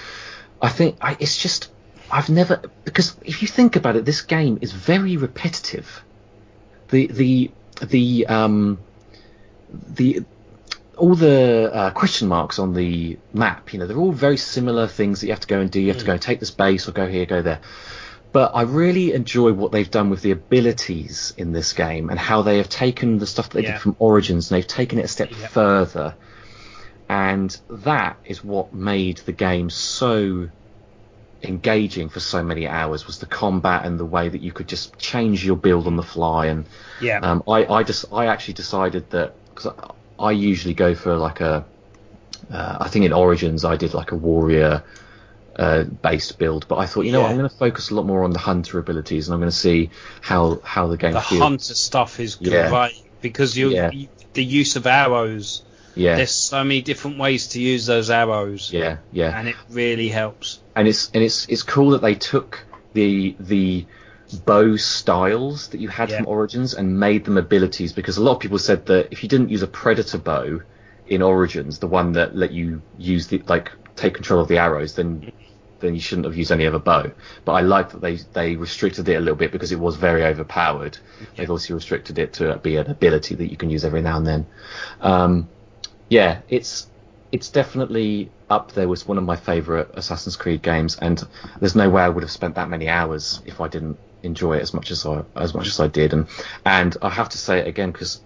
[0.63, 1.71] I think I, it's just
[2.11, 6.05] I've never because if you think about it, this game is very repetitive.
[6.89, 7.51] The the
[7.83, 8.79] the um
[9.73, 10.25] the
[10.97, 15.21] all the uh, question marks on the map, you know, they're all very similar things
[15.21, 15.81] that you have to go and do.
[15.81, 17.61] You have to go and take this base or go here, go there.
[18.31, 22.43] But I really enjoy what they've done with the abilities in this game and how
[22.43, 23.73] they have taken the stuff that they Yeah.
[23.73, 25.49] did from Origins and they've taken it a step Yeah.
[25.49, 26.15] further
[27.09, 30.49] and that is what made the game so
[31.45, 34.99] engaging for so many hours was the combat and the way that you could just
[34.99, 36.67] change your build on the fly and
[37.01, 37.21] Yeah.
[37.23, 39.73] um, I, I just I actually decided that because
[40.19, 41.65] I, I usually go for like a
[42.51, 44.83] uh, I think in Origins I did like a warrior
[45.57, 48.07] uh, based build but I thought you know what, I'm going to focus a lot
[48.07, 49.91] more on the hunter abilities and I'm going to see
[50.21, 52.89] how how the game the feels hunter stuff is Yeah.
[53.21, 53.91] because you, Yeah.
[53.93, 55.63] you the use of arrows.
[55.95, 60.09] Yeah There's so many different ways to use those arrows, yeah yeah and it really
[60.09, 60.61] helps.
[60.77, 63.87] and it's and it's it's cool that they took the the
[64.47, 66.19] bow styles that you had Yeah.
[66.19, 69.29] from Origins and made them abilities because a lot of people said that if you
[69.29, 70.61] didn't use a predator bow
[71.07, 74.95] in Origins, the one that let you use the like take control of the arrows,
[74.97, 75.31] then
[75.81, 77.11] then you shouldn't have used any other bow.
[77.45, 80.25] But I like that they they restricted it a little bit because it was very
[80.25, 80.97] overpowered.
[81.37, 84.27] They've also restricted it to be an ability that you can use every now and
[84.27, 84.47] then.
[85.01, 85.49] Um,
[86.09, 86.91] yeah, it's
[87.33, 91.23] it's definitely up there with one of my favorite Assassin's Creed games, and
[91.61, 94.63] there's no way I would have spent that many hours if I didn't enjoy it
[94.63, 96.13] as much as I as much as I did.
[96.13, 96.29] And
[96.65, 98.23] and I have to say it again because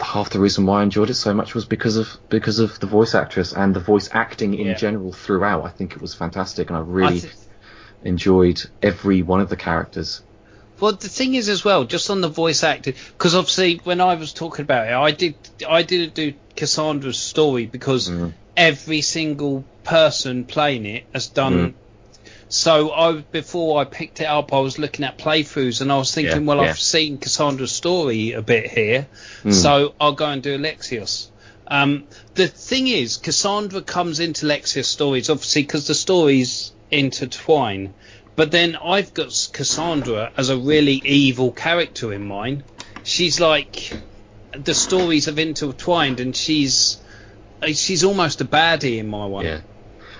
[0.00, 2.86] half the reason why I enjoyed it so much was because of because of the
[2.86, 4.74] voice actress and the voice acting in Yeah.
[4.74, 5.64] general throughout.
[5.64, 7.30] I think it was fantastic, and I really I thi-
[8.02, 10.22] enjoyed every one of the characters.
[10.80, 14.14] Well, the thing is as well, just on the voice acting, because obviously when I
[14.14, 15.34] was talking about it, I did
[15.66, 18.32] I didn't do Cassandra's story because Mm.
[18.56, 21.74] every single person playing it has done
[22.48, 26.14] So I before I picked it up, I was looking at playthroughs and I was
[26.14, 26.70] thinking, Yeah, well, yeah.
[26.70, 29.08] I've seen Cassandra's story a bit here,
[29.42, 29.50] Hmm.
[29.52, 31.26] so I'll go and do Alexios.
[31.66, 32.04] Um,
[32.34, 37.94] the thing is, Cassandra comes into Lexios stories obviously because the stories intertwine.
[38.36, 42.64] But then I've got Cassandra as a really evil character in mine.
[43.02, 43.92] She's like
[44.52, 46.98] the stories have intertwined, and she's
[47.62, 49.44] uh, she's almost a baddie in my one.
[49.46, 49.60] Yeah.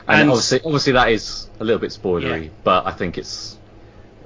[0.08, 2.50] And, And- obviously, obviously that is a little bit spoilery, Yeah.
[2.64, 3.58] but I think it's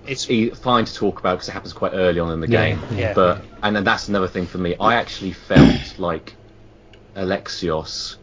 [0.06, 2.68] It's e- fine to talk about because it happens quite early on in the Yeah,
[2.70, 2.80] game.
[2.96, 3.12] yeah.
[3.14, 4.76] But and then that's another thing for me.
[4.78, 6.34] I actually felt like
[7.16, 8.16] Alexios,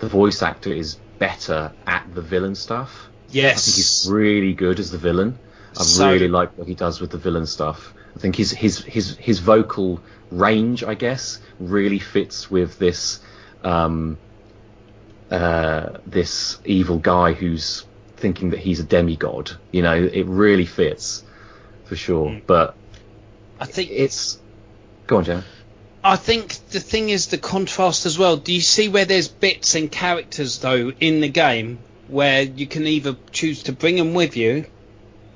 [0.00, 3.08] the voice actor, is better at the villain stuff.
[3.34, 5.38] I think he's really good as the villain.
[5.78, 7.94] I So- really like what he does with the villain stuff.
[8.14, 10.00] I think his his his his vocal
[10.30, 13.20] range, I guess, really fits with this
[13.64, 14.18] um,
[15.30, 17.84] uh, this evil guy who's
[18.16, 19.52] thinking that he's a demigod.
[19.70, 21.24] You know, it really fits
[21.84, 22.28] for sure.
[22.28, 22.42] Mm.
[22.46, 22.74] But
[23.58, 24.38] I think it's
[25.06, 25.42] go on, Joe.
[26.04, 28.36] I think the thing is the contrast as well.
[28.36, 32.86] Do you see where there's bits and characters though in the game where you can
[32.86, 34.66] either choose to bring them with you,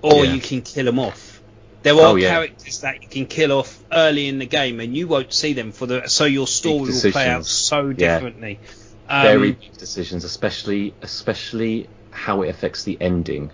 [0.03, 0.35] or Yeah.
[0.35, 1.43] you can kill them off.
[1.83, 2.31] There are Oh, yeah.
[2.31, 5.73] characters that you can kill off early in the game, and you won't see them
[5.73, 7.95] for the so your story will play out so Yeah.
[7.95, 8.61] differently.
[9.09, 13.53] Um, very big decisions, especially especially how it affects the ending.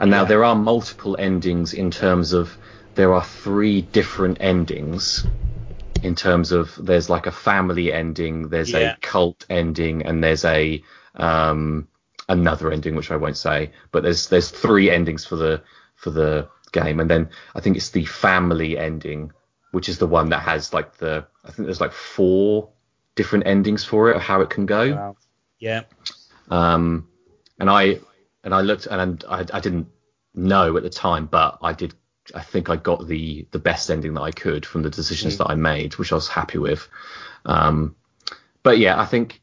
[0.00, 0.28] And now Yeah.
[0.28, 2.56] there are multiple endings in terms of
[2.94, 5.24] there are three different endings
[6.02, 8.94] in terms of there's like a family ending, there's Yeah.
[8.94, 10.82] a cult ending, and there's a
[11.14, 11.88] um,
[12.28, 15.62] another ending which I won't say, but there's there's three endings for the
[15.94, 19.32] for the game, and then I think it's the family ending,
[19.72, 22.70] which is the one that has like the I think there's like four
[23.14, 24.94] different endings for it of how it can go.
[24.94, 25.16] Wow.
[25.58, 25.82] Yeah.
[26.50, 27.08] Um,
[27.58, 27.98] and I
[28.44, 29.88] and I looked and I, I didn't
[30.34, 31.94] know at the time, but I did.
[32.34, 35.50] I think I got the the best ending that I could from the decisions that
[35.50, 36.86] I made, which I was happy with.
[37.44, 37.96] Um,
[38.62, 39.40] but yeah, I think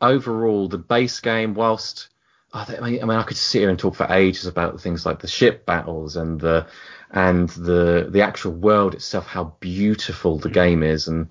[0.00, 2.08] overall the base game, whilst
[2.52, 5.20] I, mean, I mean, I could sit here and talk for ages about things like
[5.20, 6.66] the ship battles and the
[7.10, 11.28] and the the actual world itself, how beautiful the game is, and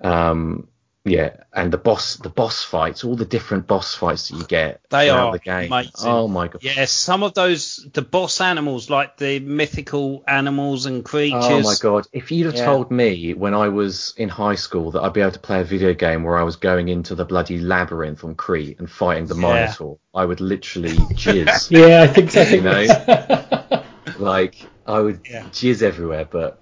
[0.00, 0.68] um,
[1.04, 4.82] yeah, and the boss the boss fights, all the different boss fights that you get
[4.90, 5.66] They throughout are the game.
[5.68, 5.92] amazing.
[6.04, 6.62] Oh my god.
[6.62, 11.40] Yeah, some of those the boss animals, like the mythical animals and creatures.
[11.40, 12.06] Oh my god!
[12.12, 12.66] If you'd have Yeah.
[12.66, 15.64] told me when I was in high school that I'd be able to play a
[15.64, 19.34] video game where I was going into the bloody labyrinth on Crete and fighting the
[19.36, 19.40] Yeah.
[19.40, 21.70] Minotaur, I would literally jizz.
[21.70, 22.42] Yeah, I think so.
[22.42, 23.84] I think You know?
[24.18, 24.56] like
[24.86, 25.44] I would Yeah.
[25.44, 26.26] jizz everywhere.
[26.30, 26.60] But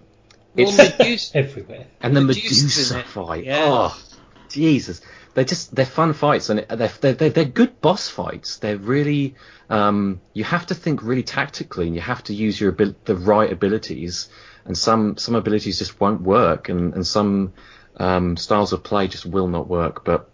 [0.55, 1.87] Well, it's Medusa, everywhere.
[2.01, 3.45] and the Medusa's Medusa fight.
[3.45, 3.59] Yeah.
[3.65, 4.01] Oh,
[4.49, 5.01] Jesus!
[5.35, 8.59] They're just they're fun fights and they're they're, they're, good boss fights.
[8.59, 9.35] They're really
[9.71, 13.17] um, you have to think really tactically and you have to use your abil- the
[13.17, 14.29] right abilities.
[14.65, 17.55] And some some abilities just won't work, and and some
[17.97, 20.05] um, styles of play just will not work.
[20.05, 20.29] But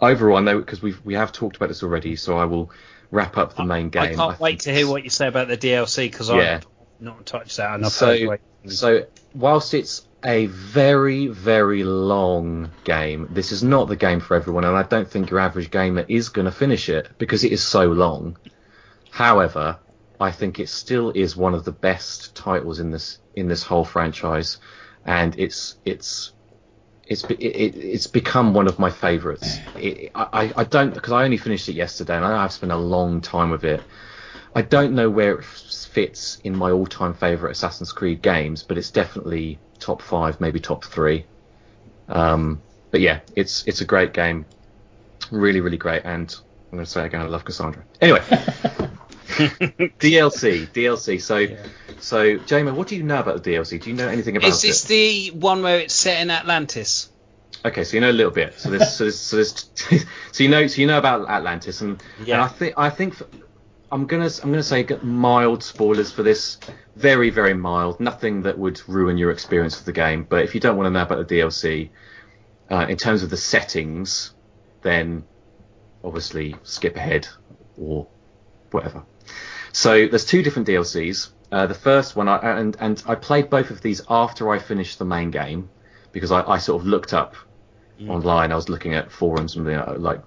[0.00, 2.70] overall, I know because we we have talked about this already, so I will
[3.10, 4.02] wrap up the main game.
[4.02, 6.60] I can't wait to hear what you say about the DLC because Yeah.
[6.60, 6.66] I've
[7.00, 7.92] not touched that enough.
[7.92, 14.34] so, so whilst it's a very, very long game, this is not the game for
[14.34, 17.52] everyone, and I don't think your average gamer is going to finish it because it
[17.52, 18.38] is so long.
[19.10, 19.78] However,
[20.18, 23.84] I think it still is one of the best titles in this in this whole
[23.84, 24.58] franchise,
[25.04, 26.32] and it's it's
[27.06, 29.58] it's it, it, it's become one of my favourites.
[29.76, 33.20] It, I I don't because I only finished it yesterday, and I've spent a long
[33.20, 33.82] time with it.
[34.54, 38.90] I don't know where it fits in my all-time favorite Assassin's Creed games, but it's
[38.90, 41.24] definitely top five, maybe top three.
[42.08, 42.60] Um,
[42.90, 44.46] but yeah, it's it's a great game,
[45.30, 46.34] really really great, and
[46.70, 47.82] I'm going to say again, I love Cassandra.
[48.00, 48.20] Anyway,
[49.28, 51.20] DLC, DLC.
[51.20, 51.46] So,
[52.00, 53.80] so Jamer, what do you know about the DLC?
[53.80, 54.88] Do you know anything about is this it?
[54.88, 57.10] the one where it's set in Atlantis?
[57.64, 58.54] Okay, so you know a little bit.
[58.58, 59.70] So there's, so there's, so, there's
[60.32, 62.34] so you know, so you know about Atlantis, and, Yeah.
[62.34, 63.22] and I think, I think, f-
[63.94, 66.58] I'm gonna, I'm gonna say mild spoilers for this.
[66.96, 68.00] Very, very mild.
[68.00, 70.26] Nothing that would ruin your experience of the game.
[70.28, 71.90] But if you don't want to know about the DLC,
[72.72, 74.34] uh, in terms of the settings,
[74.82, 75.22] then
[76.02, 77.28] obviously skip ahead
[77.78, 78.08] or
[78.72, 79.04] whatever.
[79.70, 81.30] So there's two different DLCs.
[81.52, 84.98] Uh, the first one, I, and and I played both of these after I finished
[84.98, 85.70] the main game
[86.10, 87.36] because I, I sort of looked up
[88.08, 88.50] online.
[88.50, 90.20] I was looking at forums and like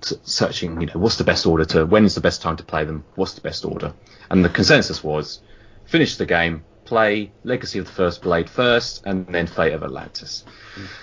[0.00, 2.84] searching, you know, what's the best order to, when is the best time to play
[2.84, 3.04] them?
[3.14, 3.94] What's the best order?
[4.30, 5.40] And the consensus was
[5.84, 10.44] finish the game, play Legacy of the First Blade first, and then Fate of Atlantis.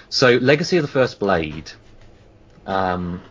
[0.10, 1.72] So Legacy of the First Blade
[2.66, 3.22] um,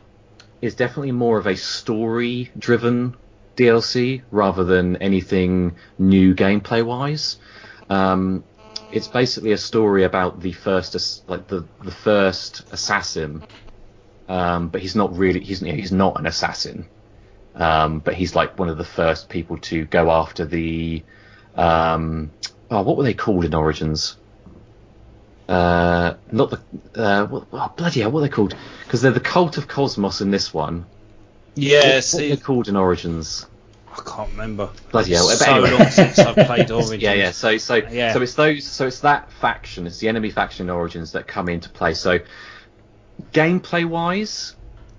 [0.60, 3.16] is definitely more of a story-driven
[3.56, 7.38] DLC rather than anything new gameplay wise.
[7.90, 8.44] Um,
[8.92, 13.42] it's basically a story about the first, like the the first assassin,
[14.28, 16.88] um, but he's not really he's he's not an assassin,
[17.54, 21.04] um, but he's like one of the first people to go after the,
[21.54, 22.30] um,
[22.70, 24.16] oh what were they called in Origins?
[25.48, 26.60] Uh, not the
[27.02, 28.54] uh, what, oh, bloody hell, what are they called?
[28.84, 30.84] Because they're the cult of Kosmos in this one.
[31.54, 33.46] Yeah, what, what are they called in Origins?
[33.90, 34.70] I can't remember.
[34.92, 35.28] Bloody hell.
[35.30, 35.70] It's But so anyway.
[35.72, 37.02] long since I've played Origins.
[37.02, 37.30] Yeah, yeah.
[37.32, 38.12] So, so, Yeah.
[38.12, 38.64] so it's those.
[38.64, 39.86] So it's that faction.
[39.86, 41.94] It's the enemy faction in Origins that come into play.
[41.94, 42.18] So,
[43.32, 44.56] gameplay wise,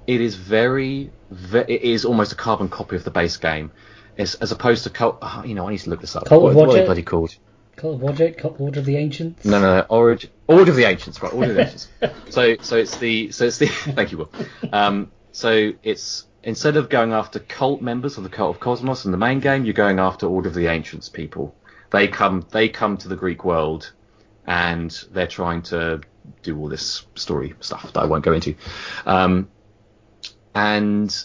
[0.08, 3.72] it is very, ve- it is almost a carbon copy of the base game.
[4.18, 6.26] It's, as opposed to, Cult, oh, you know, I need to look this up.
[6.26, 7.36] Cult what, of what are they bloody called?
[7.80, 9.46] Call of Wadjet, Call Order of the Ancients.
[9.46, 9.86] No, no, no.
[9.88, 11.34] Origin, Order of the Ancients, right?
[11.34, 11.88] Order of the Ancients.
[12.30, 13.68] So, so it's the, so it's the.
[13.96, 14.32] thank you, Will.
[14.74, 19.12] Um, so it's instead of going after cult members of the cult of Kosmos in
[19.12, 21.56] the main game, you're going after Order of the Ancients people.
[21.92, 23.94] They come, they come to the Greek world,
[24.46, 26.02] and they're trying to
[26.44, 28.56] do all this story stuff that I won't go into.
[29.06, 29.50] Um,
[30.56, 31.16] and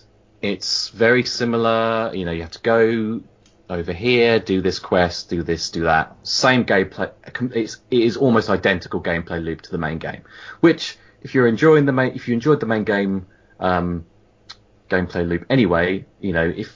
[0.43, 2.13] it's very similar.
[2.15, 3.23] You know, you have to go
[3.71, 6.17] over here, do this quest, do this, do that.
[6.23, 7.11] Same gameplay.
[7.55, 10.23] It's, it is almost identical gameplay loop to the main game.
[10.61, 13.27] Which, if you're enjoying the main, if you enjoyed the main game
[13.59, 14.07] um,
[14.91, 16.75] gameplay loop anyway, you know, if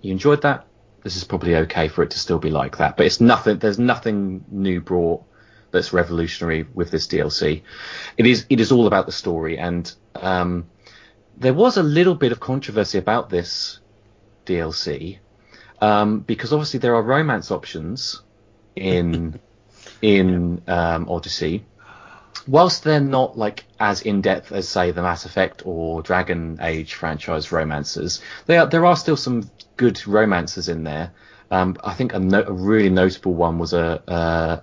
[0.00, 0.66] you enjoyed that,
[1.02, 2.96] this is probably okay for it to still be like that.
[2.96, 3.58] But it's nothing.
[3.58, 5.24] There's nothing new brought
[5.70, 7.62] that's revolutionary with this DLC.
[8.16, 8.46] It is.
[8.48, 10.66] It is all about the story, and um,
[11.36, 13.80] there was a little bit of controversy about this
[14.46, 15.18] DLC
[15.80, 18.22] um, because obviously there are romance options
[18.76, 19.40] in
[20.02, 21.66] in um, Odyssey.
[22.46, 26.94] Whilst they're not like as in depth as say the Mass Effect or Dragon Age
[26.94, 31.12] franchise romances, they are, there are still some good romances in there.
[31.50, 34.60] Um, I think a, no, a really notable one was a uh,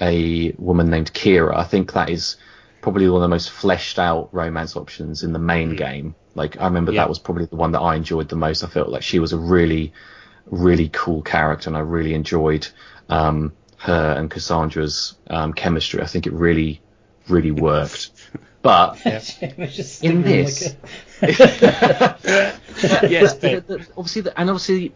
[0.00, 1.56] a woman named Kyra.
[1.56, 2.36] I think that is
[2.80, 6.14] probably one of the most fleshed out romance options in the main game.
[6.34, 7.02] Like I remember Yeah.
[7.02, 8.62] that was probably the one that I enjoyed the most.
[8.62, 9.92] I felt like she was a really
[10.50, 12.66] really cool character, and I really enjoyed
[13.10, 16.00] um, her and Cassandra's um, chemistry.
[16.00, 16.80] I think it really,
[17.28, 18.10] really worked.
[18.62, 20.74] But It's In this-
[21.20, 21.38] like
[23.10, 24.94] yes, the- the- obviously, the, and obviously,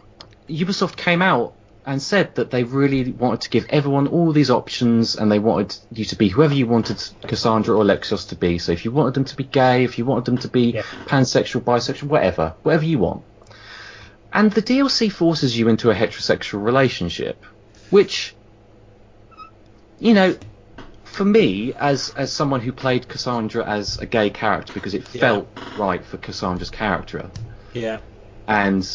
[0.48, 1.54] Ubisoft came out
[1.84, 5.76] and said that they really wanted to give everyone all these options, and they wanted
[5.90, 8.59] you to be whoever you wanted Cassandra or Lexios to be.
[8.59, 10.82] So if you wanted them to be gay, if you wanted them to be Yeah.
[11.06, 13.24] pansexual, bisexual, whatever, whatever you want.
[14.32, 17.44] And the DLC forces you into a heterosexual relationship,
[17.90, 18.36] which,
[19.98, 20.36] you know,
[21.04, 25.20] for me, as as someone who played Cassandra as a gay character because it Yeah.
[25.20, 27.30] felt right for Cassandra's character,
[27.74, 27.98] Yeah.
[28.46, 28.88] and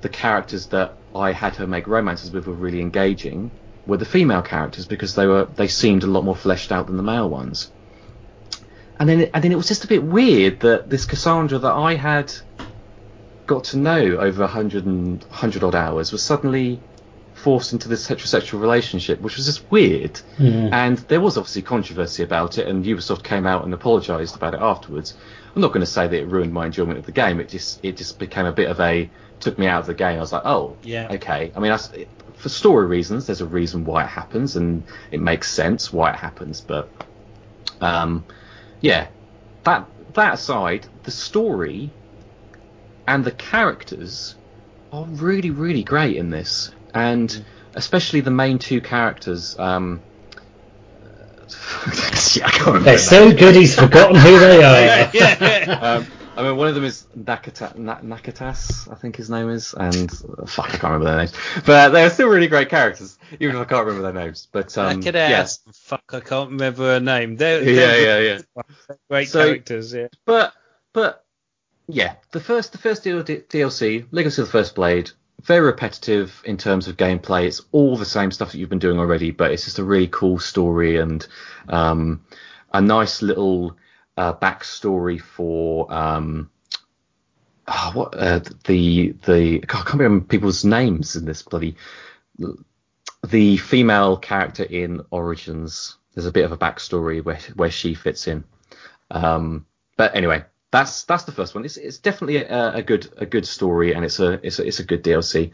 [0.00, 3.50] the characters that I had her make romances with were really engaging
[3.86, 6.96] were the female characters because they were they seemed a lot more fleshed out than
[6.96, 7.70] the male ones.
[8.98, 11.94] And then and then it was just a bit weird that this Cassandra that I
[11.94, 12.32] had
[13.46, 16.80] got to know over a hundred and hundred odd hours was suddenly
[17.34, 20.20] forced into this heterosexual relationship, which was just weird.
[20.38, 20.72] Mm.
[20.72, 24.60] And there was obviously controversy about it, and Ubisoft came out and apologised about it
[24.60, 25.14] afterwards.
[25.54, 27.40] I'm not going to say that it ruined my enjoyment of the game.
[27.40, 29.10] It just it just became a bit of a
[29.40, 30.16] took me out of the game.
[30.16, 31.08] I was like, oh, Yeah.
[31.10, 31.52] okay.
[31.54, 31.78] I mean, I
[32.36, 36.16] for story reasons, there's a reason why it happens, and it makes sense why it
[36.16, 36.60] happens.
[36.60, 36.88] But
[37.80, 38.24] um,
[38.80, 39.08] yeah,
[39.64, 41.90] that that aside, the story
[43.06, 44.34] and the characters
[44.92, 49.58] are really really great in this, and especially the main two characters.
[49.58, 50.00] Um,
[52.36, 52.84] yeah, I can't remember.
[52.84, 55.10] They're their so good he's forgotten who they are.
[55.14, 55.78] yeah.
[55.80, 59.74] um, I mean, one of them is Nakata, Na- Nakatas, I think his name is,
[59.74, 61.34] and uh, fuck, I can't remember their names.
[61.66, 64.48] But they're still really great characters, even if I can't remember their names.
[64.50, 65.74] But um, Look at yes, that.
[65.74, 67.36] Fuck, I can't remember her name.
[67.36, 68.62] They're, yeah, they're yeah, yeah.
[69.10, 69.92] great So- characters.
[69.92, 70.08] Yeah.
[70.24, 70.54] But
[70.94, 71.22] but
[71.86, 75.10] yeah, the first the first DLC, Legacy of the First Blade,
[75.44, 77.46] very repetitive in terms of gameplay.
[77.46, 80.08] It's all the same stuff that you've been doing already, but it's just a really
[80.08, 81.26] cool story and
[81.68, 82.24] um,
[82.72, 83.76] a nice little
[84.16, 86.50] uh, backstory for um,
[87.66, 91.76] ah, what uh, the the God, I can't remember people's names in this bloody
[93.26, 95.96] the female character in Origins.
[96.14, 98.44] There's a bit of a backstory where where she fits in.
[99.10, 99.66] Um,
[99.96, 101.64] but anyway, that's that's the first one.
[101.64, 104.80] It's it's definitely a, a good a good story, and it's a it's a, it's
[104.80, 105.52] a good DLC.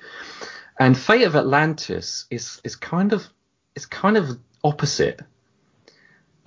[0.78, 3.26] And Fate of Atlantis is is kind of
[3.74, 5.20] it's kind of opposite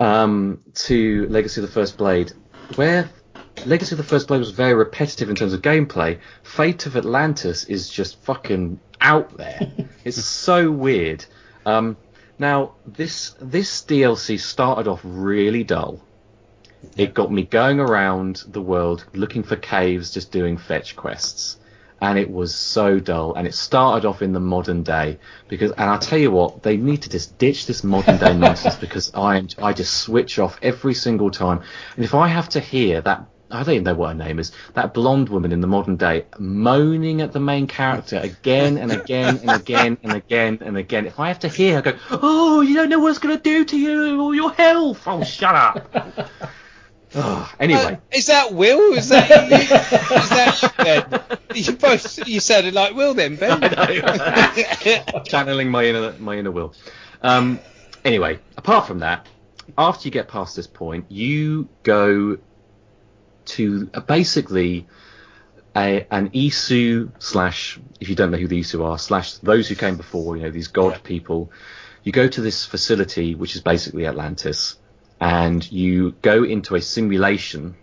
[0.00, 2.32] um, to Legacy of the First Blade,
[2.74, 3.10] where
[3.66, 6.18] Legacy of the First Blade was very repetitive in terms of gameplay.
[6.42, 9.70] Fate of Atlantis is just fucking out there.
[10.04, 11.26] it's so weird.
[11.66, 11.98] Um,
[12.38, 16.02] now this this DLC started off really dull.
[16.96, 21.58] It got me going around the world looking for caves, just doing fetch quests,
[22.00, 23.34] and it was so dull.
[23.34, 25.18] And it started off in the modern day
[25.48, 28.76] because, and I tell you what, they need to just ditch this modern day nonsense
[28.76, 31.62] because I am I just switch off every single time.
[31.96, 33.26] And if I have to hear that.
[33.50, 34.50] I don't even know what her name is.
[34.72, 39.40] That blonde woman in the modern day moaning at the main character again and again
[39.42, 41.04] and again and again and again.
[41.04, 43.42] If I have to hear her go, "Oh, you don't know what it's going to
[43.42, 46.30] do to you or your health," oh, shut up.
[47.14, 48.94] Oh, anyway, Uh, is that Will?
[48.94, 49.56] Is that you?
[49.56, 51.38] is that you, Ben?
[51.54, 53.60] You both you sounded like Will then, Ben.
[55.24, 56.74] channeling my inner my inner will.
[57.20, 57.60] Um,
[58.04, 59.26] anyway, apart from that,
[59.76, 62.38] after you get past this point, you go
[63.44, 64.86] to uh, basically
[65.76, 69.74] a, an Isu slash, if you don't know who the Isu are, slash those who
[69.74, 71.50] came before, you know, these god people.
[72.02, 74.76] You go to this facility, which is basically Atlantis,
[75.22, 77.76] and you go into a simulation,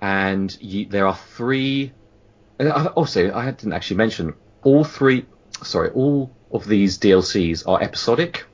[0.00, 1.92] and you, there are three.
[2.96, 5.26] Also, I didn't actually mention all three.
[5.62, 8.46] Sorry, all of these DLCs are episodic.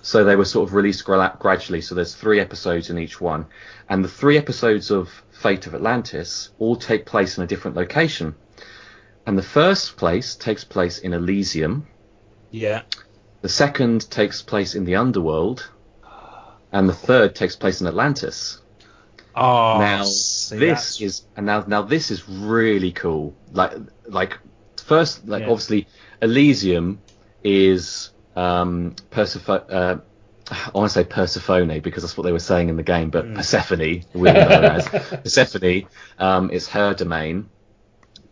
[0.00, 1.82] So they were sort of released gra- gradually.
[1.82, 3.46] So there's three episodes in each one,
[3.86, 8.34] and the three episodes of Fate of Atlantis all take place in a different location.
[9.26, 11.86] And the first place takes place in Elysium.
[12.50, 12.82] Yeah.
[13.42, 15.68] The second takes place in the underworld,
[16.72, 18.60] and the third takes place in Atlantis.
[19.34, 23.34] Oh, now this that's- is and now now this is really cool.
[23.52, 23.72] Like
[24.06, 24.38] like
[24.82, 25.50] first like Yeah.
[25.50, 25.88] obviously
[26.22, 27.00] Elysium
[27.44, 29.96] is um Persepho- uh,
[30.50, 33.34] I want to say Persephone because that's what they were saying in the game, but
[33.34, 34.88] Persephone, we know her as
[35.24, 35.88] Persephone,
[36.18, 37.48] um, is her domain,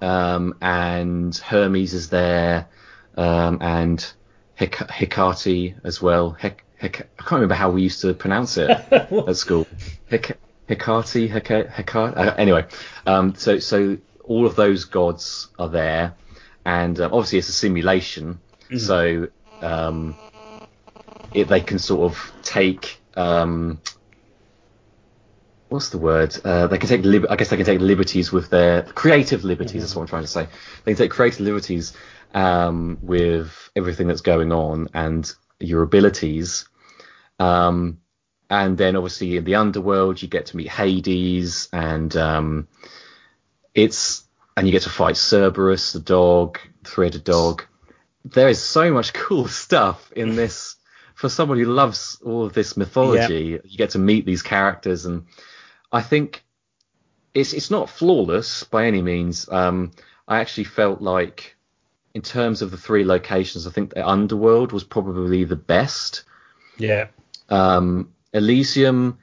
[0.00, 2.68] um, and Hermes is there,
[3.16, 4.12] um, and
[4.54, 6.30] Hec- Hecate as well.
[6.30, 9.66] Hec- Hec- I can't remember how we used to pronounce it at school.
[10.10, 10.38] Hec-
[10.68, 12.16] Hecate, Hecate, Hecate.
[12.16, 12.66] Uh, anyway,
[13.06, 16.14] um, so so all of those gods are there,
[16.64, 18.40] and um, obviously it's a simulation,
[18.78, 19.28] so
[19.62, 20.14] um,
[21.32, 23.80] it, they can sort of take um,
[25.68, 26.36] what's the word?
[26.44, 29.82] Uh, they can take lib- I guess they can take liberties with their creative liberties.
[29.82, 30.48] That's what I'm trying to say.
[30.84, 31.94] They can take creative liberties
[32.32, 35.30] um, with everything that's going on and
[35.60, 36.68] your abilities.
[37.38, 38.00] Um,
[38.50, 42.68] and then obviously in the underworld you get to meet Hades and um,
[43.74, 44.24] it's
[44.56, 47.64] and you get to fight Cerberus, the dog, three-headed dog.
[48.24, 50.76] There is so much cool stuff in this
[51.14, 53.60] for someone who loves all of this mythology.
[53.64, 55.26] You get to meet these characters, and
[55.90, 56.44] I think
[57.32, 59.48] it's it's not flawless by any means.
[59.48, 59.92] Um,
[60.26, 61.56] I actually felt like,
[62.14, 66.24] in terms of the three locations, I think the underworld was probably the best.
[66.78, 67.08] Yeah.
[67.48, 69.18] Um, Elysium,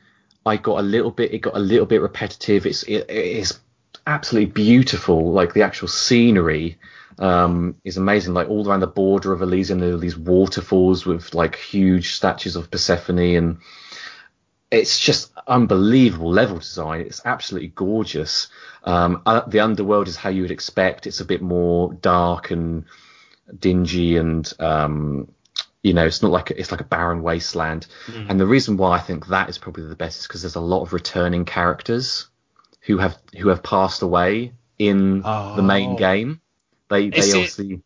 [0.45, 1.33] I got a little bit.
[1.33, 2.65] It got a little bit repetitive.
[2.65, 3.59] It's it, it's
[4.07, 5.31] absolutely beautiful.
[5.31, 6.77] Like the actual scenery
[7.19, 8.33] um, is amazing.
[8.33, 12.55] Like all around the border of Elysium, there are these waterfalls with like huge statues
[12.55, 13.57] of Persephone, and
[14.71, 17.01] it's just unbelievable level design.
[17.01, 18.47] It's absolutely gorgeous.
[18.83, 21.05] Um, uh, the underworld is how you would expect.
[21.05, 22.85] It's a bit more dark and
[23.59, 25.31] dingy and um,
[25.83, 27.87] you know, it's not like a, it's like a barren wasteland.
[28.05, 28.29] Mm-hmm.
[28.29, 30.61] And the reason why I think that is probably the best is because there's a
[30.61, 32.27] lot of returning characters
[32.81, 35.97] who have who have passed away in the main Oh.
[35.97, 36.41] game.
[36.89, 37.81] They they Is it- obviously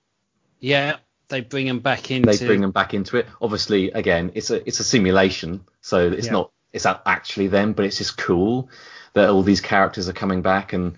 [0.60, 0.98] Yeah,
[1.30, 2.30] they bring them back into.
[2.32, 3.28] they bring them back into it.
[3.42, 6.34] Obviously, again, it's a it's a simulation, so it's Yeah.
[6.34, 8.70] not it's not actually them, but it's just cool
[9.14, 10.96] that all these characters are coming back, and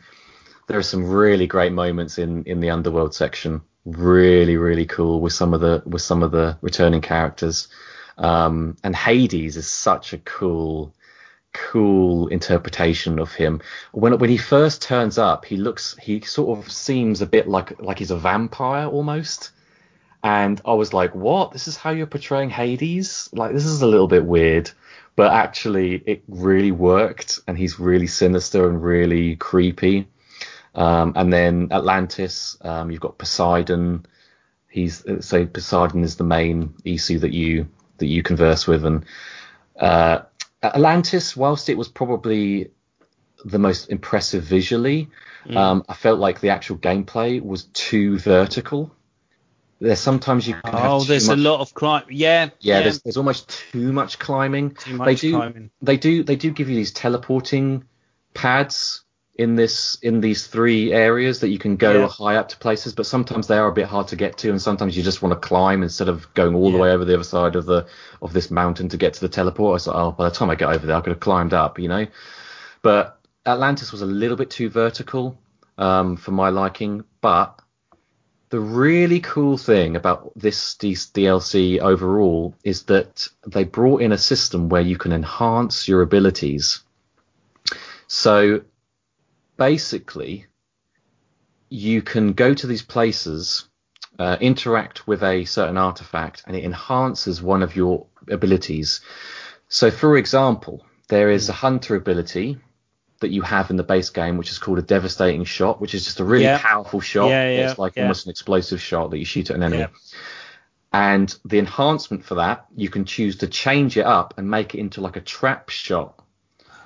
[0.68, 3.62] there are some really great moments in in the underworld section.
[3.88, 7.70] Really, really cool with some of the with some of the returning characters.
[8.18, 10.94] Um, and Hades is such a cool
[11.54, 13.62] cool interpretation of him.
[13.94, 17.82] When when he first turns up, he looks he sort of seems a bit like
[17.82, 19.52] like he's a vampire almost.
[20.22, 21.54] And I was like, "What?
[21.54, 23.30] This is how you're portraying Hades?
[23.32, 24.70] Like this is a little bit weird."
[25.16, 30.08] But actually, it really worked, and he's really sinister and really creepy.
[30.78, 34.06] Um, and then Atlantis, um, you've got Poseidon.
[34.70, 37.68] He's so Poseidon is the main Isu that you
[37.98, 39.04] that you converse with, and
[39.80, 40.20] uh,
[40.62, 42.70] Atlantis, whilst it was probably
[43.44, 45.10] the most impressive visually,
[45.56, 48.94] um, I felt like the actual gameplay was too vertical.
[49.80, 52.04] There's sometimes you can Oh, there's much, a lot of climb.
[52.10, 54.76] Yeah, yeah, There's, there's almost too much climbing.
[54.76, 55.72] Too much they do climbing.
[55.82, 57.84] they do they do give you these teleporting
[58.34, 59.04] pads
[59.38, 62.08] in this in these three areas that you can go Yeah.
[62.08, 64.62] high up to places, but sometimes they are a bit hard to get to, and
[64.62, 67.24] sometimes you just want to climb instead of going all the way over the other
[67.24, 67.86] side of the
[68.22, 69.70] of this mountain to get to the teleport.
[69.70, 71.54] I was like, oh, by the time I get over there, I could have climbed
[71.54, 72.08] up, you know.
[72.82, 75.38] But Atlantis was a little bit too vertical
[75.78, 77.60] um, for my liking, but
[78.50, 84.18] the really cool thing about this this DLC overall is that they brought in a
[84.18, 86.82] system where you can enhance your abilities.
[88.08, 88.62] So
[89.58, 90.46] basically,
[91.70, 93.68] you can go to these places,
[94.20, 99.02] uh, interact with a certain artifact, and it enhances one of your abilities.
[99.68, 102.58] So, for example, there is a hunter ability
[103.20, 106.06] that you have in the base game, which is called a devastating shot, which is
[106.06, 106.60] just a really Yeah.
[106.60, 107.30] powerful shot.
[107.30, 109.82] Yeah, yeah, it's like almost an explosive shot that you shoot at an enemy.
[109.82, 109.88] Yeah.
[110.94, 114.80] And the enhancement for that, you can choose to change it up and make it
[114.80, 116.24] into like a trap shot.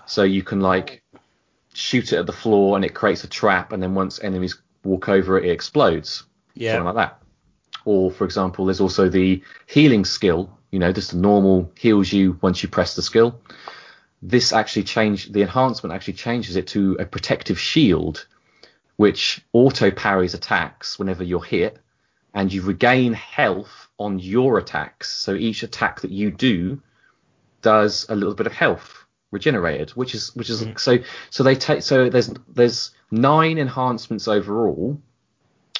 [0.05, 1.00] So you can like
[1.73, 5.09] shoot it at the floor and it creates a trap, and then once enemies walk
[5.09, 6.23] over it, it explodes.
[6.53, 6.73] Yeah.
[6.73, 7.21] Something like that.
[7.85, 10.57] Or, for example, there's also the healing skill.
[10.71, 13.41] You know, just the normal heals you once you press the skill.
[14.21, 18.27] This actually changed the enhancement actually changes it to a protective shield,
[18.95, 21.79] which auto parries attacks whenever you're hit,
[22.33, 25.11] and you regain health on your attacks.
[25.11, 26.81] So each attack that you do
[27.61, 29.00] does a little bit of health
[29.31, 30.77] regenerated, which is which is mm-hmm.
[30.77, 30.97] so
[31.29, 35.01] so they take so there's there's nine enhancements overall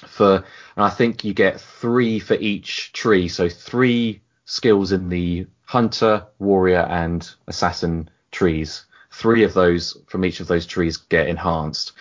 [0.07, 0.36] for
[0.76, 6.26] and I think you get three for each tree, so three skills in the hunter,
[6.40, 8.86] warrior, and assassin trees.
[9.11, 11.91] Three of those from each of those trees get enhanced,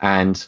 [0.00, 0.44] and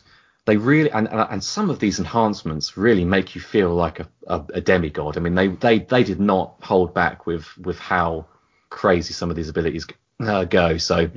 [0.47, 4.09] they really and and and some of these enhancements really make you feel like a,
[4.27, 5.17] a, a demigod.
[5.17, 8.27] I mean, they they they did not hold back with with how
[8.71, 9.87] crazy some of these abilities
[10.21, 10.79] uh, go.
[10.79, 11.11] So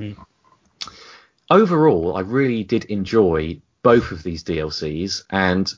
[1.49, 5.71] overall, I really did enjoy both of these DLCs, and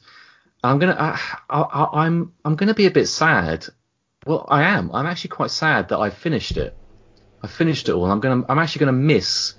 [0.64, 1.20] I'm gonna I,
[1.50, 3.66] I, I'm I'm gonna be a bit sad.
[4.26, 4.92] Well, I am.
[4.94, 6.76] I'm actually quite sad that I finished it.
[7.42, 8.06] I finished it all.
[8.06, 9.56] I'm gonna I'm actually gonna miss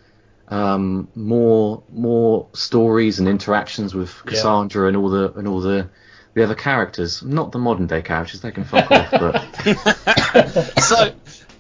[0.49, 5.89] um, more more stories and interactions with Cassandra and all the and all the
[6.35, 7.23] the other characters.
[7.23, 8.41] Not the modern day characters.
[8.41, 9.11] They can fuck off.
[9.11, 9.41] But
[10.83, 11.13] so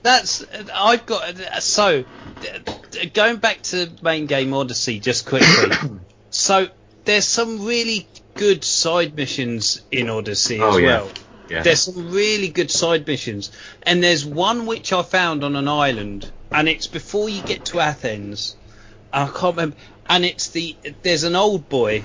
[0.02, 2.04] that's I've got so
[3.14, 5.76] going back to main game Odyssey just quickly.
[6.30, 6.68] so
[7.04, 10.86] there's some really good side missions in Odyssey as Oh, yeah.
[10.86, 11.10] well.
[11.48, 11.62] yeah.
[11.62, 13.50] There's some really good side missions,
[13.82, 17.80] and there's one which I found on an island, and it's before you get to
[17.80, 18.56] Athens.
[19.12, 19.76] I can't remember,
[20.08, 22.02] and it's the there's an old boy,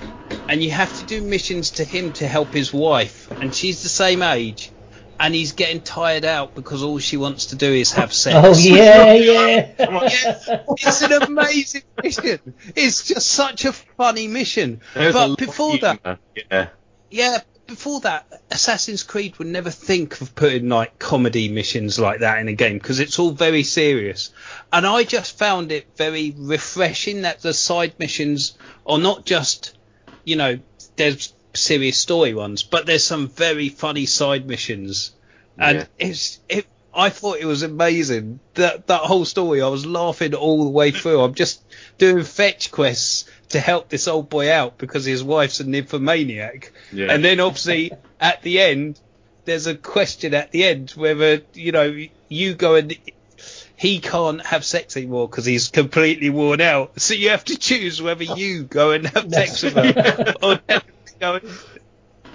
[0.49, 3.89] and you have to do missions to him to help his wife, and she's the
[3.89, 4.71] same age,
[5.19, 8.37] and he's getting tired out because all she wants to do is have sex.
[8.37, 9.73] Oh yeah, yeah.
[9.79, 12.53] Yeah, it's an amazing mission.
[12.75, 14.81] It's just such a funny mission.
[14.93, 16.69] There's but before that, yeah.
[17.09, 22.39] yeah, before that, Assassin's Creed would never think of putting like comedy missions like that
[22.39, 24.31] in a game because it's all very serious.
[24.71, 29.77] And I just found it very refreshing that the side missions are not just,
[30.23, 30.59] you know,
[30.95, 35.11] there's serious story ones, but there's some very funny side missions.
[35.57, 35.85] And Yeah.
[36.07, 36.65] it's it.
[36.93, 39.61] I thought it was amazing that that whole story.
[39.61, 41.21] I was laughing all the way through.
[41.21, 41.61] I'm just
[41.97, 46.71] doing fetch quests to help this old boy out because his wife's a nymphomaniac.
[46.91, 47.11] Yeah.
[47.11, 48.99] And then obviously at the end,
[49.45, 51.95] there's a question at the end whether you know
[52.29, 52.97] you go and
[53.77, 56.99] he can't have sex anymore because he's completely worn out.
[56.99, 60.81] So you have to choose whether you go and have sex with her or him
[61.05, 61.49] to go and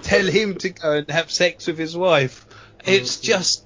[0.03, 2.45] tell him to go and have sex with his wife.
[2.85, 3.25] It's mm-hmm.
[3.25, 3.65] just,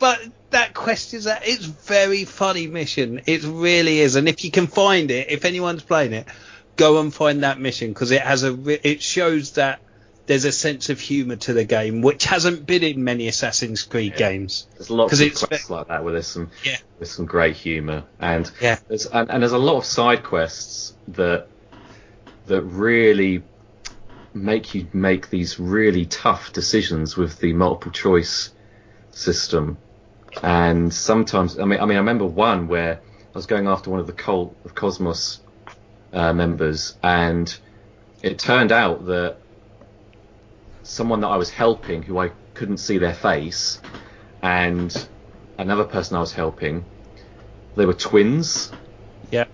[0.00, 0.20] but
[0.50, 3.22] that question's that it's very funny mission.
[3.26, 6.26] It really is, and if you can find it, if anyone's playing it,
[6.74, 9.80] go and find that mission because it has a, it shows that
[10.26, 14.16] there's a sense of humour to the game, which hasn't been in many Assassin's Creed
[14.16, 14.66] games.
[14.74, 16.76] There's lots of it's- quests like that where there's some Yeah.
[16.98, 18.78] there's some great humour and Yeah.
[18.88, 21.48] there's and, and there's a lot of side quests that
[22.46, 23.42] that really
[24.34, 28.50] make you make these really tough decisions with the multiple choice
[29.10, 29.76] system.
[30.42, 32.94] And sometimes, I mean, I mean, I remember one where
[33.34, 35.40] I was going after one of the cult of Kosmos
[36.12, 37.54] uh, members, and
[38.22, 39.36] it turned out that
[40.82, 43.80] someone that I was helping, who I couldn't see their face,
[44.42, 45.08] and
[45.58, 46.84] another person I was helping,
[47.76, 48.72] they were twins,
[49.30, 49.44] Yeah.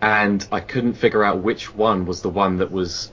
[0.00, 3.10] and I couldn't figure out which one was the one that was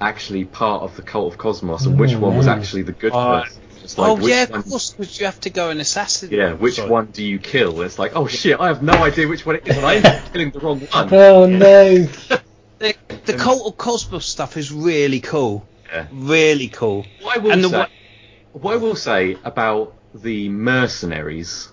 [0.00, 3.12] actually part of the cult of Kosmos and which Oh, one was actually the good
[3.14, 3.42] Oh.
[3.42, 3.62] person.
[3.82, 6.36] It's like, oh which yeah, one- of course, because you have to go and assassinate.
[6.36, 6.90] Yeah, which Sorry.
[6.90, 7.80] one do you kill?
[7.82, 10.12] It's like, oh shit, I have no idea which one it is, and I ended
[10.12, 11.08] up killing the wrong one.
[11.14, 11.98] Oh no.
[12.78, 15.66] the cult of Kosmos stuff is really cool.
[15.92, 16.06] Yeah.
[16.12, 17.06] Really cool.
[17.20, 17.88] What I will And the say, wa-
[18.52, 21.68] what I will say about the mercenaries,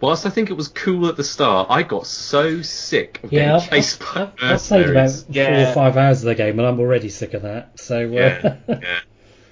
[0.00, 3.56] whilst I think it was cool at the start, I got so sick of Yeah,
[3.56, 5.24] getting I've, chased I've, by I've, I've played about mercenaries.
[5.46, 7.78] four or five hours of the game, and I'm already sick of that.
[7.78, 9.00] So uh, Yeah, yeah.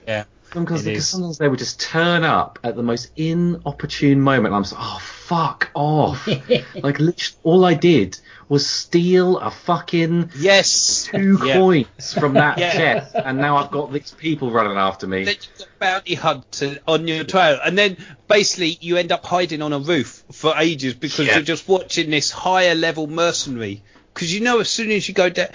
[0.06, 0.24] Yeah.
[0.52, 4.46] Because, It because sometimes they would just turn up at the most inopportune moment.
[4.46, 6.26] And I'm just, oh fuck off!
[6.28, 8.18] like literally, all I did
[8.48, 11.08] was steal a fucking Yes.
[11.10, 11.54] two Yeah.
[11.54, 12.72] coins from that Yeah.
[12.72, 15.24] chest, and now I've got these people running after me.
[15.24, 17.96] Then you've got bounty hunter on your trail, and then
[18.28, 21.34] basically you end up hiding on a roof for ages because Yeah.
[21.34, 23.82] you're just watching this higher level mercenary.
[24.12, 25.48] Because you know, as soon as you go down,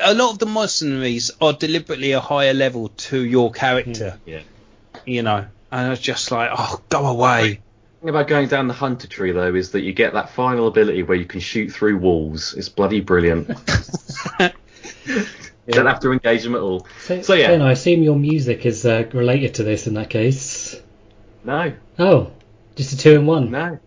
[0.00, 4.18] a lot of the mercenaries are deliberately a higher level to your character.
[4.26, 4.40] Yeah.
[5.06, 7.60] You know, and I was just like, oh, go away.
[8.00, 11.02] Thing about going down the hunter tree though is that you get that final ability
[11.02, 12.54] where you can shoot through walls.
[12.54, 13.50] It's bloody brilliant.
[15.66, 16.84] You don't have to engage them at all.
[17.00, 17.48] so, So, yeah.
[17.48, 20.80] Finn, I assume your music is uh, related to this in that case.
[21.44, 22.32] No, Oh,
[22.74, 23.52] just a two in one.
[23.52, 23.78] no.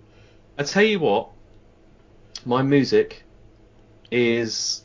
[0.57, 1.29] I tell you what,
[2.45, 3.23] my music
[4.11, 4.83] is.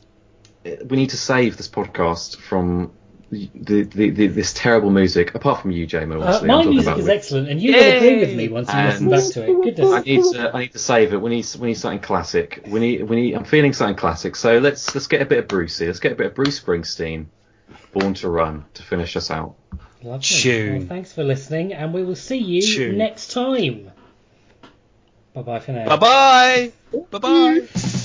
[0.65, 2.91] We need to save this podcast from
[3.31, 5.35] the, the, the this terrible music.
[5.35, 6.15] Apart from you, Jamo.
[6.15, 7.13] Uh, my I'm talking music about is me.
[7.13, 9.63] excellent, and you will agree with me once you And- listen back to it.
[9.75, 9.91] Goodness.
[9.93, 11.17] I need to I need to save it.
[11.21, 12.63] We need we need something classic.
[12.67, 14.35] We need we need I'm feeling something classic.
[14.35, 15.87] So let's let's get a bit of Bruce here.
[15.89, 17.27] Let's get a bit of Bruce Springsteen,
[17.93, 19.55] Born to Run, to finish us out.
[20.01, 20.19] Lovely.
[20.21, 20.77] Tune.
[20.79, 22.97] Well, thanks for listening, and we will see you Tune.
[22.97, 23.91] next time.
[25.33, 25.85] Bye bye for now.
[25.97, 27.01] Bye bye.
[27.11, 27.98] Bye bye.